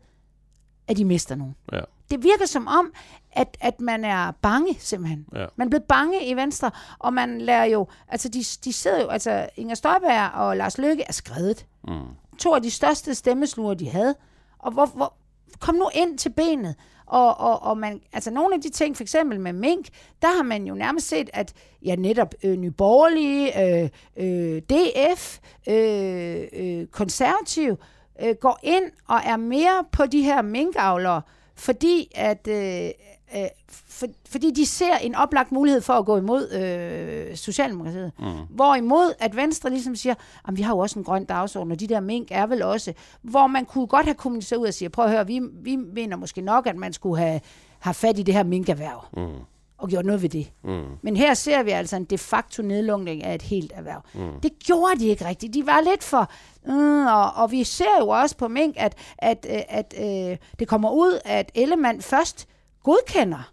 at 0.88 0.99
I 0.99 1.03
mister 1.03 1.36
nogen. 1.36 1.55
Ja 1.71 1.82
det 2.12 2.24
virker 2.24 2.45
som 2.45 2.67
om, 2.67 2.93
at, 3.32 3.58
at 3.62 3.82
man 3.82 4.06
er 4.06 4.32
bange, 4.32 4.76
simpelthen. 4.80 5.26
Ja. 5.36 5.45
Man 5.56 5.67
er 5.67 5.69
blevet 5.69 5.84
bange 5.84 6.26
i 6.26 6.36
Venstre, 6.36 6.72
og 7.00 7.13
man 7.13 7.41
lærer 7.41 7.65
jo, 7.65 7.88
altså 8.08 8.30
de, 8.30 8.43
de 8.63 8.74
sidder 8.74 9.02
jo, 9.02 9.08
altså 9.08 9.50
Inger 9.56 9.76
Støjberg 9.76 10.32
og 10.34 10.58
Lars 10.58 10.78
Løkke 10.78 11.04
er 11.08 11.13
skrevet. 11.13 11.65
Mm. 11.88 12.00
To 12.38 12.54
af 12.54 12.62
de 12.62 12.72
største 12.72 13.15
stemmesluger, 13.15 13.74
de 13.74 13.89
havde. 13.89 14.15
Og 14.60 14.72
hvor, 14.72 14.86
hvor, 14.86 15.13
kom 15.60 15.76
nu 15.76 15.89
ind 15.93 16.17
til 16.17 16.30
benet. 16.30 16.76
Og, 17.06 17.39
og, 17.39 17.63
og 17.63 17.78
man, 17.78 18.02
altså 18.13 18.32
nogle 18.32 18.56
af 18.56 18.62
de 18.62 18.69
ting, 18.69 18.95
for 18.98 19.04
eksempel 19.04 19.39
med 19.39 19.54
mink, 19.54 19.89
der 20.22 20.28
har 20.28 20.43
man 20.43 20.65
jo 20.65 20.74
nærmest 20.74 21.08
set, 21.08 21.30
at 21.34 21.54
ja, 21.86 21.95
netop 21.95 22.34
øh, 22.43 22.58
Nyborgerlige, 22.58 23.65
øh, 23.65 23.89
øh, 24.17 24.62
DF, 24.62 25.39
øh, 25.69 26.48
øh, 26.54 26.88
konservativ, 26.88 27.76
øh, 28.24 28.36
går 28.36 28.60
ind 28.63 28.84
og 29.08 29.19
er 29.26 29.38
mere 29.38 29.86
på 29.91 30.06
de 30.06 30.22
her 30.22 30.41
minkavlere, 30.41 31.22
fordi 31.60 32.12
at 32.15 32.48
øh, 32.48 32.89
øh, 33.36 33.48
for, 33.69 34.08
fordi 34.30 34.52
de 34.52 34.65
ser 34.65 34.95
en 34.95 35.15
oplagt 35.15 35.52
mulighed 35.52 35.82
for 35.82 35.93
at 35.93 36.06
gå 36.06 36.17
imod 36.17 36.52
øh, 36.52 37.38
Socialdemokratiet. 37.38 38.12
Mm. 38.19 38.26
Hvorimod 38.50 39.13
at 39.19 39.36
Venstre 39.36 39.69
ligesom 39.69 39.95
siger, 39.95 40.15
at 40.48 40.58
vi 40.58 40.62
har 40.62 40.74
jo 40.74 40.80
også 40.80 41.00
en 41.00 41.06
grøn 41.06 41.26
dagsorden, 41.26 41.72
og 41.72 41.80
de 41.80 41.88
der 41.88 42.00
mink 42.00 42.28
er 42.32 42.48
vel 42.48 42.62
også, 42.62 42.93
hvor 43.22 43.48
man 43.48 43.65
kunne 43.65 43.88
godt 43.88 44.06
have 44.06 44.15
kommuniceret 44.15 44.60
ud 44.60 44.67
og 44.67 44.74
sige, 44.74 44.89
prøv 44.89 45.06
at 45.06 45.12
høre, 45.12 45.28
vi, 45.28 45.41
vi 45.54 45.76
mener 45.76 46.17
måske 46.17 46.41
nok, 46.41 46.67
at 46.67 46.76
man 46.76 46.93
skulle 46.93 47.22
have, 47.22 47.41
have 47.80 47.93
fat 47.93 48.19
i 48.19 48.24
det 48.24 48.34
her 48.34 48.43
minkerhverv. 48.43 49.06
Mm 49.17 49.45
og 49.79 49.89
gjort 49.89 50.05
noget 50.05 50.21
ved 50.21 50.29
det. 50.29 50.51
Mm. 50.63 50.83
Men 51.01 51.17
her 51.17 51.33
ser 51.33 51.63
vi 51.63 51.71
altså 51.71 51.95
en 51.95 52.05
de 52.05 52.17
facto 52.17 52.63
nedlukning 52.63 53.23
af 53.23 53.35
et 53.35 53.41
helt 53.41 53.71
erhverv. 53.75 54.01
Mm. 54.13 54.39
Det 54.43 54.51
gjorde 54.59 54.99
de 54.99 55.07
ikke 55.07 55.25
rigtigt. 55.25 55.53
De 55.53 55.65
var 55.65 55.81
lidt 55.81 56.03
for... 56.03 56.31
Mm, 56.65 57.05
og, 57.05 57.33
og 57.35 57.51
vi 57.51 57.63
ser 57.63 57.99
jo 57.99 58.07
også 58.07 58.37
på 58.37 58.47
mink, 58.47 58.75
at, 58.77 58.95
at, 59.17 59.45
at, 59.49 59.65
at 59.69 60.31
øh, 60.31 60.37
det 60.59 60.67
kommer 60.67 60.91
ud, 60.91 61.19
at 61.25 61.51
Ellemann 61.55 62.01
først 62.01 62.47
godkender 62.83 63.51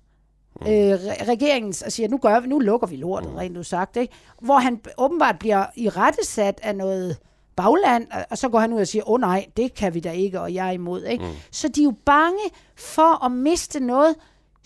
mm. 0.61 0.67
øh, 0.67 0.99
regeringens 1.29 1.83
og 1.83 1.93
siger, 1.93 2.09
nu, 2.09 2.19
gør 2.19 2.41
vi, 2.41 2.49
nu 2.49 2.59
lukker 2.59 2.87
vi 2.87 2.97
lortet, 2.97 3.31
mm. 3.31 3.37
rent 3.37 3.67
sagt. 3.67 3.97
Ikke? 3.97 4.15
Hvor 4.41 4.59
han 4.59 4.81
åbenbart 4.99 5.39
bliver 5.39 5.67
i 5.77 5.89
rettesat 5.89 6.61
af 6.63 6.77
noget 6.77 7.17
bagland, 7.57 8.07
og 8.31 8.39
så 8.39 8.49
går 8.49 8.59
han 8.59 8.73
ud 8.73 8.81
og 8.81 8.87
siger, 8.87 9.09
åh 9.09 9.15
oh, 9.15 9.21
nej, 9.21 9.47
det 9.57 9.75
kan 9.75 9.95
vi 9.95 10.01
da 10.01 10.11
ikke, 10.11 10.41
og 10.41 10.55
jeg 10.55 10.69
er 10.69 10.73
imod. 10.73 11.05
Ikke? 11.05 11.25
Mm. 11.25 11.31
Så 11.51 11.69
de 11.69 11.81
er 11.81 11.85
jo 11.85 11.95
bange 12.05 12.43
for 12.77 13.25
at 13.25 13.33
miste 13.33 13.81
noget, 13.81 14.15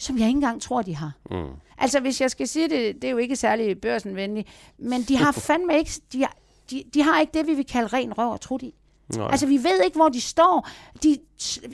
som 0.00 0.18
jeg 0.18 0.26
ikke 0.26 0.36
engang 0.36 0.62
tror, 0.62 0.82
de 0.82 0.96
har. 0.96 1.12
Mm. 1.30 1.46
Altså, 1.78 2.00
hvis 2.00 2.20
jeg 2.20 2.30
skal 2.30 2.48
sige 2.48 2.68
det, 2.68 2.94
det 2.94 3.04
er 3.04 3.10
jo 3.10 3.16
ikke 3.16 3.36
særlig 3.36 3.80
børsenvenligt, 3.80 4.48
men 4.78 5.02
de 5.02 5.16
har 5.16 5.32
fandme 5.48 5.78
ikke, 5.78 5.90
de 6.12 6.20
har, 6.20 6.36
de, 6.70 6.84
de 6.94 7.02
har 7.02 7.20
ikke 7.20 7.38
det, 7.38 7.46
vi 7.46 7.54
vil 7.54 7.66
kalde 7.66 7.86
ren 7.86 8.18
røv 8.18 8.30
og 8.30 8.40
trut 8.40 8.62
i. 8.62 8.74
Nej. 9.16 9.28
Altså, 9.30 9.46
vi 9.46 9.56
ved 9.56 9.82
ikke, 9.84 9.96
hvor 9.96 10.08
de 10.08 10.20
står. 10.20 10.68
De, 11.02 11.18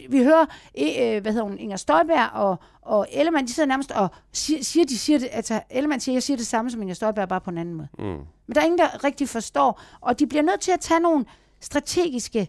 vi 0.09 0.25
hører, 0.25 0.47
øh, 0.79 1.23
hvad 1.23 1.33
hedder 1.33 1.43
hun, 1.43 1.59
Inger 1.59 1.77
Støjberg 1.77 2.31
og, 2.33 2.57
og 2.83 3.07
Ellemann, 3.13 3.47
de 3.47 3.53
sidder 3.53 3.67
nærmest 3.67 3.91
og 3.91 4.09
siger, 4.33 4.65
siger 4.65 4.87
de 4.87 4.99
siger 4.99 5.19
det, 5.19 5.29
altså 5.33 5.61
Ellemann 5.71 6.01
siger, 6.01 6.15
jeg 6.15 6.23
siger 6.23 6.37
det 6.37 6.47
samme 6.47 6.71
som 6.71 6.83
Inger 6.83 6.95
Støjberg, 6.95 7.29
bare 7.29 7.41
på 7.41 7.51
en 7.51 7.59
anden 7.59 7.75
måde. 7.75 7.89
Mm. 7.99 8.05
Men 8.47 8.55
der 8.55 8.61
er 8.61 8.65
ingen, 8.65 8.79
der 8.79 9.05
rigtig 9.05 9.29
forstår, 9.29 9.81
og 10.01 10.19
de 10.19 10.27
bliver 10.27 10.43
nødt 10.43 10.61
til 10.61 10.73
at 10.73 10.81
tage 10.81 11.01
nogle 11.01 11.25
strategiske 11.61 12.49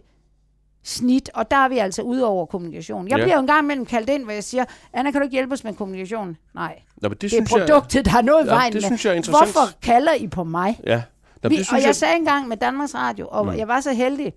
snit, 0.88 1.30
og 1.34 1.50
der 1.50 1.56
er 1.56 1.68
vi 1.68 1.78
altså 1.78 2.02
ude 2.02 2.26
over 2.26 2.46
kommunikation. 2.46 3.08
Jeg 3.08 3.18
ja. 3.18 3.24
bliver 3.24 3.34
jo 3.34 3.40
en 3.40 3.46
gang 3.46 3.64
imellem 3.64 3.86
kaldt 3.86 4.10
ind, 4.10 4.24
hvor 4.24 4.32
jeg 4.32 4.44
siger, 4.44 4.64
Anna, 4.92 5.10
kan 5.10 5.20
du 5.20 5.24
ikke 5.24 5.32
hjælpe 5.32 5.52
os 5.52 5.64
med 5.64 5.74
kommunikation? 5.74 6.36
Nej. 6.54 6.78
Nå, 6.96 7.08
det, 7.08 7.20
det 7.20 7.32
er 7.34 7.46
produktet, 7.48 7.94
jeg, 7.94 8.04
der 8.04 8.10
har 8.10 8.22
noget 8.22 8.46
ja, 8.46 8.50
vejen 8.50 8.72
det 8.72 8.84
synes 8.84 9.04
jeg 9.04 9.16
er 9.16 9.30
Hvorfor 9.30 9.60
kalder 9.82 10.14
I 10.14 10.26
på 10.26 10.44
mig? 10.44 10.80
Ja. 10.86 11.02
Nå, 11.42 11.48
vi, 11.48 11.56
det 11.56 11.68
og 11.70 11.76
jeg, 11.76 11.86
jeg 11.86 11.96
sagde 11.96 12.16
engang 12.16 12.48
med 12.48 12.56
Danmarks 12.56 12.94
Radio, 12.94 13.28
og 13.30 13.46
mm. 13.46 13.58
jeg 13.58 13.68
var 13.68 13.80
så 13.80 13.92
heldig, 13.92 14.32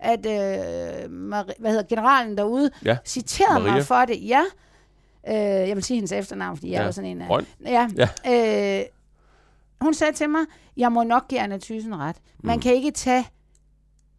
at 0.00 0.26
øh, 0.26 1.10
Marie, 1.10 1.54
hvad 1.58 1.70
hedder 1.70 1.86
generalen 1.88 2.36
derude 2.36 2.70
ja. 2.84 2.96
citerede 3.04 3.60
Maria. 3.60 3.74
mig 3.74 3.84
for 3.84 4.04
det. 4.04 4.28
Ja. 4.28 4.42
Øh, 5.28 5.68
jeg 5.68 5.76
vil 5.76 5.84
sige 5.84 5.94
hendes 5.94 6.12
efternavn, 6.12 6.56
fordi 6.56 6.68
ja. 6.68 6.76
jeg 6.76 6.84
var 6.84 6.90
sådan 6.90 7.10
en 7.10 7.20
af... 7.20 7.40
Ja. 7.66 7.88
ja. 8.26 8.80
Øh, 8.80 8.84
hun 9.80 9.94
sagde 9.94 10.12
til 10.12 10.30
mig, 10.30 10.42
jeg 10.76 10.92
må 10.92 11.02
nok 11.02 11.28
give 11.28 11.40
Anna 11.40 11.58
Thyssen 11.58 11.98
ret. 11.98 12.16
Man 12.42 12.56
mm. 12.56 12.62
kan 12.62 12.74
ikke 12.74 12.90
tage 12.90 13.26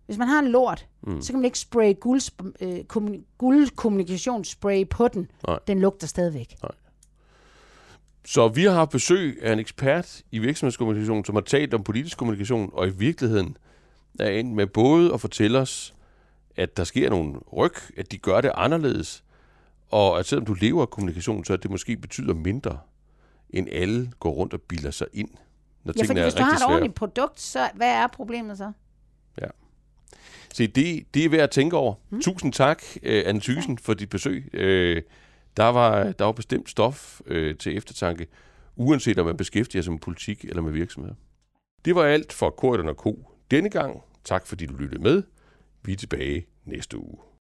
Hvis 0.07 0.17
man 0.17 0.27
har 0.27 0.39
en 0.39 0.47
lort, 0.47 0.87
mm. 1.01 1.21
så 1.21 1.33
kan 1.33 1.39
man 1.39 1.45
ikke 1.45 1.59
spraye 1.59 1.93
guld, 1.93 2.21
øh, 2.61 3.19
guldkommunikationsspray 3.37 4.89
på 4.89 5.07
den. 5.07 5.31
Nej. 5.47 5.59
Den 5.67 5.79
lugter 5.79 6.07
stadigvæk. 6.07 6.55
Nej. 6.63 6.71
Så 8.25 8.47
vi 8.47 8.63
har 8.63 8.71
haft 8.71 8.89
besøg 8.89 9.39
af 9.41 9.53
en 9.53 9.59
ekspert 9.59 10.21
i 10.31 10.39
virksomhedskommunikation, 10.39 11.25
som 11.25 11.35
har 11.35 11.41
talt 11.41 11.73
om 11.73 11.83
politisk 11.83 12.17
kommunikation, 12.17 12.69
og 12.73 12.87
i 12.87 12.89
virkeligheden 12.89 13.57
er 14.19 14.29
endt 14.29 14.55
med 14.55 14.67
både 14.67 15.13
at 15.13 15.21
fortælle 15.21 15.59
os, 15.59 15.95
at 16.55 16.77
der 16.77 16.83
sker 16.83 17.09
nogle 17.09 17.39
ryg, 17.53 17.73
at 17.97 18.11
de 18.11 18.17
gør 18.17 18.41
det 18.41 18.51
anderledes, 18.55 19.23
og 19.89 20.19
at 20.19 20.25
selvom 20.25 20.45
du 20.45 20.53
lever 20.53 20.81
af 20.81 20.89
kommunikation, 20.89 21.45
så 21.45 21.57
det 21.57 21.71
måske 21.71 21.97
betyder 21.97 22.33
mindre, 22.33 22.79
end 23.49 23.67
alle 23.71 24.11
går 24.19 24.31
rundt 24.31 24.53
og 24.53 24.61
bilder 24.61 24.91
sig 24.91 25.07
ind. 25.13 25.29
Når 25.83 25.93
ja, 25.97 26.03
for 26.03 26.13
hvis 26.13 26.33
du 26.33 26.43
har 26.43 26.55
et 26.55 26.65
ordentligt 26.65 26.95
produkt, 26.95 27.41
så 27.41 27.69
hvad 27.73 27.89
er 27.89 28.07
problemet 28.07 28.57
så? 28.57 28.71
Ja. 29.41 29.47
Se, 30.53 30.67
det, 30.67 31.13
det 31.13 31.25
er 31.25 31.29
værd 31.29 31.41
at 31.41 31.51
tænke 31.51 31.77
over. 31.77 31.95
Mm. 32.09 32.21
Tusind 32.21 32.53
tak, 32.53 32.83
uh, 32.95 33.01
Anne 33.03 33.41
Thysen, 33.41 33.77
for 33.77 33.93
dit 33.93 34.09
besøg. 34.09 34.49
Uh, 34.53 35.03
der, 35.57 35.63
var, 35.63 36.11
der 36.11 36.25
var 36.25 36.31
bestemt 36.31 36.69
stof 36.69 37.21
uh, 37.31 37.55
til 37.59 37.77
eftertanke, 37.77 38.27
uanset 38.75 39.19
om 39.19 39.25
man 39.25 39.37
beskæftiger 39.37 39.81
sig 39.81 39.91
med 39.91 39.99
politik 39.99 40.45
eller 40.45 40.61
med 40.61 40.71
virksomheder. 40.71 41.15
Det 41.85 41.95
var 41.95 42.03
alt 42.03 42.33
for 42.33 42.49
Korten 42.49 42.89
og 42.89 42.97
Ko 42.97 43.31
denne 43.51 43.69
gang. 43.69 44.01
Tak 44.23 44.47
fordi 44.47 44.65
du 44.65 44.73
lyttede 44.73 45.01
med. 45.01 45.23
Vi 45.83 45.91
er 45.91 45.97
tilbage 45.97 46.45
næste 46.65 46.97
uge. 46.97 47.26